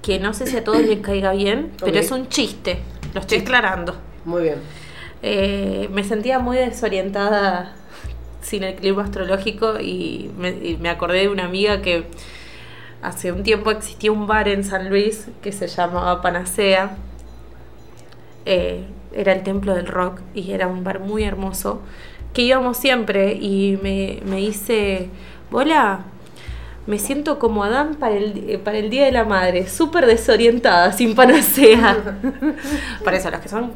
[0.04, 2.80] que no sé si a todos les caiga bien, pero es un chiste.
[3.16, 3.96] Lo estoy aclarando.
[4.26, 4.60] muy bien.
[5.24, 7.74] Eh, me sentía muy desorientada
[8.42, 12.06] sin el clima astrológico y me, y me acordé de una amiga que
[13.02, 16.96] hace un tiempo existía un bar en San Luis que se llamaba Panacea.
[18.46, 21.82] Eh, era el templo del rock y era un bar muy hermoso
[22.34, 25.10] que íbamos siempre y me, me dice,
[25.52, 26.02] hola,
[26.86, 30.94] Me siento como Adán para el, eh, para el Día de la Madre, súper desorientada,
[30.94, 31.98] sin panacea.
[33.04, 33.72] Por eso, los que son,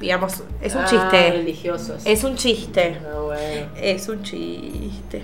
[0.00, 1.30] digamos, es un Ah, chiste.
[1.32, 2.02] religiosos.
[2.06, 2.96] Es un chiste.
[3.04, 3.66] Ah, bueno.
[3.76, 5.22] Es un chiste.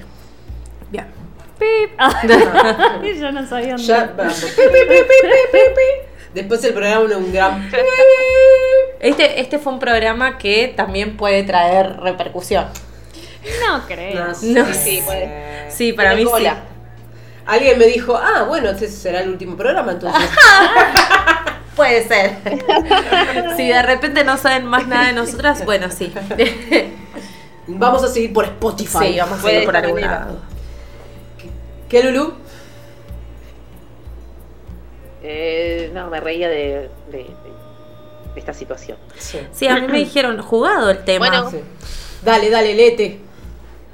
[0.92, 1.06] Bien.
[1.64, 1.90] Pip.
[1.98, 3.84] Ah, yo no sabía dónde.
[3.84, 4.44] Ya, vamos.
[6.34, 7.70] Después el programa un, un gran.
[9.00, 12.66] Este, este fue un programa que también puede traer repercusión.
[13.66, 14.26] No creo.
[14.26, 14.46] No sé.
[14.48, 15.70] No Sí, puede.
[15.70, 16.46] Sí, para mí sí.
[17.46, 20.22] Alguien me dijo, ah, bueno, este será el último programa, entonces.
[21.76, 22.36] Puede ser.
[23.56, 26.12] si de repente no saben más nada de nosotras, bueno, sí.
[27.66, 28.98] Vamos a seguir por Spotify.
[29.12, 30.53] sí, vamos a Puede ir por algún lado.
[31.88, 32.32] ¿Qué, Lulu?
[35.22, 37.34] Eh, no, me reía de, de- de-
[38.36, 38.98] esta situación.
[39.16, 39.38] Sí.
[39.52, 41.28] Sí, a mí me dijeron, jugado el tema.
[41.28, 41.50] Bueno.
[41.50, 41.60] Sí.
[42.22, 43.20] Dale, dale, lete.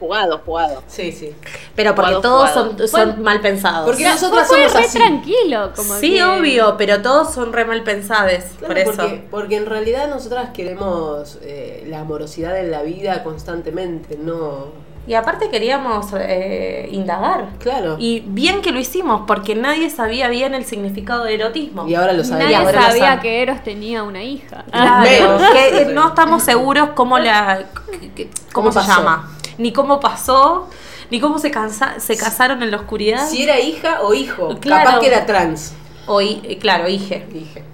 [0.00, 0.82] Jugado, jugado.
[0.86, 1.34] Sí, sí.
[1.76, 2.78] pero porque jugado, todos jugado.
[2.78, 3.84] son, son Bueno, mal pensados.
[3.84, 4.96] Porque fue somos re así.
[4.98, 5.72] tranquilo.
[5.76, 8.44] Como sí, que- obvio, pero todos son re mal pensados.
[8.58, 8.92] Claro, por eso.
[8.96, 14.68] Porque, porque en realidad nosotras queremos eh, la amorosidad en la vida constantemente, no.
[15.06, 17.48] Y aparte queríamos eh, indagar.
[17.58, 17.96] Claro.
[17.98, 21.82] Y, Y bien que lo hicimos, porque nadie sabía bien el significado del erotismo.
[21.82, 22.22] ahora lo.
[22.22, 24.64] Y Nadie ahora lo sabía que Eros tenía una hija.
[24.70, 29.00] Claro, que no estamos seguros cómo la que- que- cómo, ¿Cómo se pasó?
[29.00, 30.68] llama, ni cómo pasó,
[31.10, 33.26] ni cómo se cansa, se casaron en la oscuridad.
[33.26, 34.58] Si era hija o hijo.
[34.60, 34.84] Claro.
[34.86, 35.72] Capaz que era trans.
[36.06, 37.26] O eh, claro, dije.
[37.32, 37.64] Dije.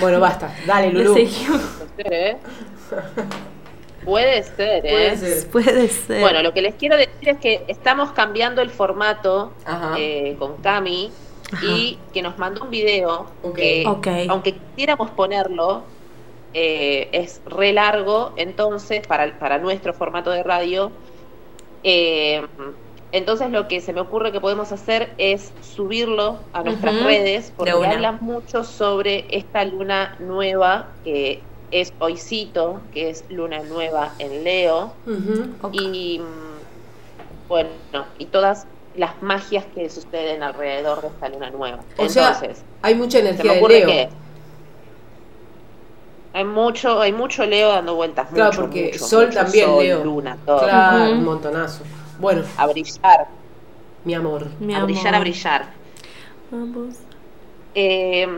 [0.00, 0.54] Bueno, basta.
[0.66, 1.14] Dale, Lulu.
[4.04, 5.44] Puede ser, ¿eh?
[5.52, 6.20] Puede ser.
[6.20, 9.52] Bueno, lo que les quiero decir es que estamos cambiando el formato
[9.96, 11.10] eh, con Cami
[11.52, 11.66] Ajá.
[11.66, 13.54] y que nos mandó un video Ok.
[13.56, 14.06] que, Ok.
[14.28, 15.82] aunque quisiéramos ponerlo,
[16.54, 20.90] eh, es re largo, entonces, para, para nuestro formato de radio.
[21.82, 22.46] eh,
[23.14, 27.70] entonces lo que se me ocurre que podemos hacer es subirlo a nuestras redes, porque
[27.70, 31.42] hablan mucho sobre esta luna nueva que
[31.72, 34.92] es hoycito, que es luna nueva en Leo
[35.72, 36.20] y
[37.48, 37.70] bueno,
[38.18, 41.80] y todas las magias que suceden alrededor de esta luna nueva.
[41.96, 43.86] O sea, Entonces, hay mucha se me energía de ocurre Leo.
[43.88, 44.08] que
[46.34, 49.82] hay mucho, hay mucho Leo dando vueltas, Claro, mucho, porque mucho, Sol mucho también Sol,
[49.82, 50.04] Leo.
[50.04, 50.60] luna, todo.
[50.60, 51.82] Claro, un montonazo.
[52.18, 53.26] Bueno, A brillar,
[54.04, 54.46] mi amor.
[54.60, 55.66] Mi a brillar, a brillar.
[56.50, 56.96] Vamos.
[57.74, 58.28] Eh,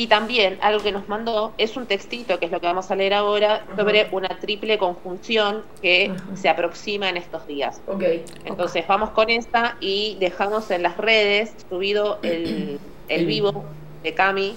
[0.00, 2.96] y también algo que nos mandó es un textito, que es lo que vamos a
[2.96, 6.36] leer ahora, sobre una triple conjunción que Ajá.
[6.36, 7.82] se aproxima en estos días.
[7.86, 8.02] Ok.
[8.46, 13.62] Entonces vamos con esta y dejamos en las redes subido el, el vivo
[14.02, 14.56] de Cami,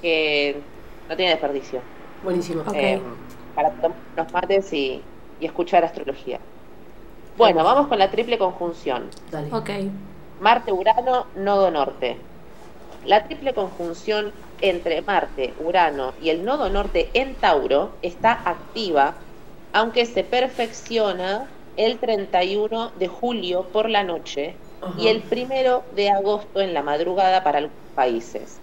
[0.00, 0.60] que
[1.08, 1.80] no tiene desperdicio,
[2.22, 2.62] Buenísimo.
[2.72, 3.00] Eh,
[3.56, 5.02] para tomar unos mates y,
[5.40, 6.38] y escuchar astrología.
[7.36, 9.08] Bueno, vamos con la triple conjunción.
[9.32, 9.52] Dale.
[9.52, 9.70] Ok.
[10.40, 12.16] Marte-Urano, nodo norte.
[13.04, 14.32] La triple conjunción
[14.68, 19.14] entre Marte, Urano y el nodo norte en Tauro está activa,
[19.72, 24.94] aunque se perfecciona el 31 de julio por la noche Ajá.
[24.98, 28.56] y el primero de agosto en la madrugada para algunos países.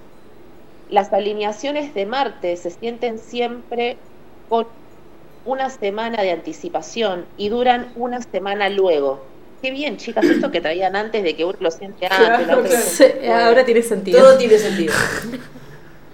[0.89, 3.97] Las alineaciones de Marte se sienten siempre
[4.49, 4.67] con
[5.45, 9.23] una semana de anticipación y duran una semana luego.
[9.61, 12.57] Qué bien, chicas, esto que traían antes de que uno lo siente antes, Claro, la
[12.57, 12.85] otra- claro.
[12.85, 14.19] Sí, ahora tiene sentido.
[14.19, 14.93] Todo tiene sentido.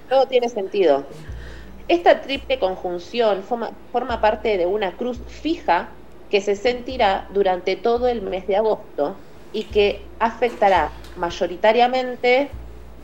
[0.09, 1.05] todo tiene sentido.
[1.87, 5.89] Esta triple conjunción forma, parte de una cruz fija
[6.29, 9.15] que se sentirá durante todo el mes de agosto
[9.53, 12.49] y que afectará mayoritariamente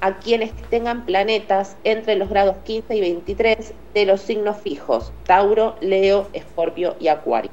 [0.01, 5.75] a quienes tengan planetas entre los grados 15 y 23 de los signos fijos, Tauro,
[5.79, 7.51] Leo, Escorpio y Acuario.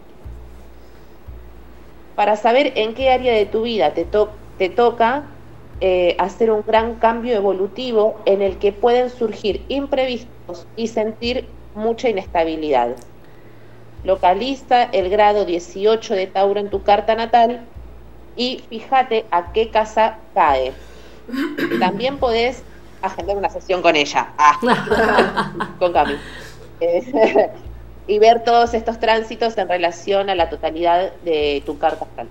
[2.17, 5.23] Para saber en qué área de tu vida te toca
[5.81, 12.09] eh, hacer un gran cambio evolutivo en el que pueden surgir imprevistos y sentir mucha
[12.09, 12.97] inestabilidad.
[14.05, 17.61] Localiza el grado 18 de Tauro en tu carta natal
[18.37, 20.73] y fíjate a qué casa cae.
[21.79, 22.63] También podés
[23.03, 24.59] agendar una sesión con ella, Ah,
[25.79, 26.15] con Cami,
[26.81, 27.51] Eh,
[28.07, 32.29] y ver todos estos tránsitos en relación a la totalidad de tu carta astral.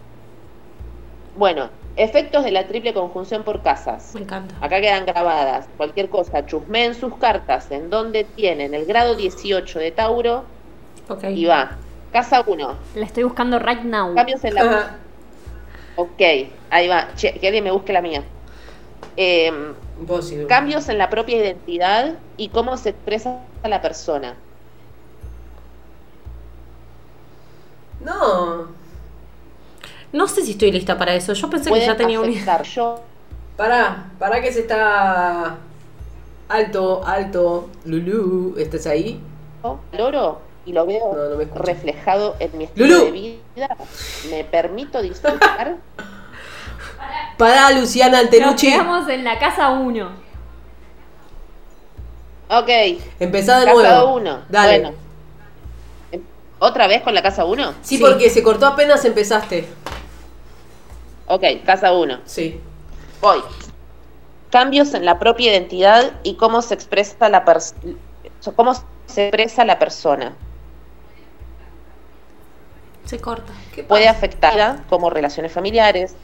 [1.35, 4.11] Bueno, efectos de la triple conjunción por casas.
[4.13, 4.55] Me encanta.
[4.61, 5.67] Acá quedan grabadas.
[5.77, 10.43] Cualquier cosa, chusmeen sus cartas en donde tienen el grado 18 de Tauro
[11.09, 11.23] Ok.
[11.25, 11.77] y va.
[12.11, 12.75] Casa 1.
[12.95, 14.15] La estoy buscando right now.
[14.15, 14.97] Cambios en la.
[15.95, 16.21] Ok,
[16.69, 17.09] ahí va.
[17.15, 18.23] Che, que alguien me busque la mía.
[19.17, 19.51] Eh,
[20.01, 24.35] Vos, cambios en la propia identidad y cómo se expresa la persona.
[28.03, 28.67] No.
[30.11, 31.33] No sé si estoy lista para eso.
[31.33, 32.29] Yo pensé que ya tenía un...
[32.29, 32.63] afectar.
[32.63, 32.99] Yo
[33.57, 35.57] Pará, pará que se está
[36.47, 37.69] alto, alto.
[37.85, 39.21] Lulu, ¿estás ahí?
[39.91, 43.75] valoro y lo veo No, reflejado en mi estilo de vida.
[44.29, 45.75] Me permito disfrutar.
[47.37, 48.71] Pará, Luciana Nos Antenucci.
[48.71, 50.09] quedamos en la casa 1.
[52.49, 52.69] ok,
[53.19, 54.13] Empezá de casa nuevo.
[54.15, 54.39] 1.
[54.49, 54.79] Dale.
[54.79, 54.97] Bueno.
[56.59, 57.73] ¿Otra vez con la casa 1?
[57.81, 58.01] Sí, Sí.
[58.03, 59.67] porque se cortó apenas empezaste.
[61.29, 62.19] Ok, casa 1.
[62.25, 62.59] Sí.
[63.21, 63.39] Voy.
[64.51, 67.73] Cambios en la propia identidad y cómo se expresa la pers-
[68.55, 68.73] cómo
[69.05, 70.33] se expresa la persona.
[73.05, 73.51] Se corta.
[73.73, 76.15] ¿Qué Puede afectar como relaciones familiares.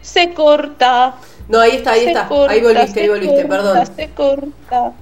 [0.00, 1.14] Se corta.
[1.48, 2.28] No, ahí está, ahí se está.
[2.28, 3.86] corta, ahí volviste, ahí volviste, corta, perdón.
[3.96, 4.92] Se corta.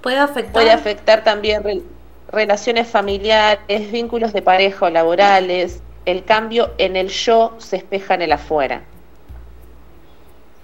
[0.00, 0.52] Puede afectar...
[0.52, 1.82] Puede afectar también re-
[2.30, 5.80] relaciones familiares, vínculos de pareja o laborales.
[6.10, 8.82] El cambio en el yo se espeja en el afuera.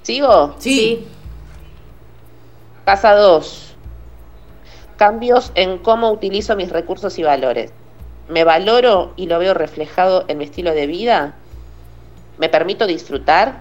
[0.02, 0.56] ¿Sigo?
[0.58, 1.06] Sí.
[2.84, 3.76] Casa 2.
[4.96, 7.72] Cambios en cómo utilizo mis recursos y valores.
[8.28, 11.36] ¿Me valoro y lo veo reflejado en mi estilo de vida?
[12.38, 13.60] ¿Me permito disfrutar?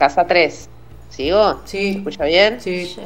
[0.00, 0.68] Casa 3.
[1.10, 1.60] ¿Sigo?
[1.64, 1.96] ¿Se Sí.
[1.98, 2.60] escucha bien?
[2.60, 2.96] Sí.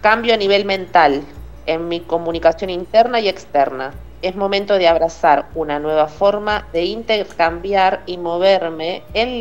[0.00, 1.22] Cambio a nivel mental
[1.66, 3.94] en mi comunicación interna y externa.
[4.20, 9.40] Es momento de abrazar una nueva forma de intercambiar y moverme en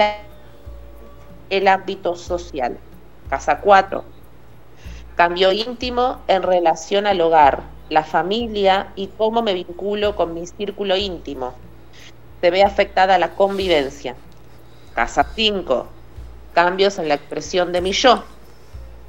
[1.50, 2.78] el ámbito social.
[3.28, 4.04] Casa 4.
[5.16, 10.96] Cambio íntimo en relación al hogar, la familia y cómo me vinculo con mi círculo
[10.96, 11.56] íntimo.
[12.40, 14.16] Se ve afectada la convivencia.
[14.94, 15.88] Casa 5.
[16.54, 18.24] Cambios en la expresión de mi yo.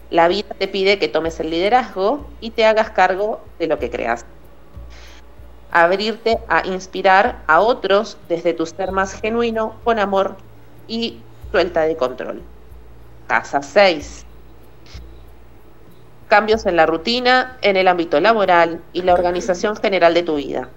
[0.09, 3.90] La vida te pide que tomes el liderazgo y te hagas cargo de lo que
[3.90, 4.24] creas.
[5.70, 10.36] Abrirte a inspirar a otros desde tu ser más genuino, con amor
[10.86, 11.19] y
[11.51, 12.43] suelta de control.
[13.27, 14.24] Casa 6.
[16.28, 20.69] Cambios en la rutina, en el ámbito laboral y la organización general de tu vida.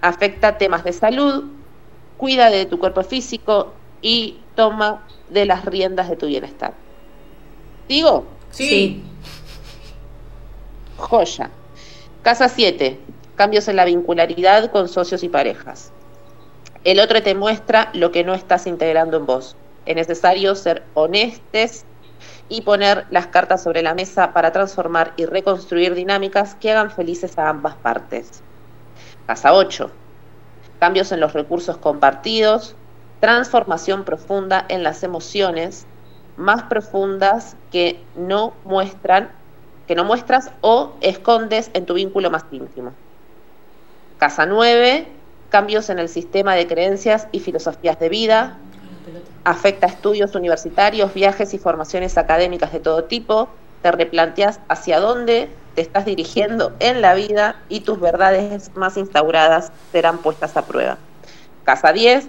[0.00, 1.44] Afecta temas de salud,
[2.16, 3.72] cuida de tu cuerpo físico
[4.02, 6.74] y toma de las riendas de tu bienestar.
[7.88, 8.24] ¿Digo?
[8.50, 9.02] Sí.
[10.96, 11.50] Joya.
[12.22, 12.98] Casa 7.
[13.40, 15.92] Cambios en la vincularidad con socios y parejas.
[16.84, 19.56] El otro te muestra lo que no estás integrando en vos.
[19.86, 21.86] Es necesario ser honestes
[22.50, 27.38] y poner las cartas sobre la mesa para transformar y reconstruir dinámicas que hagan felices
[27.38, 28.42] a ambas partes.
[29.26, 29.90] Casa 8.
[30.78, 32.76] Cambios en los recursos compartidos,
[33.20, 35.86] transformación profunda en las emociones,
[36.36, 39.30] más profundas que no muestran,
[39.86, 42.92] que no muestras o escondes en tu vínculo más íntimo.
[44.20, 45.06] Casa 9,
[45.48, 48.58] cambios en el sistema de creencias y filosofías de vida,
[49.44, 53.48] afecta estudios universitarios, viajes y formaciones académicas de todo tipo,
[53.80, 59.72] te replanteas hacia dónde te estás dirigiendo en la vida y tus verdades más instauradas
[59.90, 60.98] serán puestas a prueba.
[61.64, 62.28] Casa 10,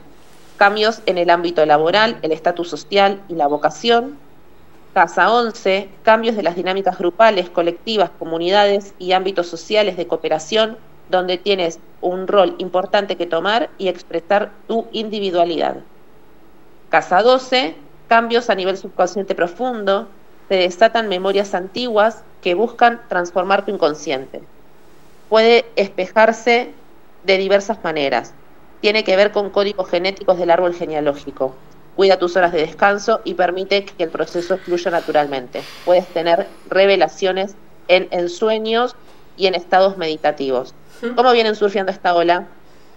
[0.56, 4.18] cambios en el ámbito laboral, el estatus social y la vocación.
[4.94, 10.78] Casa 11, cambios de las dinámicas grupales, colectivas, comunidades y ámbitos sociales de cooperación,
[11.12, 15.78] donde tienes un rol importante que tomar y expresar tu individualidad.
[16.90, 17.76] Casa 12,
[18.08, 20.08] cambios a nivel subconsciente profundo,
[20.48, 24.42] te desatan memorias antiguas que buscan transformar tu inconsciente.
[25.30, 26.74] Puede espejarse
[27.24, 28.34] de diversas maneras.
[28.82, 31.56] Tiene que ver con códigos genéticos del árbol genealógico.
[31.96, 35.62] Cuida tus horas de descanso y permite que el proceso fluya naturalmente.
[35.86, 37.56] Puedes tener revelaciones
[37.88, 38.96] en ensueños
[39.36, 40.74] y en estados meditativos.
[41.16, 42.48] ¿Cómo vienen surfeando esta ola?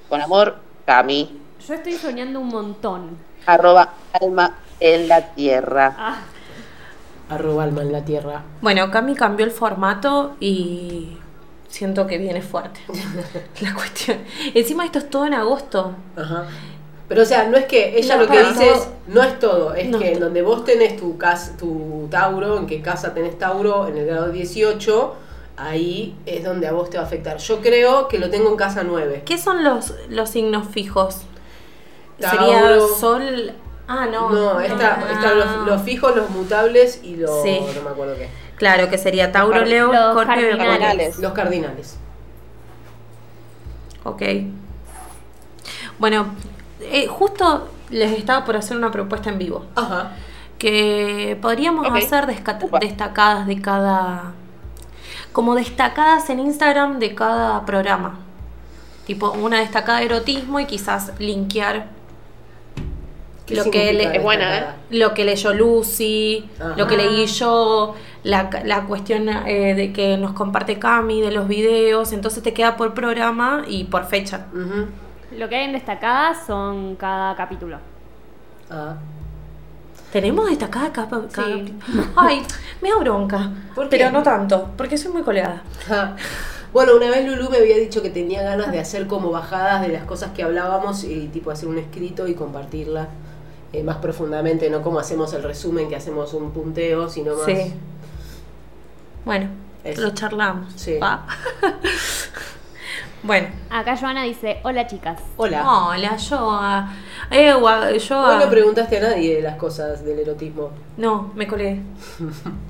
[0.09, 0.56] Con amor,
[0.86, 3.16] Cami, Yo estoy soñando un montón.
[3.47, 5.94] arroba alma en la tierra.
[5.98, 6.16] Ah,
[7.31, 8.43] Arroba alma en la tierra.
[8.60, 11.16] Bueno, Cami cambió el formato y
[11.68, 12.81] siento que viene fuerte
[13.60, 14.18] la cuestión.
[14.52, 15.94] Encima esto es todo en agosto.
[16.16, 16.44] Ajá.
[17.09, 18.74] Pero o sea, no es que ella No, lo que dice todo.
[18.74, 22.59] es, no es todo, es No que en donde vos tenés tu, cas- tu Tauro,
[22.59, 25.14] en qué casa tenés Tauro, en el grado 18,
[25.56, 27.36] ahí es donde a vos te va a afectar.
[27.39, 29.22] Yo creo que lo tengo en casa 9.
[29.24, 31.22] ¿Qué son los, los signos fijos?
[32.20, 32.40] Tauro.
[32.47, 33.52] Sería sol.
[33.86, 34.31] Ah, no.
[34.31, 35.12] No, está, Ah.
[35.12, 37.43] están los, los fijos, los mutables y los...
[37.43, 37.60] Sí.
[37.76, 38.28] no me acuerdo qué.
[38.56, 41.18] Claro, que sería Tauro, Los Leo, Scorpio y cardinales.
[41.18, 41.97] Los cardinales.
[44.05, 44.22] Ok.
[45.98, 46.26] Bueno,
[46.81, 49.64] eh, justo les estaba por hacer una propuesta en vivo.
[49.74, 50.12] Ajá.
[50.59, 52.26] Que podríamos hacer
[52.62, 52.78] Upa.
[52.78, 54.32] destacadas de cada.
[55.35, 58.19] Como destacadas en Instagram de cada programa.
[59.06, 61.89] Tipo, una destacada de erotismo y quizás linkear
[63.44, 64.77] ¿Qué lo que, le- Es buena, destacada?
[64.89, 66.74] lo que leyó Lucy, Ajá.
[66.78, 71.47] lo que leí yo, la, la cuestión eh, de que nos comparte Cami de los
[71.47, 74.47] videos, entonces te queda por programa y por fecha.
[75.36, 77.77] Lo que hay en destacadas son cada capítulo.
[78.70, 78.94] Ah.
[80.15, 81.23] ¿Tenemos destacada capa?
[81.28, 81.74] Sí.
[82.15, 82.41] Ay,
[82.81, 83.51] me da bronca.
[83.91, 85.65] Pero no tanto, porque soy muy coleada.
[86.73, 89.89] Bueno, una vez Lulu me había dicho que tenía ganas de hacer como bajadas de
[89.89, 93.09] las cosas que hablábamos y tipo hacer un escrito y compartirla
[93.73, 97.47] eh, más profundamente, no como hacemos el resumen, que hacemos un punteo, sino más...
[97.47, 97.74] Sí.
[99.24, 99.49] Bueno,
[99.82, 100.01] Eso.
[100.01, 100.73] lo charlamos.
[100.77, 101.01] Sí.
[103.24, 103.48] bueno.
[103.70, 105.18] Acá Joana dice, hola chicas.
[105.36, 105.64] Hola.
[105.66, 106.92] Hola, Joa.
[107.30, 108.34] Eh, gua- Joa.
[108.36, 110.70] Vos no preguntaste a nadie de las cosas del erotismo.
[110.96, 111.80] No, me colgué.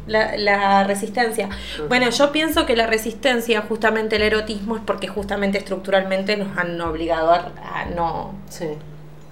[0.06, 1.48] La, la resistencia.
[1.88, 6.80] Bueno, yo pienso que la resistencia, justamente el erotismo, es porque justamente estructuralmente nos han
[6.80, 8.66] obligado a, a no, Sí,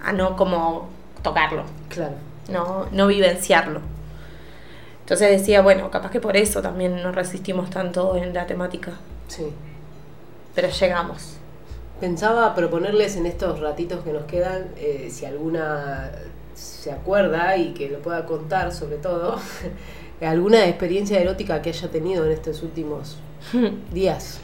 [0.03, 0.89] a no como
[1.21, 2.13] tocarlo, claro.
[2.49, 3.79] no, no vivenciarlo.
[5.01, 8.91] Entonces decía, bueno, capaz que por eso también nos resistimos tanto en la temática.
[9.27, 9.47] Sí.
[10.55, 11.37] Pero llegamos.
[11.99, 16.11] Pensaba proponerles en estos ratitos que nos quedan, eh, si alguna
[16.53, 19.39] se acuerda y que lo pueda contar sobre todo,
[20.21, 23.17] alguna experiencia erótica que haya tenido en estos últimos
[23.93, 24.39] días.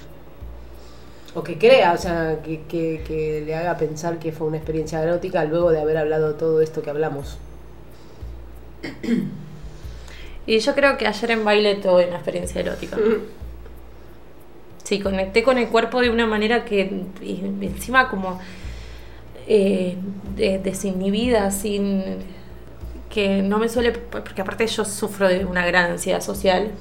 [1.36, 5.02] O que crea, o sea, que, que- que le haga pensar que fue una experiencia
[5.03, 7.38] erótica luego de haber hablado todo esto que hablamos.
[10.48, 12.98] Y yo creo que ayer en baile tuve una experiencia erótica.
[14.84, 17.03] Sí, conecté con el cuerpo de una manera que
[17.61, 18.39] encima como
[19.47, 19.97] eh,
[20.35, 22.03] de- desinhibida, sin
[23.10, 26.72] que no me suele, porque aparte yo sufro de una gran ansiedad social.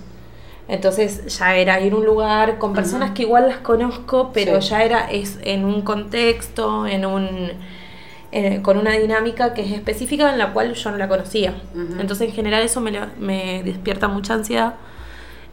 [0.68, 4.68] Entonces ya era ir a un lugar con personas que igual las conozco, pero Sí.
[4.70, 7.52] ya era es en un contexto, en un
[8.62, 11.54] con una dinámica que es específica en la cual yo no la conocía.
[11.98, 14.74] Entonces en general eso me, me despierta mucha ansiedad.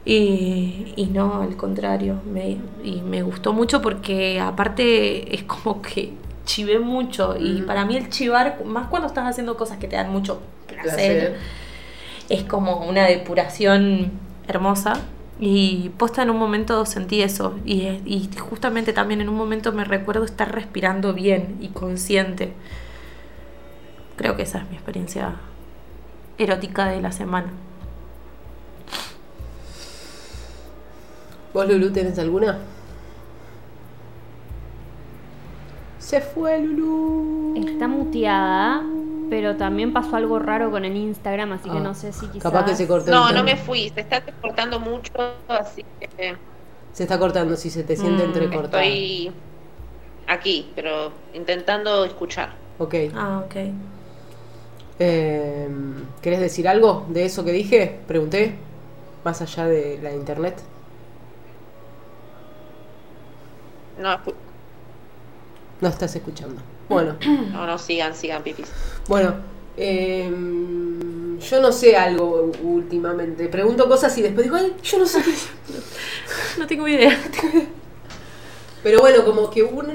[0.06, 6.14] Y, y no, al contrario, me, y me gustó mucho porque aparte es como que
[6.46, 10.10] chivé mucho y para mí el chivar, más cuando estás haciendo cosas que te dan
[10.12, 11.40] mucho placer, Placer.
[12.28, 14.12] es como una depuración
[14.48, 15.08] hermosa
[15.40, 19.84] y posta en un momento sentí eso y, y justamente también en un momento me
[19.84, 22.54] recuerdo estar respirando bien y consciente.
[24.16, 25.36] Creo que esa es mi experiencia
[26.38, 27.52] erótica de la semana.
[31.56, 32.58] ¿Vos, Lulu, tenés alguna?
[35.98, 37.54] Se fue Lulu.
[37.56, 38.82] Está muteada,
[39.30, 42.42] pero también pasó algo raro con el Instagram, así que Ah, no sé si quizás...
[42.42, 43.10] Capaz que se cortó.
[43.10, 45.12] No, no me fui, se está cortando mucho,
[45.48, 46.36] así que
[46.92, 48.82] Se está cortando, si se te siente Mm, entrecortado.
[48.82, 49.32] estoy
[50.26, 52.50] aquí, pero intentando escuchar.
[52.78, 52.94] Ok.
[53.14, 53.56] Ah, ok.
[54.98, 55.68] Eh,
[56.20, 57.98] ¿Querés decir algo de eso que dije?
[58.06, 58.56] Pregunté.
[59.24, 60.56] Más allá de la internet.
[63.98, 64.34] No, escu-
[65.80, 66.60] No estás escuchando.
[66.88, 67.16] Bueno,
[67.52, 68.68] no, no, sigan, sigan, pipis.
[69.08, 69.34] bueno.
[69.76, 70.30] eh,
[71.38, 73.48] yo no sé algo últimamente.
[73.48, 75.20] Pregunto cosas y después digo, ay, yo no sé.
[76.58, 77.14] No tengo idea.
[78.82, 79.86] Pero bueno, como que un,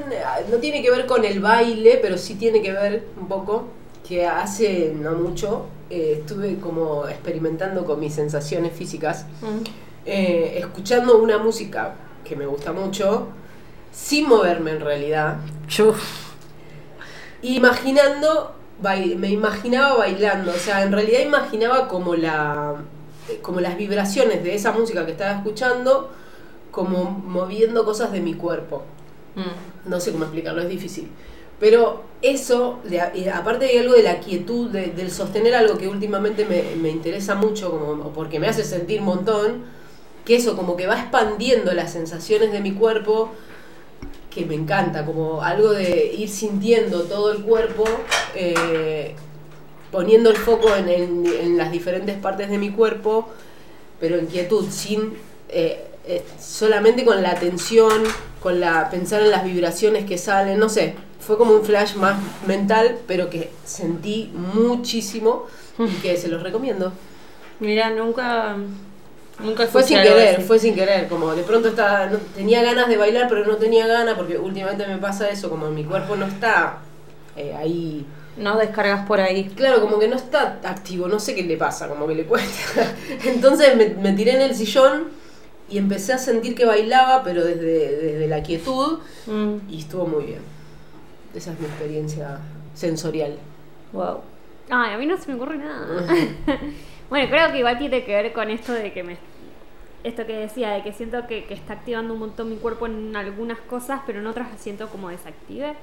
[0.51, 3.65] no tiene que ver con el baile, pero sí tiene que ver un poco
[4.07, 9.25] que hace no mucho eh, estuve como experimentando con mis sensaciones físicas,
[10.05, 11.95] eh, escuchando una música
[12.25, 13.27] que me gusta mucho,
[13.91, 15.37] sin moverme en realidad,
[15.67, 15.93] Yo.
[17.41, 18.53] imaginando,
[19.17, 22.75] me imaginaba bailando, o sea, en realidad imaginaba como la
[23.41, 26.09] como las vibraciones de esa música que estaba escuchando,
[26.71, 28.83] como moviendo cosas de mi cuerpo.
[29.35, 29.89] Mm.
[29.89, 31.09] No sé cómo explicarlo, es difícil.
[31.59, 35.87] Pero eso, de- eh, aparte de algo de la quietud, de- del sostener algo que
[35.87, 39.63] últimamente me, me interesa mucho, como, porque me hace sentir un montón,
[40.25, 43.31] que eso como que va expandiendo las sensaciones de mi cuerpo,
[44.33, 47.83] que me encanta, como algo de ir sintiendo todo el cuerpo,
[48.35, 49.13] eh,
[49.91, 53.27] poniendo el foco en, en- las diferentes partes de mi cuerpo,
[53.99, 55.13] pero en quietud, sin
[55.49, 58.03] eh, eh, solamente con la atención,
[58.41, 62.17] con la pensar en las vibraciones que salen, no sé, fue como un flash más
[62.47, 65.45] mental, pero que sentí muchísimo
[65.77, 66.93] y que se los recomiendo.
[67.59, 68.55] Mira, nunca.
[69.43, 70.43] Nunca Fue sin querer, así.
[70.43, 73.87] fue sin querer, como de pronto estaba, no- tenía ganas de bailar, pero no tenía
[73.87, 76.77] ganas, porque últimamente me pasa eso, como mi cuerpo no está
[77.35, 78.05] eh, ahí
[78.37, 79.49] No descargas por ahí.
[79.55, 82.93] Claro, como que no está activo, no sé qué le pasa, como que le cuesta.
[83.25, 85.07] Entonces me, me tiré en el sillón
[85.69, 90.25] y empecé a sentir que bailaba, pero desde, desde la quietud, Mm, y estuvo muy
[90.25, 90.41] bien.
[91.33, 92.39] Esa es mi experiencia
[92.75, 93.37] sensorial.
[93.93, 94.19] wow.
[94.69, 96.05] Ay, a mí no se me ocurre nada.
[97.11, 99.17] bueno, creo que igual tiene que ver con esto de que me.
[100.03, 103.13] Esto que decía, de que siento que, que está activando un montón mi cuerpo en
[103.15, 105.73] algunas cosas, pero en otras siento como desactive.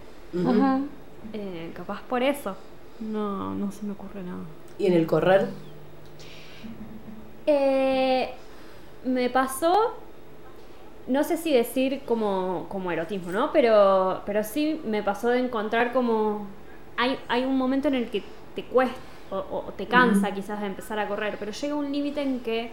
[1.35, 2.57] Eh, capaz por eso.
[3.01, 4.41] No, no se me ocurre nada.
[4.79, 5.49] Y en el correr,
[7.47, 8.31] Eh,
[9.05, 9.97] me pasó,
[11.07, 13.53] no sé si decir como, como erotismo, ¿no?
[13.53, 16.47] Pero, pero sí me pasó de encontrar como...
[16.97, 18.23] Hay, hay un momento en el que
[18.55, 18.97] te cuesta
[19.31, 22.71] o, o te cansa quizás de empezar a correr, pero llega un límite en que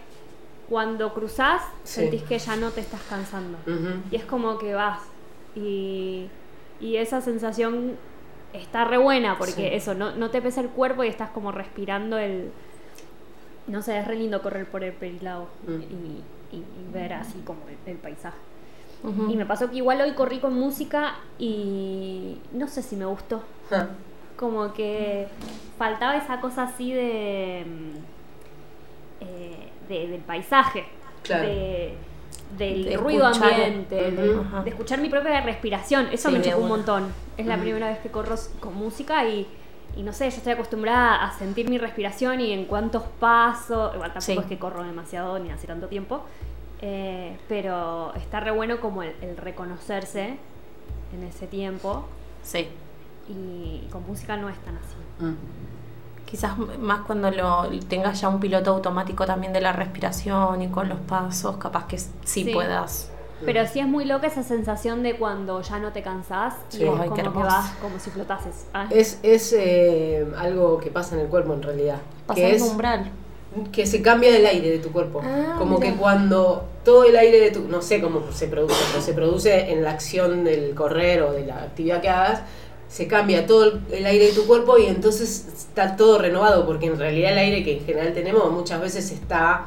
[0.68, 2.00] cuando cruzás Sí.
[2.02, 3.58] sentís que ya no te estás cansando.
[4.10, 5.00] Y es como que vas.
[5.54, 6.28] Y,
[6.80, 7.96] y esa sensación
[8.52, 9.68] está re buena porque Sí.
[9.72, 12.50] eso, no, no te pesa el cuerpo y estás como respirando el...
[13.66, 15.72] No sé, es re lindo correr por el perilado Mm.
[15.72, 18.36] y, y- y ver así como el, el paisaje.
[19.28, 23.40] Y me pasó que igual hoy corrí con música y no sé si me gustó.
[24.36, 25.28] Como que
[25.78, 27.64] faltaba esa cosa así de...
[27.66, 30.84] mm, eh, de- del paisaje.
[31.22, 31.46] Claro.
[31.48, 31.94] de-
[32.56, 33.52] del De ruido escuchar.
[33.54, 34.40] ambiente, de,
[34.70, 36.06] escuchar mi propia respiración.
[36.12, 37.12] Eso Sí, me chocó un montón.
[37.36, 39.48] Es la primera vez que corro con música y,
[39.96, 44.12] y no sé, yo estoy acostumbrada a sentir mi respiración y en cuántos pasos, igual
[44.12, 44.38] tampoco Sí.
[44.38, 46.22] es que corro demasiado ni hace tanto tiempo,
[46.82, 50.36] eh, pero está re bueno como el, el reconocerse
[51.12, 52.06] en ese tiempo
[52.44, 52.68] Sí.
[53.28, 55.24] Y, y con música no es tan así.
[55.24, 55.36] Mm.
[56.24, 60.88] Quizás más cuando lo tengas ya un piloto automático también de la respiración y con
[60.88, 62.50] los pasos, capaz que sí, Sí.
[62.52, 63.10] puedas.
[63.44, 66.82] Pero sí es muy loca esa sensación de cuando ya no te cansás Sí.
[66.82, 68.66] y es Ay, como que vas como si flotases.
[68.72, 68.86] Ah.
[68.90, 71.98] Es, es eh, algo que pasa en el cuerpo en realidad.
[72.26, 73.10] Pasar que un es umbral.
[73.72, 75.20] que se cambia el aire de tu cuerpo.
[75.22, 75.92] Ah, como mira.
[75.92, 77.60] que cuando todo el aire de tu.
[77.68, 81.44] No sé cómo se produce, pero se produce en la acción del correr o de
[81.46, 82.40] la actividad que hagas.
[82.88, 86.98] Se cambia todo el- aire de tu cuerpo y entonces está todo renovado, porque en
[86.98, 89.66] realidad el aire que en general tenemos muchas veces está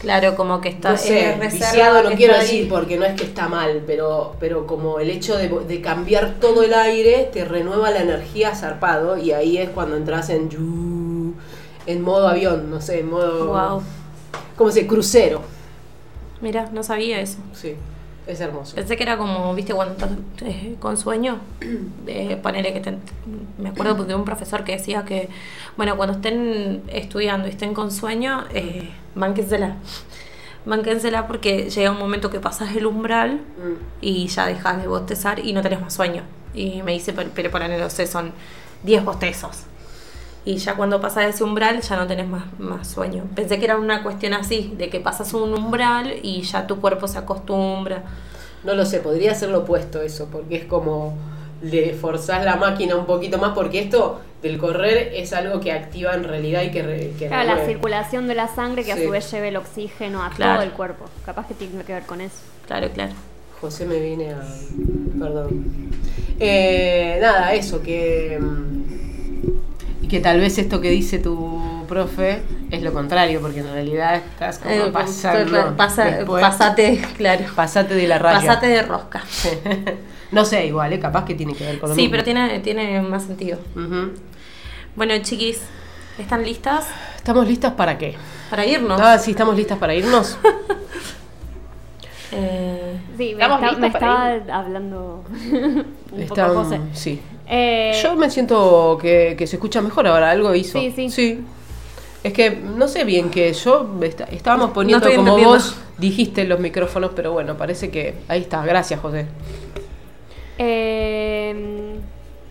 [0.00, 3.48] Claro, como que está no sé, viciado no quiero decir porque no es que está
[3.48, 8.02] mal, pero, pero como el hecho de, de cambiar todo el aire te renueva la
[8.02, 10.48] energía zarpado y ahí es cuando entras en
[11.86, 13.82] en modo avión, no sé, en modo Wow.
[14.56, 15.42] ¿cómo se crucero.
[16.40, 17.38] Mira, no sabía eso.
[17.54, 17.74] Sí,
[18.26, 18.74] es hermoso.
[18.74, 20.10] Pensé que era como, viste, cuando estás
[20.42, 21.38] eh, con sueño,
[22.06, 22.98] de ponerle que te-
[23.58, 25.28] me acuerdo porque un profesor que decía que,
[25.76, 29.76] bueno, cuando estén estudiando y estén con sueño, eh, mánquensela.
[30.66, 33.74] Mánquensela porque llega un momento que pasas el umbral Mm.
[34.00, 36.22] y ya dejas de bostezar y no tenés más sueño.
[36.54, 38.32] Y me dice, pero, pero para no sé, son
[38.82, 39.64] 10 bostezos.
[40.46, 43.24] Y ya cuando pasas ese umbral ya no tenés más, más sueño.
[43.34, 47.08] Pensé que era una cuestión así, de que pasas un umbral y ya tu cuerpo
[47.08, 48.02] se acostumbra.
[48.62, 51.16] No lo sé, podría ser lo opuesto eso, porque es como
[51.62, 56.12] le forzás la máquina un poquito más, porque esto del correr es algo que activa
[56.14, 59.08] en realidad y que, re- que Claro, la circulación de la sangre que a su
[59.08, 60.54] vez lleve el oxígeno a Claro.
[60.56, 61.06] todo el cuerpo.
[61.24, 62.36] Capaz que tiene que ver con eso.
[62.66, 63.12] Claro, claro.
[63.62, 64.42] José me viene a.
[65.18, 65.90] Perdón.
[66.38, 68.38] Eh, nada, eso, que.
[70.14, 74.60] Que tal vez esto que dice tu profe es lo contrario, porque en realidad estás
[74.60, 75.76] como Eh, pasando.
[75.76, 76.40] pasa- después.
[76.40, 77.44] pasate, claro.
[77.56, 78.38] Pasate de la raya.
[78.38, 79.22] Pasate de rosca.
[80.30, 81.00] no sé, igual, ¿eh?
[81.00, 82.12] capaz que tiene que ver con lo Sí, mismo.
[82.12, 83.58] pero tiene, tiene más sentido.
[84.94, 85.62] Bueno, chiquis,
[86.16, 86.86] ¿están listas
[87.16, 88.14] ¿Estamos listas para qué?
[88.50, 89.00] para irnos?
[89.00, 90.38] Ah, sí, estamos listas para irnos.
[92.36, 95.24] Eh, Sí, me, Estamos está- me estaba hablando
[96.12, 96.80] un Están- poco José.
[96.92, 97.20] sí.
[97.46, 100.78] Eh, Yo me siento que, que se escucha mejor ahora, algo hizo.
[100.80, 101.44] Sí, sí.
[102.22, 107.10] Es que no sé bien que yo est- estábamos poniendo como vos dijiste los micrófonos,
[107.14, 108.64] pero bueno, parece que ahí está.
[108.64, 109.26] Gracias, José.
[110.58, 111.96] eh,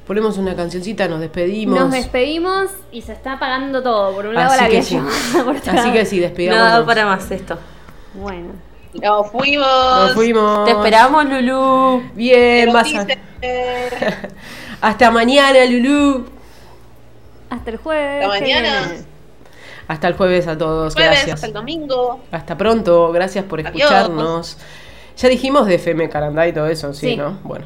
[0.05, 1.79] Ponemos una cancioncita, nos despedimos.
[1.79, 4.13] nos despedimos y se está apagando todo.
[4.13, 4.99] Por un lado Así la que sí.
[5.71, 6.79] Así que sí, despedamos.
[6.81, 7.57] no para más esto.
[8.13, 8.49] Bueno.
[8.93, 9.65] Nos fuimos.
[9.67, 10.65] Nos fuimos.
[10.65, 12.03] Te esperamos, Lulu.
[12.15, 12.87] Bien, más
[14.83, 16.25] Hasta mañana, Lulú.
[17.49, 18.25] Hasta el jueves.
[18.25, 18.91] Hasta mañana.
[19.87, 20.93] Hasta el jueves a todos.
[20.93, 21.33] Jueves, Gracias.
[21.35, 22.19] hasta el domingo.
[22.31, 23.75] Hasta pronto, gracias por Adiós.
[23.75, 24.57] escucharnos.
[25.17, 27.15] Ya dijimos de FM Carandá y todo eso, sí, Sí.
[27.15, 27.37] ¿no?
[27.43, 27.65] Bueno,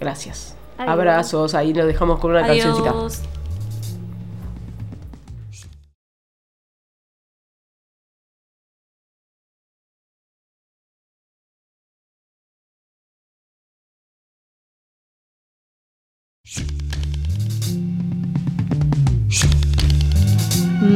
[0.00, 0.56] gracias.
[0.76, 0.92] Adiós.
[0.92, 2.94] Abrazos, ahí lo dejamos con una cancioncita.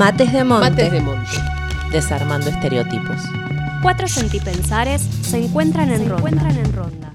[0.05, 0.71] Mates de Monte.
[0.71, 1.31] Mates de Monte.
[1.91, 3.23] Desarmando estereotipos.
[3.81, 6.17] Cuatro sentipensares se encuentran en, ronda.
[6.19, 7.14] encuentran en ronda.